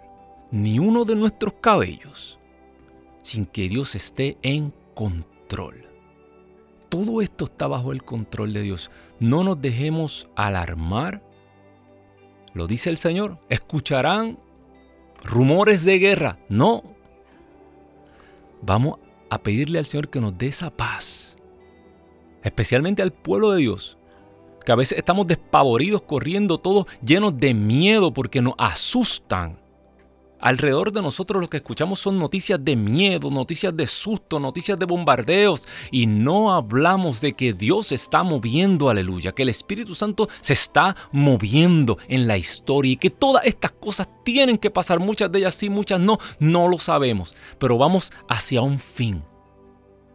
ni 0.51 0.79
uno 0.79 1.05
de 1.05 1.15
nuestros 1.15 1.53
cabellos, 1.61 2.39
sin 3.21 3.45
que 3.45 3.69
Dios 3.69 3.95
esté 3.95 4.37
en 4.41 4.73
control. 4.95 5.89
Todo 6.89 7.21
esto 7.21 7.45
está 7.45 7.67
bajo 7.67 7.91
el 7.91 8.03
control 8.03 8.53
de 8.53 8.63
Dios. 8.63 8.89
No 9.19 9.43
nos 9.43 9.61
dejemos 9.61 10.27
alarmar. 10.35 11.21
Lo 12.53 12.65
dice 12.65 12.89
el 12.89 12.97
Señor. 12.97 13.37
Escucharán 13.47 14.39
rumores 15.23 15.85
de 15.85 15.99
guerra. 15.99 16.39
No. 16.49 16.83
Vamos 18.63 18.99
a 19.29 19.37
pedirle 19.37 19.77
al 19.77 19.85
Señor 19.85 20.09
que 20.09 20.19
nos 20.19 20.35
dé 20.35 20.47
esa 20.47 20.71
paz. 20.71 21.37
Especialmente 22.41 23.03
al 23.03 23.13
pueblo 23.13 23.51
de 23.51 23.59
Dios. 23.59 23.99
Que 24.65 24.71
a 24.71 24.75
veces 24.75 24.97
estamos 24.97 25.27
despavoridos, 25.27 26.01
corriendo 26.01 26.57
todos 26.57 26.87
llenos 27.05 27.39
de 27.39 27.53
miedo 27.53 28.11
porque 28.11 28.41
nos 28.41 28.55
asustan. 28.57 29.58
Alrededor 30.39 30.93
de 30.93 31.01
nosotros 31.01 31.41
lo 31.41 31.49
que 31.49 31.57
escuchamos 31.57 31.99
son 31.99 32.17
noticias 32.17 32.63
de 32.63 32.75
miedo, 32.75 33.29
noticias 33.29 33.75
de 33.75 33.87
susto, 33.87 34.39
noticias 34.39 34.79
de 34.79 34.85
bombardeos 34.85 35.67
y 35.91 36.05
no 36.05 36.53
hablamos 36.53 37.19
de 37.19 37.33
que 37.33 37.53
Dios 37.53 37.91
está 37.91 38.23
moviendo, 38.23 38.89
aleluya, 38.89 39.33
que 39.33 39.43
el 39.43 39.49
Espíritu 39.49 39.95
Santo 39.95 40.29
se 40.39 40.53
está 40.53 40.95
moviendo 41.11 41.97
en 42.07 42.27
la 42.27 42.37
historia 42.37 42.93
y 42.93 42.97
que 42.97 43.09
todas 43.09 43.45
estas 43.45 43.71
cosas 43.71 44.07
tienen 44.23 44.57
que 44.57 44.71
pasar, 44.71 44.99
muchas 44.99 45.31
de 45.31 45.39
ellas 45.39 45.55
sí, 45.55 45.69
muchas 45.69 45.99
no, 45.99 46.17
no 46.39 46.67
lo 46.67 46.77
sabemos, 46.77 47.35
pero 47.57 47.77
vamos 47.77 48.11
hacia 48.29 48.61
un 48.61 48.79
fin. 48.79 49.28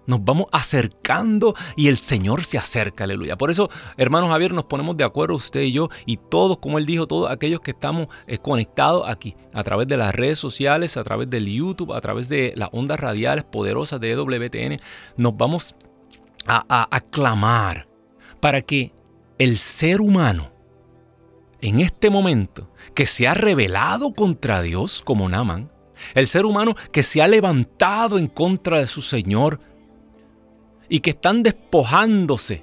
Nos 0.07 0.25
vamos 0.25 0.47
acercando 0.53 1.55
y 1.77 1.89
el 1.89 1.97
Señor 1.97 2.45
se 2.45 2.59
acerca, 2.59 3.05
aleluya. 3.05 3.37
Por 3.37 3.51
eso, 3.51 3.71
hermanos 3.97 4.31
Javier, 4.31 4.53
nos 4.53 4.65
ponemos 4.65 4.97
de 4.97 5.05
acuerdo 5.05 5.35
usted 5.35 5.63
y 5.63 5.73
yo 5.73 5.89
y 6.07 6.17
todos, 6.17 6.59
como 6.59 6.79
él 6.79 6.87
dijo, 6.87 7.07
todos 7.07 7.31
aquellos 7.31 7.61
que 7.61 7.71
estamos 7.71 8.09
eh, 8.27 8.39
conectados 8.39 9.09
aquí 9.09 9.37
a 9.53 9.63
través 9.63 9.89
de 9.89 9.97
las 9.97 10.15
redes 10.15 10.39
sociales, 10.39 10.97
a 10.97 11.05
través 11.05 11.31
del 11.31 11.47
YouTube, 11.47 11.93
a 11.93 12.01
través 12.01 12.29
de 12.29 12.53
las 12.57 12.69
ondas 12.73 13.01
radiales 13.01 13.45
poderosas 13.45 14.01
de 14.01 14.13
EWTN, 14.13 14.81
nos 15.17 15.37
vamos 15.37 15.75
a, 16.47 16.89
aclamar 16.95 17.87
para 18.41 18.63
que 18.63 18.93
el 19.39 19.59
ser 19.59 20.01
humano 20.01 20.53
en 21.61 21.81
este 21.81 22.11
momento 22.11 22.71
que 22.95 23.07
se 23.07 23.27
ha 23.27 23.35
rebelado 23.35 24.13
contra 24.13 24.61
Dios 24.61 25.03
como 25.03 25.29
Naman, 25.29 25.71
el 26.15 26.27
ser 26.27 26.45
humano 26.45 26.75
que 26.93 27.03
se 27.03 27.23
ha 27.23 27.29
levantado 27.29 28.19
en 28.19 28.27
contra 28.27 28.81
de 28.81 28.87
su 28.87 29.01
Señor, 29.01 29.61
y 30.89 31.01
que 31.01 31.11
están 31.11 31.43
despojándose 31.43 32.63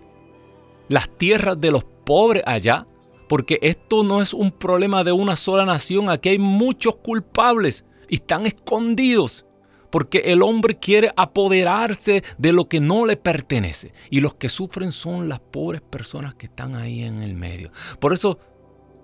las 0.87 1.09
tierras 1.17 1.59
de 1.59 1.71
los 1.71 1.83
pobres 1.83 2.43
allá, 2.45 2.87
porque 3.29 3.59
esto 3.61 4.03
no 4.03 4.21
es 4.21 4.33
un 4.33 4.51
problema 4.51 5.03
de 5.03 5.13
una 5.13 5.35
sola 5.35 5.65
nación, 5.65 6.09
aquí 6.09 6.29
hay 6.29 6.39
muchos 6.39 6.97
culpables 6.97 7.85
y 8.09 8.15
están 8.15 8.45
escondidos, 8.45 9.45
porque 9.89 10.19
el 10.25 10.41
hombre 10.41 10.77
quiere 10.77 11.13
apoderarse 11.15 12.23
de 12.37 12.51
lo 12.51 12.67
que 12.67 12.81
no 12.81 13.05
le 13.05 13.15
pertenece 13.15 13.93
y 14.09 14.19
los 14.19 14.35
que 14.35 14.49
sufren 14.49 14.91
son 14.91 15.29
las 15.29 15.39
pobres 15.39 15.81
personas 15.81 16.35
que 16.35 16.47
están 16.47 16.75
ahí 16.75 17.03
en 17.03 17.21
el 17.21 17.35
medio. 17.35 17.71
Por 17.99 18.13
eso, 18.13 18.37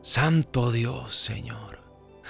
Santo 0.02 0.72
Dios, 0.72 1.16
Señor. 1.16 1.80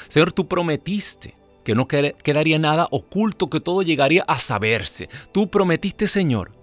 Señor, 0.07 0.31
tú 0.31 0.47
prometiste 0.47 1.35
que 1.63 1.75
no 1.75 1.87
quedaría 1.87 2.57
nada 2.59 2.87
oculto, 2.91 3.49
que 3.49 3.59
todo 3.59 3.81
llegaría 3.81 4.23
a 4.23 4.39
saberse. 4.39 5.09
Tú 5.31 5.49
prometiste, 5.49 6.07
Señor, 6.07 6.56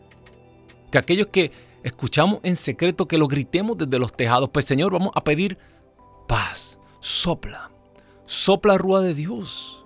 que 0.94 0.98
aquellos 0.98 1.26
que 1.26 1.50
escuchamos 1.82 2.38
en 2.44 2.54
secreto, 2.54 3.08
que 3.08 3.18
lo 3.18 3.26
gritemos 3.26 3.76
desde 3.76 3.98
los 3.98 4.12
tejados. 4.12 4.50
Pues 4.50 4.64
Señor, 4.64 4.92
vamos 4.92 5.10
a 5.16 5.24
pedir 5.24 5.58
paz. 6.28 6.78
Sopla, 7.00 7.72
sopla 8.26 8.78
rúa 8.78 9.00
de 9.00 9.12
Dios. 9.12 9.84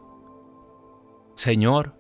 Señor, 1.35 1.95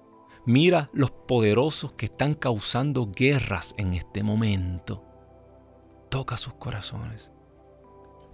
mira 0.44 0.90
los 0.92 1.10
poderosos 1.10 1.92
que 1.92 2.04
están 2.04 2.34
causando 2.34 3.10
guerras 3.10 3.74
en 3.78 3.94
este 3.94 4.22
momento. 4.22 5.02
Toca 6.10 6.36
sus 6.36 6.52
corazones. 6.52 7.32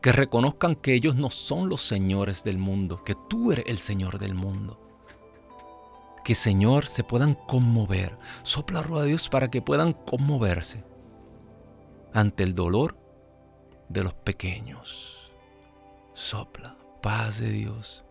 Que 0.02 0.10
reconozcan 0.10 0.74
que 0.74 0.94
ellos 0.94 1.14
no 1.14 1.30
son 1.30 1.68
los 1.68 1.82
señores 1.82 2.42
del 2.42 2.58
mundo, 2.58 3.04
que 3.04 3.14
tú 3.28 3.52
eres 3.52 3.66
el 3.68 3.78
Señor 3.78 4.18
del 4.18 4.34
mundo 4.34 4.83
que 6.24 6.34
Señor 6.34 6.86
se 6.86 7.04
puedan 7.04 7.34
conmover. 7.34 8.18
Sopla 8.42 8.82
rueda 8.82 9.02
de 9.02 9.10
Dios 9.10 9.28
para 9.28 9.50
que 9.50 9.62
puedan 9.62 9.92
conmoverse 9.92 10.82
ante 12.12 12.42
el 12.42 12.54
dolor 12.54 12.96
de 13.88 14.02
los 14.02 14.14
pequeños. 14.14 15.32
Sopla, 16.14 16.76
paz 17.02 17.38
de 17.38 17.50
Dios. 17.50 18.04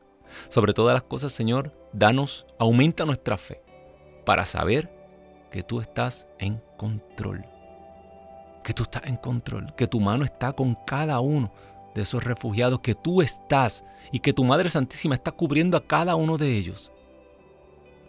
Sobre 0.49 0.73
todas 0.73 0.93
las 0.93 1.03
cosas, 1.03 1.33
Señor, 1.33 1.75
danos, 1.91 2.45
aumenta 2.59 3.05
nuestra 3.05 3.37
fe 3.37 3.63
para 4.25 4.45
saber 4.45 4.91
que 5.51 5.63
tú 5.63 5.81
estás 5.81 6.27
en 6.37 6.61
control. 6.77 7.45
Que 8.63 8.73
tú 8.73 8.83
estás 8.83 9.03
en 9.05 9.17
control, 9.17 9.73
que 9.75 9.87
tu 9.87 9.99
mano 9.99 10.23
está 10.23 10.53
con 10.53 10.75
cada 10.85 11.19
uno 11.19 11.51
de 11.95 12.03
esos 12.03 12.23
refugiados, 12.23 12.79
que 12.79 12.95
tú 12.95 13.21
estás 13.21 13.83
y 14.11 14.19
que 14.19 14.33
tu 14.33 14.43
Madre 14.43 14.69
Santísima 14.69 15.15
está 15.15 15.31
cubriendo 15.31 15.77
a 15.77 15.85
cada 15.85 16.15
uno 16.15 16.37
de 16.37 16.57
ellos 16.57 16.92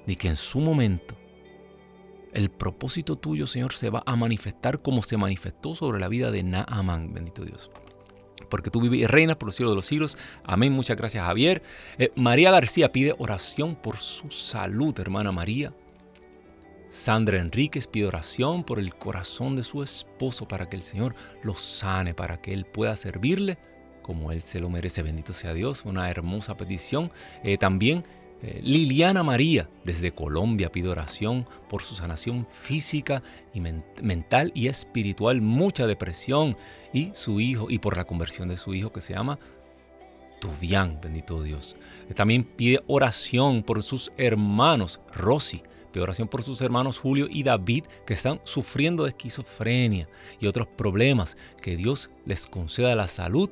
de 0.07 0.17
que 0.17 0.29
en 0.29 0.37
su 0.37 0.61
momento 0.61 1.17
el 2.33 2.51
propósito 2.51 3.17
tuyo, 3.17 3.47
Señor, 3.47 3.75
se 3.75 3.91
va 3.91 4.03
a 4.07 4.17
manifestar 4.17 4.83
como 4.83 5.03
se 5.03 5.17
manifestó 5.17 5.75
sobre 5.75 6.01
la 6.01 6.09
vida 6.09 6.31
de 6.31 6.43
Naaman, 6.43 7.15
bendito 7.15 7.45
Dios. 7.45 7.71
Porque 8.51 8.71
tú 8.71 8.81
vives 8.81 9.01
y 9.01 9.07
reinas 9.07 9.37
por 9.37 9.47
los 9.47 9.57
siglos 9.57 9.73
de 9.73 9.77
los 9.77 9.87
siglos. 9.87 10.19
Amén. 10.45 10.73
Muchas 10.73 10.97
gracias, 10.97 11.25
Javier. 11.25 11.63
Eh, 11.99 12.11
María 12.17 12.51
García 12.51 12.91
pide 12.93 13.15
oración 13.19 13.77
por 13.77 13.99
su 13.99 14.31
salud, 14.31 14.99
hermana 14.99 15.33
María. 15.33 15.73
Sandra 16.89 17.41
Enríquez 17.41 17.87
pide 17.87 18.07
oración 18.07 18.65
por 18.65 18.79
el 18.79 18.95
corazón 18.95 19.57
de 19.57 19.63
su 19.63 19.83
esposo 19.83 20.47
para 20.47 20.69
que 20.69 20.77
el 20.77 20.83
Señor 20.83 21.15
lo 21.43 21.55
sane, 21.55 22.15
para 22.15 22.41
que 22.41 22.53
él 22.53 22.67
pueda 22.67 22.97
servirle 22.97 23.59
como 24.03 24.31
él 24.31 24.43
se 24.43 24.61
lo 24.61 24.69
merece. 24.69 25.03
Bendito 25.03 25.33
sea 25.33 25.55
Dios. 25.55 25.85
Una 25.85 26.11
hermosa 26.11 26.57
petición. 26.57 27.11
Eh, 27.43 27.59
también 27.59 28.05
eh, 28.47 28.61
Liliana 28.63 29.23
María, 29.23 29.71
desde 29.85 30.13
Colombia, 30.13 30.71
pide 30.71 30.91
oración 30.91 31.47
por 31.71 31.81
su 31.81 31.95
sanación 31.95 32.47
física 32.51 33.23
y 33.55 33.61
mental 33.61 34.53
y 34.55 34.67
espiritual, 34.67 35.41
mucha 35.41 35.87
depresión 35.87 36.55
y 36.93 37.11
su 37.15 37.41
hijo, 37.41 37.71
y 37.71 37.79
por 37.79 37.97
la 37.97 38.05
conversión 38.05 38.49
de 38.49 38.59
su 38.59 38.75
hijo 38.75 38.93
que 38.93 39.01
se 39.01 39.15
llama 39.15 39.39
Tuvián, 40.43 41.01
bendito 41.01 41.43
Dios. 41.43 41.75
Eh, 42.11 42.13
también 42.13 42.45
pide 42.45 42.81
oración 42.87 43.63
por 43.63 43.83
sus 43.83 44.13
hermanos, 44.19 45.01
Rosy, 45.15 45.63
pide 45.91 46.03
oración 46.03 46.29
por 46.29 46.43
sus 46.43 46.61
hermanos 46.61 46.99
Julio 46.99 47.29
y 47.31 47.45
David 47.45 47.85
que 48.05 48.13
están 48.13 48.43
sufriendo 48.45 49.05
de 49.05 49.11
esquizofrenia 49.11 50.07
y 50.39 50.49
otros 50.49 50.67
problemas. 50.67 51.39
Que 51.63 51.77
Dios 51.77 52.11
les 52.27 52.47
conceda 52.47 52.95
la 52.95 53.09
salud 53.09 53.49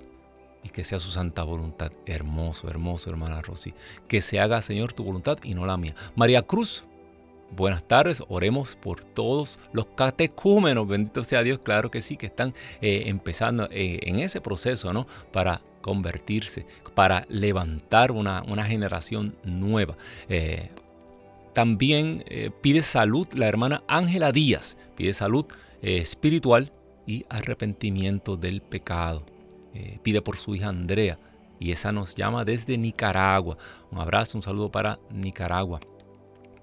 y 0.62 0.68
que 0.68 0.84
sea 0.84 0.98
su 0.98 1.10
santa 1.10 1.42
voluntad. 1.42 1.92
Hermoso, 2.06 2.68
hermoso, 2.68 3.10
hermana 3.10 3.42
Rosy. 3.42 3.74
Que 4.08 4.20
se 4.20 4.40
haga, 4.40 4.62
Señor, 4.62 4.92
tu 4.92 5.04
voluntad 5.04 5.38
y 5.42 5.54
no 5.54 5.66
la 5.66 5.76
mía. 5.76 5.94
María 6.14 6.42
Cruz, 6.42 6.84
buenas 7.56 7.84
tardes. 7.84 8.22
Oremos 8.28 8.76
por 8.76 9.04
todos 9.04 9.58
los 9.72 9.86
catecúmenos. 9.86 10.86
Bendito 10.86 11.24
sea 11.24 11.42
Dios, 11.42 11.58
claro 11.58 11.90
que 11.90 12.00
sí, 12.00 12.16
que 12.16 12.26
están 12.26 12.54
eh, 12.80 13.04
empezando 13.06 13.68
eh, 13.70 14.00
en 14.02 14.18
ese 14.18 14.40
proceso, 14.40 14.92
¿no? 14.92 15.06
Para 15.32 15.60
convertirse, 15.80 16.64
para 16.94 17.26
levantar 17.28 18.12
una, 18.12 18.64
generación 18.64 19.34
nueva. 19.44 19.96
Eh, 20.28 20.70
también 21.52 22.24
pide 22.62 22.80
salud 22.80 23.26
la 23.34 23.46
hermana 23.46 23.82
Ángela 23.86 24.32
Díaz, 24.32 24.78
pide 24.96 25.12
salud 25.12 25.44
espiritual 25.82 26.72
y 27.06 27.26
arrepentimiento 27.28 28.38
del 28.38 28.62
pecado. 28.62 29.26
Eh, 29.74 29.98
pide 30.02 30.20
por 30.20 30.36
su 30.36 30.54
hija 30.54 30.68
Andrea 30.68 31.18
y 31.58 31.72
esa 31.72 31.92
nos 31.92 32.14
llama 32.14 32.44
desde 32.44 32.76
Nicaragua. 32.76 33.56
Un 33.90 33.98
abrazo, 33.98 34.38
un 34.38 34.42
saludo 34.42 34.70
para 34.70 34.98
Nicaragua. 35.10 35.80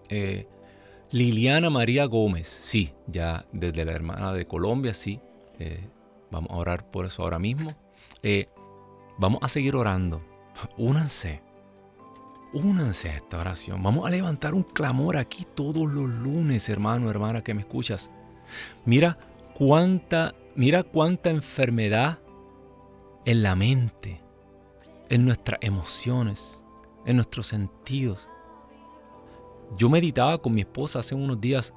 Eh, 0.10 0.48
Liliana 1.12 1.70
María 1.70 2.06
Gómez, 2.06 2.48
sí, 2.48 2.92
ya 3.08 3.46
desde 3.52 3.86
la 3.86 3.94
hermana 3.94 4.34
de 4.34 4.46
Colombia, 4.46 4.94
sí. 4.94 5.20
Eh, 5.58 5.88
vamos 6.30 6.52
a 6.52 6.56
orar 6.56 6.92
por 6.92 7.06
eso 7.06 7.24
ahora 7.24 7.40
mismo. 7.40 7.72
vamos 9.18 9.40
a 9.42 9.48
seguir 9.48 9.76
orando. 9.76 10.22
Únanse. 10.78 11.42
Únanse 12.54 13.10
a 13.10 13.16
esta 13.16 13.40
oración. 13.40 13.82
Vamos 13.82 14.06
a 14.08 14.10
levantar 14.10 14.54
un 14.54 14.64
clamor 14.64 15.18
aquí 15.18 15.46
todos 15.56 15.92
los 15.92 16.10
lunes, 16.10 16.68
hermano, 16.70 17.10
hermana, 17.10 17.44
que 17.44 17.54
me 17.54 17.62
escuchas. 17.62 18.12
Mira 18.86 19.18
cuánta, 19.54 20.36
mira 20.56 20.84
cuánta 20.84 21.30
enfermedad 21.30 22.20
en 23.26 23.44
la 23.44 23.56
mente, 23.56 24.22
en 25.10 25.26
nuestras 25.26 25.60
emociones, 25.62 26.64
en 27.06 27.18
nuestros 27.18 27.48
sentidos. 27.48 28.28
Yo 29.78 29.90
meditaba 29.90 30.38
con 30.38 30.54
mi 30.54 30.62
esposa 30.62 31.00
hace 31.00 31.16
unos 31.16 31.40
días. 31.40 31.74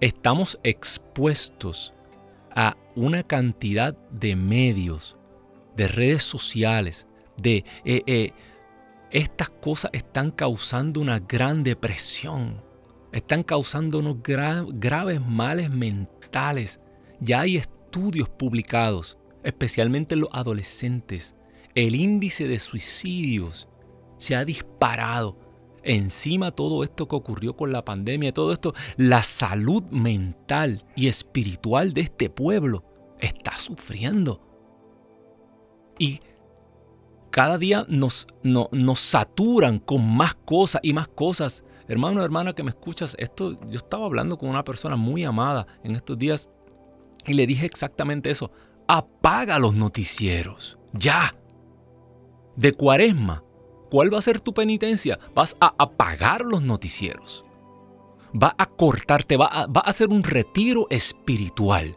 Estamos 0.00 0.58
expuestos 0.62 1.92
a 2.54 2.76
una 2.94 3.22
cantidad 3.22 3.94
de 4.10 4.36
medios, 4.36 5.16
de 5.76 5.88
redes 5.88 6.24
sociales, 6.24 7.06
de 7.40 7.64
eh, 7.84 8.02
eh, 8.06 8.32
estas 9.10 9.50
cosas 9.50 9.90
están 9.94 10.30
causando 10.30 11.00
una 11.00 11.18
gran 11.18 11.62
depresión, 11.62 12.62
están 13.12 13.42
causando 13.42 13.98
unos 13.98 14.16
graves 14.22 15.20
males 15.20 15.70
mentales. 15.70 16.80
Ya 17.20 17.40
hay 17.40 17.56
estudios 17.56 18.28
publicados, 18.28 19.18
especialmente 19.42 20.14
en 20.14 20.20
los 20.20 20.30
adolescentes. 20.32 21.34
El 21.74 21.94
índice 21.94 22.46
de 22.46 22.58
suicidios 22.58 23.68
se 24.18 24.36
ha 24.36 24.44
disparado. 24.44 25.38
Encima 25.84 26.52
todo 26.52 26.84
esto 26.84 27.08
que 27.08 27.16
ocurrió 27.16 27.56
con 27.56 27.72
la 27.72 27.84
pandemia, 27.84 28.32
todo 28.32 28.52
esto, 28.52 28.72
la 28.96 29.22
salud 29.22 29.82
mental 29.90 30.84
y 30.94 31.08
espiritual 31.08 31.92
de 31.92 32.02
este 32.02 32.30
pueblo 32.30 32.84
está 33.18 33.58
sufriendo. 33.58 34.40
Y 35.98 36.20
cada 37.30 37.58
día 37.58 37.84
nos, 37.88 38.28
nos 38.42 39.00
saturan 39.00 39.78
con 39.78 40.06
más 40.16 40.34
cosas 40.34 40.82
y 40.84 40.92
más 40.92 41.08
cosas. 41.08 41.64
Hermano, 41.88 42.22
hermana 42.22 42.52
que 42.52 42.62
me 42.62 42.70
escuchas, 42.70 43.16
esto 43.18 43.58
yo 43.68 43.78
estaba 43.78 44.06
hablando 44.06 44.38
con 44.38 44.50
una 44.50 44.64
persona 44.64 44.96
muy 44.96 45.24
amada 45.24 45.66
en 45.82 45.96
estos 45.96 46.16
días 46.18 46.48
y 47.26 47.34
le 47.34 47.46
dije 47.46 47.66
exactamente 47.66 48.30
eso. 48.30 48.50
Apaga 48.94 49.58
los 49.58 49.72
noticieros. 49.72 50.76
Ya. 50.92 51.34
De 52.56 52.74
cuaresma. 52.74 53.42
¿Cuál 53.90 54.12
va 54.12 54.18
a 54.18 54.22
ser 54.22 54.38
tu 54.38 54.52
penitencia? 54.52 55.18
Vas 55.34 55.56
a 55.60 55.72
apagar 55.78 56.42
los 56.42 56.60
noticieros. 56.60 57.46
Va 58.34 58.54
a 58.58 58.66
cortarte, 58.66 59.38
va 59.38 59.46
a, 59.50 59.80
hacer 59.80 60.08
un 60.10 60.22
retiro 60.22 60.88
espiritual 60.90 61.96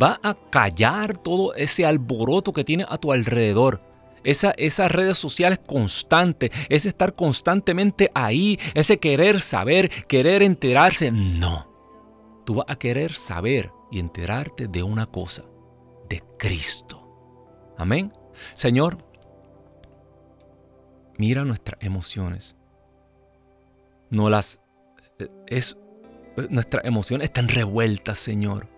va 0.00 0.18
a 0.22 0.34
callar 0.48 1.18
todo 1.18 1.54
ese 1.54 1.84
alboroto 1.84 2.52
que 2.54 2.64
tiene 2.64 2.86
a 2.88 2.96
tu 2.96 3.12
alrededor. 3.12 3.82
Esa, 4.24 4.52
esas 4.52 4.90
redes 4.90 5.18
sociales 5.18 5.60
constantes, 5.66 6.50
ese 6.70 6.88
estar 6.88 7.14
constantemente 7.14 8.10
ahí, 8.14 8.58
ese 8.72 8.98
querer 8.98 9.40
saber, 9.40 9.90
querer 10.06 10.42
enterarse. 10.42 11.10
No, 11.10 11.66
tú 12.46 12.54
vas 12.54 12.66
a 12.68 12.76
querer 12.76 13.12
saber 13.12 13.70
y 13.92 14.00
enterarte 14.00 14.66
de 14.66 14.82
una 14.82 15.06
cosa, 15.06 15.44
de 16.08 16.24
Cristo. 16.38 16.98
Amén. 17.76 18.12
Señor, 18.54 18.98
mira 21.18 21.44
nuestras 21.44 21.80
emociones. 21.82 22.56
No 24.10 24.30
las 24.30 24.60
eh, 25.18 25.28
es 25.46 25.76
eh, 26.36 26.46
nuestras 26.48 26.84
emociones 26.86 27.26
están 27.26 27.48
revueltas, 27.48 28.18
Señor. 28.18 28.71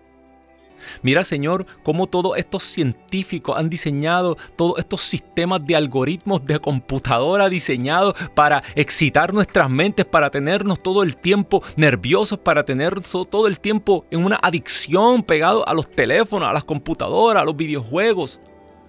Mira, 1.01 1.23
Señor, 1.23 1.65
cómo 1.83 2.07
todos 2.07 2.37
estos 2.37 2.63
científicos 2.63 3.57
han 3.57 3.69
diseñado 3.69 4.37
todos 4.55 4.79
estos 4.79 5.01
sistemas 5.01 5.65
de 5.65 5.75
algoritmos 5.75 6.45
de 6.45 6.59
computadora 6.59 7.49
diseñados 7.49 8.15
para 8.33 8.63
excitar 8.75 9.33
nuestras 9.33 9.69
mentes, 9.69 10.05
para 10.05 10.29
tenernos 10.29 10.81
todo 10.81 11.03
el 11.03 11.17
tiempo 11.17 11.63
nerviosos, 11.75 12.39
para 12.39 12.63
tener 12.65 13.01
todo 13.01 13.47
el 13.47 13.59
tiempo 13.59 14.05
en 14.11 14.25
una 14.25 14.39
adicción 14.41 15.23
pegado 15.23 15.67
a 15.67 15.73
los 15.73 15.89
teléfonos, 15.89 16.49
a 16.49 16.53
las 16.53 16.63
computadoras, 16.63 17.41
a 17.41 17.45
los 17.45 17.55
videojuegos 17.55 18.39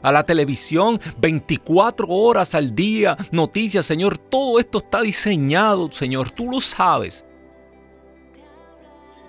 a 0.03 0.13
la 0.13 0.25
televisión 0.25 1.01
24 1.19 2.07
horas 2.07 2.55
al 2.55 2.75
día, 2.77 3.17
noticias, 3.33 3.87
Señor, 3.87 4.19
todo 4.19 4.61
esto 4.61 4.79
está 4.79 5.03
diseñado, 5.03 5.91
Señor, 5.91 6.31
tú 6.31 6.49
lo 6.49 6.61
sabes, 6.61 7.27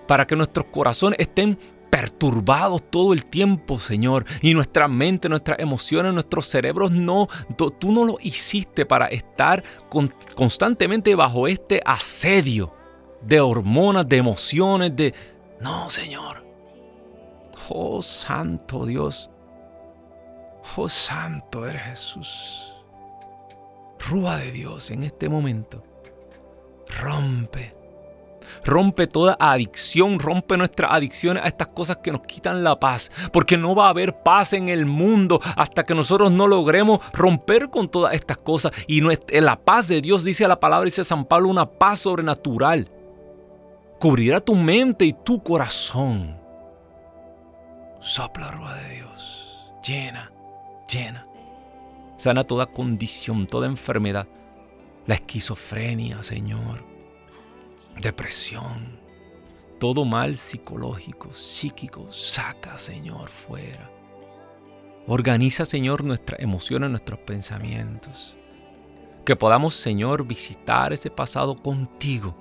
para 0.08 0.28
que 0.28 0.36
nuestros 0.36 0.68
corazones 0.68 1.20
estén 1.20 1.58
perturbados 1.89 2.89
todo 2.89 3.13
el 3.13 3.25
tiempo, 3.25 3.79
Señor. 3.79 4.25
Y 4.41 4.53
nuestra 4.53 4.88
mente, 4.88 5.29
nuestras 5.29 5.59
emociones, 5.59 6.13
nuestros 6.13 6.47
cerebros 6.47 6.91
no, 6.91 7.27
tú 7.55 7.91
no 7.91 8.05
lo 8.05 8.17
hiciste 8.21 8.85
para 8.85 9.07
estar 9.07 9.63
constantemente 10.35 11.15
bajo 11.15 11.47
este 11.47 11.81
asedio 11.85 12.73
de 13.21 13.39
hormonas, 13.39 14.07
de 14.07 14.17
emociones, 14.17 14.95
de... 14.95 15.13
No, 15.59 15.89
Señor. 15.89 16.45
Oh, 17.69 18.01
santo 18.01 18.85
Dios. 18.85 19.29
Oh, 20.75 20.88
santo 20.88 21.67
eres 21.67 21.81
Jesús. 21.83 22.73
Rúa 23.99 24.38
de 24.38 24.51
Dios 24.51 24.91
en 24.91 25.03
este 25.03 25.27
momento. 25.27 25.83
Rompe 27.01 27.76
Rompe 28.64 29.08
toda 29.08 29.38
adicción, 29.39 30.20
rompe 30.20 30.58
nuestras 30.58 30.91
adicciones 30.93 31.43
a 31.43 31.48
estas 31.48 31.68
cosas 31.68 31.98
que 31.98 32.12
nos 32.12 32.22
quitan 32.22 32.64
la 32.64 32.80
paz. 32.80 33.12
Porque 33.32 33.58
no 33.58 33.76
va 33.76 33.88
a 33.88 33.89
haber 33.89 34.22
paz 34.24 34.54
en 34.54 34.70
el 34.70 34.86
mundo 34.86 35.39
hasta 35.56 35.84
que 35.84 35.95
nosotros 35.95 36.32
no 36.32 36.48
logremos 36.48 37.00
romper 37.14 37.70
con 37.70 37.89
todas 37.89 38.14
estas 38.14 38.38
cosas. 38.38 38.72
Y 38.88 39.02
la 39.02 39.60
paz 39.60 39.88
de 39.88 40.02
Dios, 40.02 40.24
dice 40.24 40.48
la 40.48 40.60
palabra, 40.60 40.86
dice 40.86 41.04
San 41.04 41.26
Pablo, 41.26 41.50
una 41.50 41.66
paz 41.66 42.02
sobrenatural. 42.02 42.89
Cubrirá 44.00 44.39
tu 44.39 44.56
mente 44.56 45.06
y 45.06 45.14
tu 45.14 45.41
corazón. 45.41 46.38
Sopla 48.00 48.52
rueda 48.52 48.76
de 48.76 48.95
Dios. 48.95 49.72
Llena, 49.84 50.32
llena. 50.91 51.26
Sana 52.18 52.43
toda 52.43 52.68
condición, 52.68 53.48
toda 53.48 53.68
enfermedad. 53.68 54.28
La 55.06 55.16
esquizofrenia, 55.16 56.22
Señor 56.22 56.97
depresión, 58.02 59.00
todo 59.80 60.06
mal 60.06 60.38
psicológico, 60.38 61.34
psíquico, 61.34 62.12
saca, 62.12 62.78
Señor, 62.78 63.30
fuera. 63.30 63.91
Organiza, 65.08 65.66
Señor, 65.66 66.04
nuestras 66.04 66.39
emociones, 66.39 66.89
nuestros 66.89 67.20
pensamientos. 67.20 68.36
Que 69.24 69.36
podamos, 69.36 69.76
Señor, 69.76 70.26
visitar 70.26 70.93
ese 70.93 71.10
pasado 71.10 71.56
contigo 71.56 72.36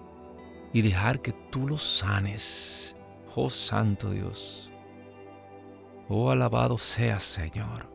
y 0.73 0.83
dejar 0.83 1.21
que 1.21 1.33
tú 1.33 1.69
lo 1.69 1.79
sanes. 1.79 2.97
Oh 3.35 3.51
Santo 3.51 4.11
Dios. 4.11 4.71
Oh 6.09 6.31
alabado 6.31 6.79
seas, 6.79 7.23
Señor. 7.23 7.89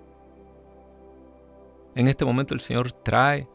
En 1.95 2.07
este 2.07 2.25
momento 2.25 2.53
el 2.53 2.61
Señor 2.61 2.91
trae 2.91 3.47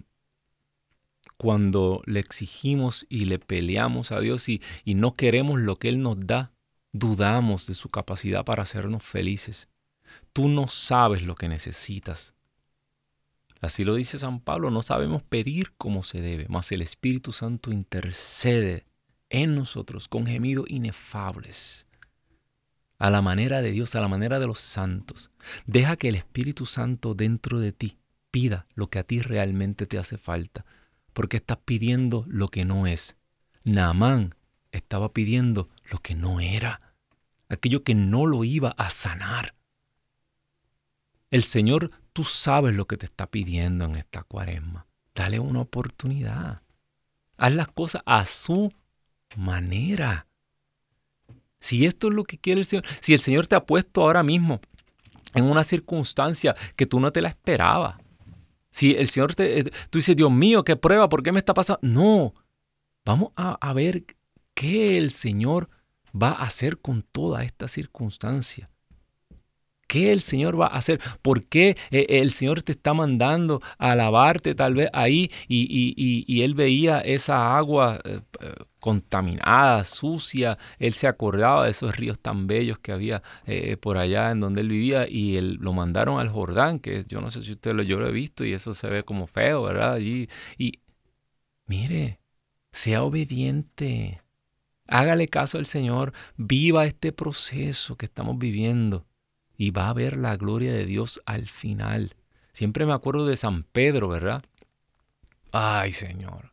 cuando 1.36 2.02
le 2.06 2.20
exigimos 2.20 3.06
y 3.08 3.26
le 3.26 3.38
peleamos 3.38 4.10
a 4.12 4.20
Dios 4.20 4.48
y, 4.48 4.62
y 4.84 4.94
no 4.94 5.14
queremos 5.14 5.60
lo 5.60 5.76
que 5.76 5.88
Él 5.88 6.00
nos 6.00 6.26
da, 6.26 6.52
dudamos 6.92 7.66
de 7.66 7.74
su 7.74 7.90
capacidad 7.90 8.44
para 8.44 8.62
hacernos 8.62 9.02
felices. 9.02 9.68
Tú 10.32 10.48
no 10.48 10.68
sabes 10.68 11.22
lo 11.22 11.34
que 11.34 11.48
necesitas. 11.48 12.34
Así 13.60 13.84
lo 13.84 13.94
dice 13.94 14.18
San 14.18 14.40
Pablo, 14.40 14.70
no 14.70 14.82
sabemos 14.82 15.22
pedir 15.22 15.72
como 15.76 16.02
se 16.02 16.20
debe, 16.20 16.46
mas 16.48 16.70
el 16.70 16.82
Espíritu 16.82 17.32
Santo 17.32 17.72
intercede 17.72 18.86
en 19.30 19.54
nosotros 19.54 20.08
con 20.08 20.26
gemidos 20.26 20.66
inefables. 20.68 21.87
A 22.98 23.10
la 23.10 23.22
manera 23.22 23.62
de 23.62 23.70
Dios, 23.70 23.94
a 23.94 24.00
la 24.00 24.08
manera 24.08 24.38
de 24.38 24.46
los 24.46 24.58
santos. 24.58 25.30
Deja 25.66 25.96
que 25.96 26.08
el 26.08 26.16
Espíritu 26.16 26.66
Santo 26.66 27.14
dentro 27.14 27.60
de 27.60 27.72
ti 27.72 27.96
pida 28.30 28.66
lo 28.74 28.90
que 28.90 28.98
a 28.98 29.04
ti 29.04 29.20
realmente 29.20 29.86
te 29.86 29.98
hace 29.98 30.18
falta, 30.18 30.64
porque 31.12 31.38
estás 31.38 31.58
pidiendo 31.64 32.24
lo 32.28 32.48
que 32.48 32.64
no 32.64 32.86
es. 32.86 33.16
Naamán 33.64 34.34
estaba 34.72 35.12
pidiendo 35.12 35.68
lo 35.90 35.98
que 35.98 36.14
no 36.14 36.40
era, 36.40 36.94
aquello 37.48 37.82
que 37.84 37.94
no 37.94 38.26
lo 38.26 38.44
iba 38.44 38.70
a 38.70 38.90
sanar. 38.90 39.54
El 41.30 41.42
Señor, 41.42 41.90
tú 42.12 42.24
sabes 42.24 42.74
lo 42.74 42.86
que 42.86 42.96
te 42.96 43.06
está 43.06 43.30
pidiendo 43.30 43.84
en 43.84 43.96
esta 43.96 44.22
cuaresma. 44.22 44.86
Dale 45.14 45.38
una 45.38 45.60
oportunidad. 45.60 46.62
Haz 47.36 47.54
las 47.54 47.68
cosas 47.68 48.02
a 48.06 48.24
su 48.24 48.72
manera. 49.36 50.27
Si 51.60 51.86
esto 51.86 52.08
es 52.08 52.14
lo 52.14 52.24
que 52.24 52.38
quiere 52.38 52.60
el 52.60 52.66
Señor, 52.66 52.84
si 53.00 53.12
el 53.12 53.20
Señor 53.20 53.46
te 53.46 53.56
ha 53.56 53.64
puesto 53.64 54.02
ahora 54.02 54.22
mismo 54.22 54.60
en 55.34 55.44
una 55.44 55.64
circunstancia 55.64 56.54
que 56.76 56.86
tú 56.86 57.00
no 57.00 57.12
te 57.12 57.22
la 57.22 57.28
esperabas, 57.28 57.96
si 58.70 58.92
el 58.92 59.08
Señor 59.08 59.34
te, 59.34 59.60
eh, 59.60 59.72
tú 59.90 59.98
dices, 59.98 60.14
Dios 60.14 60.30
mío, 60.30 60.64
qué 60.64 60.76
prueba, 60.76 61.08
¿por 61.08 61.22
qué 61.22 61.32
me 61.32 61.38
está 61.38 61.54
pasando? 61.54 61.80
No, 61.82 62.34
vamos 63.04 63.32
a, 63.36 63.58
a 63.60 63.72
ver 63.72 64.04
qué 64.54 64.98
el 64.98 65.10
Señor 65.10 65.68
va 66.14 66.30
a 66.30 66.44
hacer 66.44 66.78
con 66.78 67.02
toda 67.02 67.44
esta 67.44 67.68
circunstancia. 67.68 68.70
¿Qué 69.88 70.12
el 70.12 70.20
Señor 70.20 70.60
va 70.60 70.66
a 70.66 70.76
hacer? 70.76 71.00
¿Por 71.22 71.46
qué 71.46 71.76
eh, 71.90 72.06
el 72.10 72.30
Señor 72.30 72.62
te 72.62 72.72
está 72.72 72.92
mandando 72.92 73.62
a 73.78 73.94
lavarte 73.96 74.54
tal 74.54 74.74
vez 74.74 74.90
ahí 74.92 75.30
y, 75.48 76.42
Él 76.42 76.54
veía 76.54 77.00
esa 77.00 77.56
agua 77.56 77.98
eh, 78.04 78.20
eh, 78.40 78.54
contaminada, 78.80 79.84
sucia? 79.84 80.58
Él 80.78 80.92
se 80.92 81.08
acordaba 81.08 81.64
de 81.64 81.70
esos 81.70 81.96
ríos 81.96 82.20
tan 82.20 82.46
bellos 82.46 82.78
que 82.78 82.92
había 82.92 83.22
por 83.80 83.96
allá 83.96 84.30
en 84.30 84.40
donde 84.40 84.60
Él 84.60 84.68
vivía 84.68 85.08
y 85.08 85.36
él, 85.38 85.54
lo 85.60 85.72
mandaron 85.72 86.20
al 86.20 86.28
Jordán, 86.28 86.80
que 86.80 87.04
yo 87.08 87.20
no 87.22 87.30
sé 87.30 87.42
si 87.42 87.52
usted 87.52 87.74
lo, 87.74 87.82
yo 87.82 87.98
lo 87.98 88.08
he 88.08 88.12
visto 88.12 88.44
y 88.44 88.52
eso 88.52 88.74
se 88.74 88.88
ve 88.88 89.04
como 89.04 89.26
feo, 89.26 89.62
¿verdad? 89.62 89.94
Allí. 89.94 90.28
Y 90.58 90.80
mire, 91.66 92.20
sea 92.72 93.02
obediente. 93.04 94.20
Hágale 94.86 95.28
caso 95.28 95.58
al 95.58 95.66
Señor, 95.66 96.12
viva 96.36 96.86
este 96.86 97.12
proceso 97.12 97.96
que 97.96 98.06
estamos 98.06 98.38
viviendo 98.38 99.07
y 99.58 99.72
va 99.72 99.90
a 99.90 99.92
ver 99.92 100.16
la 100.16 100.36
gloria 100.36 100.72
de 100.72 100.86
Dios 100.86 101.20
al 101.26 101.48
final. 101.48 102.14
Siempre 102.52 102.86
me 102.86 102.94
acuerdo 102.94 103.26
de 103.26 103.36
San 103.36 103.64
Pedro, 103.64 104.08
¿verdad? 104.08 104.42
Ay, 105.52 105.92
Señor, 105.92 106.52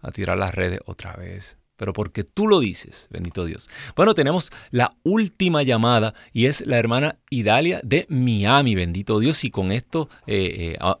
a 0.00 0.10
tirar 0.10 0.36
las 0.36 0.54
redes 0.54 0.80
otra 0.84 1.14
vez. 1.14 1.56
Pero 1.76 1.92
porque 1.92 2.24
tú 2.24 2.48
lo 2.48 2.60
dices, 2.60 3.08
bendito 3.10 3.44
Dios. 3.44 3.70
Bueno, 3.96 4.14
tenemos 4.14 4.50
la 4.70 4.90
última 5.04 5.62
llamada 5.62 6.14
y 6.32 6.46
es 6.46 6.66
la 6.66 6.78
hermana 6.78 7.16
Idalia 7.30 7.80
de 7.82 8.06
Miami, 8.08 8.74
bendito 8.74 9.20
Dios. 9.20 9.44
Y 9.44 9.50
con 9.50 9.72
esto, 9.72 10.08
eh, 10.26 10.54
eh, 10.58 10.76
ah, 10.80 10.98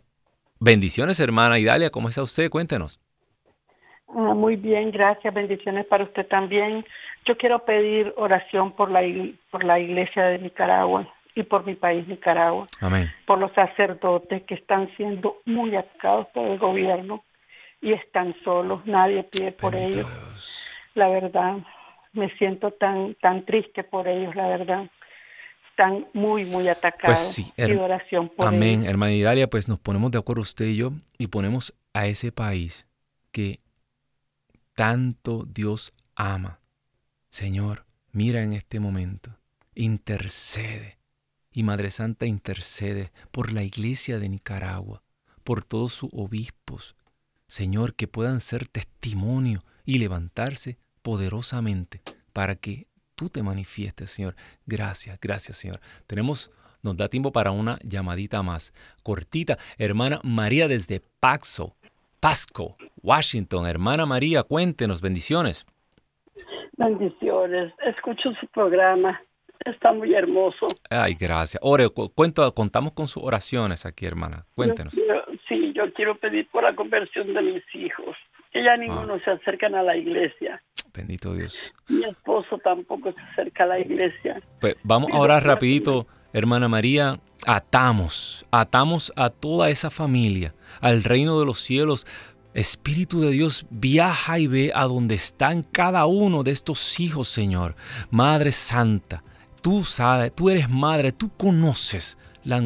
bendiciones, 0.60 1.20
hermana 1.20 1.58
Idalia, 1.58 1.90
¿cómo 1.90 2.08
está 2.08 2.22
usted? 2.22 2.50
Cuéntenos. 2.50 3.00
Ah, 4.08 4.34
muy 4.34 4.56
bien, 4.56 4.92
gracias, 4.92 5.34
bendiciones 5.34 5.86
para 5.86 6.04
usted 6.04 6.26
también. 6.28 6.84
Yo 7.26 7.36
quiero 7.36 7.64
pedir 7.64 8.12
oración 8.16 8.72
por 8.72 8.90
la, 8.90 9.02
por 9.50 9.64
la 9.64 9.78
iglesia 9.78 10.24
de 10.24 10.38
Nicaragua 10.38 11.12
y 11.34 11.42
por 11.44 11.64
mi 11.64 11.74
país, 11.74 12.06
Nicaragua. 12.06 12.66
Por 13.26 13.38
los 13.38 13.52
sacerdotes 13.52 14.42
que 14.44 14.54
están 14.54 14.94
siendo 14.96 15.38
muy 15.44 15.74
atacados 15.76 16.26
por 16.28 16.46
el 16.46 16.58
gobierno 16.58 17.24
y 17.80 17.92
están 17.92 18.34
solos, 18.44 18.84
nadie 18.86 19.24
pide 19.24 19.52
por 19.52 19.74
ellos. 19.74 20.06
La 20.94 21.08
verdad, 21.08 21.58
me 22.12 22.28
siento 22.36 22.70
tan 22.72 23.14
tan 23.14 23.44
triste 23.44 23.82
por 23.82 24.08
ellos, 24.08 24.34
la 24.34 24.48
verdad. 24.48 24.90
Están 25.70 26.06
muy, 26.12 26.44
muy 26.44 26.68
atacados. 26.68 27.04
Pues 27.06 27.18
sí, 27.18 27.52
oración 27.78 28.28
por 28.28 28.46
Amén, 28.46 28.84
hermana 28.84 29.12
Idalia, 29.12 29.48
pues 29.48 29.68
nos 29.68 29.78
ponemos 29.78 30.10
de 30.10 30.18
acuerdo 30.18 30.42
usted 30.42 30.66
y 30.66 30.76
yo 30.76 30.92
y 31.16 31.28
ponemos 31.28 31.74
a 31.94 32.06
ese 32.06 32.30
país 32.30 32.86
que 33.32 33.60
tanto 34.74 35.44
Dios 35.46 35.94
ama. 36.14 36.60
Señor, 37.30 37.86
mira 38.12 38.42
en 38.42 38.52
este 38.52 38.80
momento, 38.80 39.30
intercede 39.74 41.01
y 41.52 41.62
Madre 41.62 41.90
Santa 41.90 42.26
intercede 42.26 43.12
por 43.30 43.52
la 43.52 43.62
iglesia 43.62 44.18
de 44.18 44.28
Nicaragua, 44.28 45.02
por 45.44 45.64
todos 45.64 45.92
sus 45.92 46.10
obispos, 46.12 46.96
Señor, 47.46 47.94
que 47.94 48.08
puedan 48.08 48.40
ser 48.40 48.66
testimonio 48.66 49.62
y 49.84 49.98
levantarse 49.98 50.78
poderosamente 51.02 52.00
para 52.32 52.54
que 52.56 52.86
tú 53.14 53.28
te 53.28 53.42
manifiestes, 53.42 54.10
Señor. 54.10 54.36
Gracias, 54.66 55.18
gracias, 55.20 55.58
Señor. 55.58 55.80
Tenemos, 56.06 56.50
nos 56.82 56.96
da 56.96 57.08
tiempo 57.08 57.32
para 57.32 57.50
una 57.50 57.78
llamadita 57.82 58.42
más, 58.42 58.72
cortita. 59.02 59.58
Hermana 59.76 60.20
María 60.22 60.66
desde 60.66 61.02
Paxo, 61.20 61.76
Pasco, 62.20 62.76
Washington. 63.02 63.66
Hermana 63.66 64.06
María, 64.06 64.44
cuéntenos, 64.44 65.02
bendiciones. 65.02 65.66
Bendiciones, 66.78 67.72
escucho 67.84 68.30
su 68.40 68.46
programa 68.48 69.20
está 69.64 69.92
muy 69.92 70.14
hermoso. 70.14 70.66
Ay, 70.90 71.14
gracias. 71.14 71.60
Ore, 71.62 71.88
cuento, 71.88 72.52
contamos 72.54 72.92
con 72.92 73.08
sus 73.08 73.22
oraciones 73.22 73.86
aquí, 73.86 74.06
hermana. 74.06 74.44
Cuéntenos. 74.54 74.94
sí, 75.48 75.72
yo 75.74 75.92
quiero 75.92 76.16
pedir 76.16 76.48
por 76.48 76.62
la 76.64 76.74
conversión 76.74 77.32
de 77.34 77.42
mis 77.42 77.74
hijos. 77.74 78.16
Que 78.52 78.62
ya 78.62 78.76
ninguno 78.76 79.14
ah. 79.14 79.20
se 79.24 79.30
acercan 79.30 79.74
a 79.74 79.82
la 79.82 79.96
iglesia. 79.96 80.62
Bendito 80.94 81.34
Dios. 81.34 81.74
Mi 81.88 82.04
esposo 82.04 82.58
tampoco 82.58 83.12
se 83.12 83.20
acerca 83.32 83.64
a 83.64 83.66
la 83.66 83.80
iglesia. 83.80 84.42
Pues 84.60 84.76
vamos 84.82 85.10
a 85.12 85.18
orar 85.18 85.44
rapidito, 85.44 86.06
hermana 86.32 86.68
María. 86.68 87.18
Atamos, 87.46 88.46
atamos 88.52 89.12
a 89.16 89.30
toda 89.30 89.70
esa 89.70 89.90
familia 89.90 90.54
al 90.80 91.02
reino 91.02 91.40
de 91.40 91.46
los 91.46 91.58
cielos. 91.58 92.06
Espíritu 92.54 93.20
de 93.20 93.30
Dios, 93.30 93.66
viaja 93.70 94.38
y 94.38 94.46
ve 94.46 94.72
a 94.74 94.84
donde 94.84 95.14
están 95.14 95.62
cada 95.62 96.04
uno 96.04 96.42
de 96.42 96.50
estos 96.50 97.00
hijos, 97.00 97.28
Señor. 97.28 97.74
Madre 98.10 98.52
Santa, 98.52 99.24
Tú 99.62 99.84
sabes, 99.84 100.34
tú 100.34 100.50
eres 100.50 100.68
madre, 100.68 101.12
tú 101.12 101.30
conoces 101.36 102.18
la, 102.44 102.56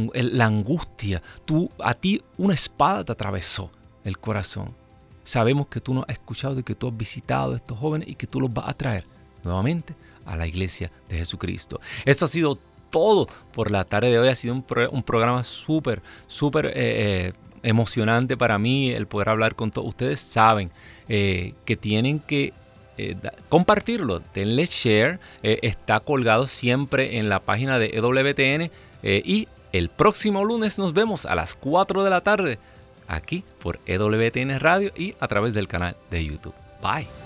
angustia. 0.44 1.22
Tú, 1.44 1.70
a 1.78 1.94
ti 1.94 2.22
una 2.38 2.54
espada 2.54 3.04
te 3.04 3.12
atravesó 3.12 3.70
el 4.04 4.18
corazón. 4.18 4.74
Sabemos 5.22 5.66
que 5.66 5.80
tú 5.80 5.92
nos 5.92 6.04
has 6.04 6.14
escuchado 6.14 6.58
y 6.58 6.62
que 6.62 6.74
tú 6.74 6.88
has 6.88 6.96
visitado 6.96 7.52
a 7.52 7.56
estos 7.56 7.78
jóvenes 7.78 8.08
y 8.08 8.14
que 8.14 8.26
tú 8.26 8.40
los 8.40 8.52
vas 8.52 8.68
a 8.68 8.74
traer 8.74 9.04
nuevamente 9.44 9.94
a 10.24 10.36
la 10.36 10.46
iglesia 10.46 10.90
de 11.08 11.18
Jesucristo. 11.18 11.80
Esto 12.04 12.24
ha 12.24 12.28
sido 12.28 12.58
todo 12.90 13.28
por 13.52 13.70
la 13.70 13.84
tarde 13.84 14.10
de 14.10 14.18
hoy. 14.18 14.28
Ha 14.28 14.34
sido 14.34 14.54
un, 14.54 15.02
programa 15.02 15.42
súper, 15.42 16.02
súper 16.26 16.66
eh, 16.66 16.72
eh, 16.76 17.32
emocionante 17.62 18.36
para 18.36 18.58
mí 18.58 18.90
el 18.90 19.06
poder 19.06 19.28
hablar 19.28 19.54
con 19.54 19.70
todos. 19.70 19.88
Ustedes 19.88 20.20
saben 20.20 20.70
eh, 21.08 21.54
que 21.64 21.76
tienen 21.76 22.20
que 22.20 22.52
eh, 22.98 23.16
compartirlo, 23.48 24.22
denle 24.34 24.66
share, 24.66 25.18
eh, 25.42 25.58
está 25.62 26.00
colgado 26.00 26.46
siempre 26.46 27.18
en 27.18 27.28
la 27.28 27.40
página 27.40 27.78
de 27.78 27.90
EWTN 27.94 28.70
eh, 29.02 29.22
y 29.24 29.48
el 29.72 29.88
próximo 29.88 30.44
lunes 30.44 30.78
nos 30.78 30.94
vemos 30.94 31.26
a 31.26 31.34
las 31.34 31.54
4 31.54 32.04
de 32.04 32.10
la 32.10 32.22
tarde 32.22 32.58
aquí 33.06 33.44
por 33.62 33.78
EWTN 33.86 34.58
Radio 34.58 34.92
y 34.96 35.14
a 35.20 35.28
través 35.28 35.54
del 35.54 35.68
canal 35.68 35.96
de 36.10 36.24
YouTube. 36.24 36.54
Bye. 36.82 37.25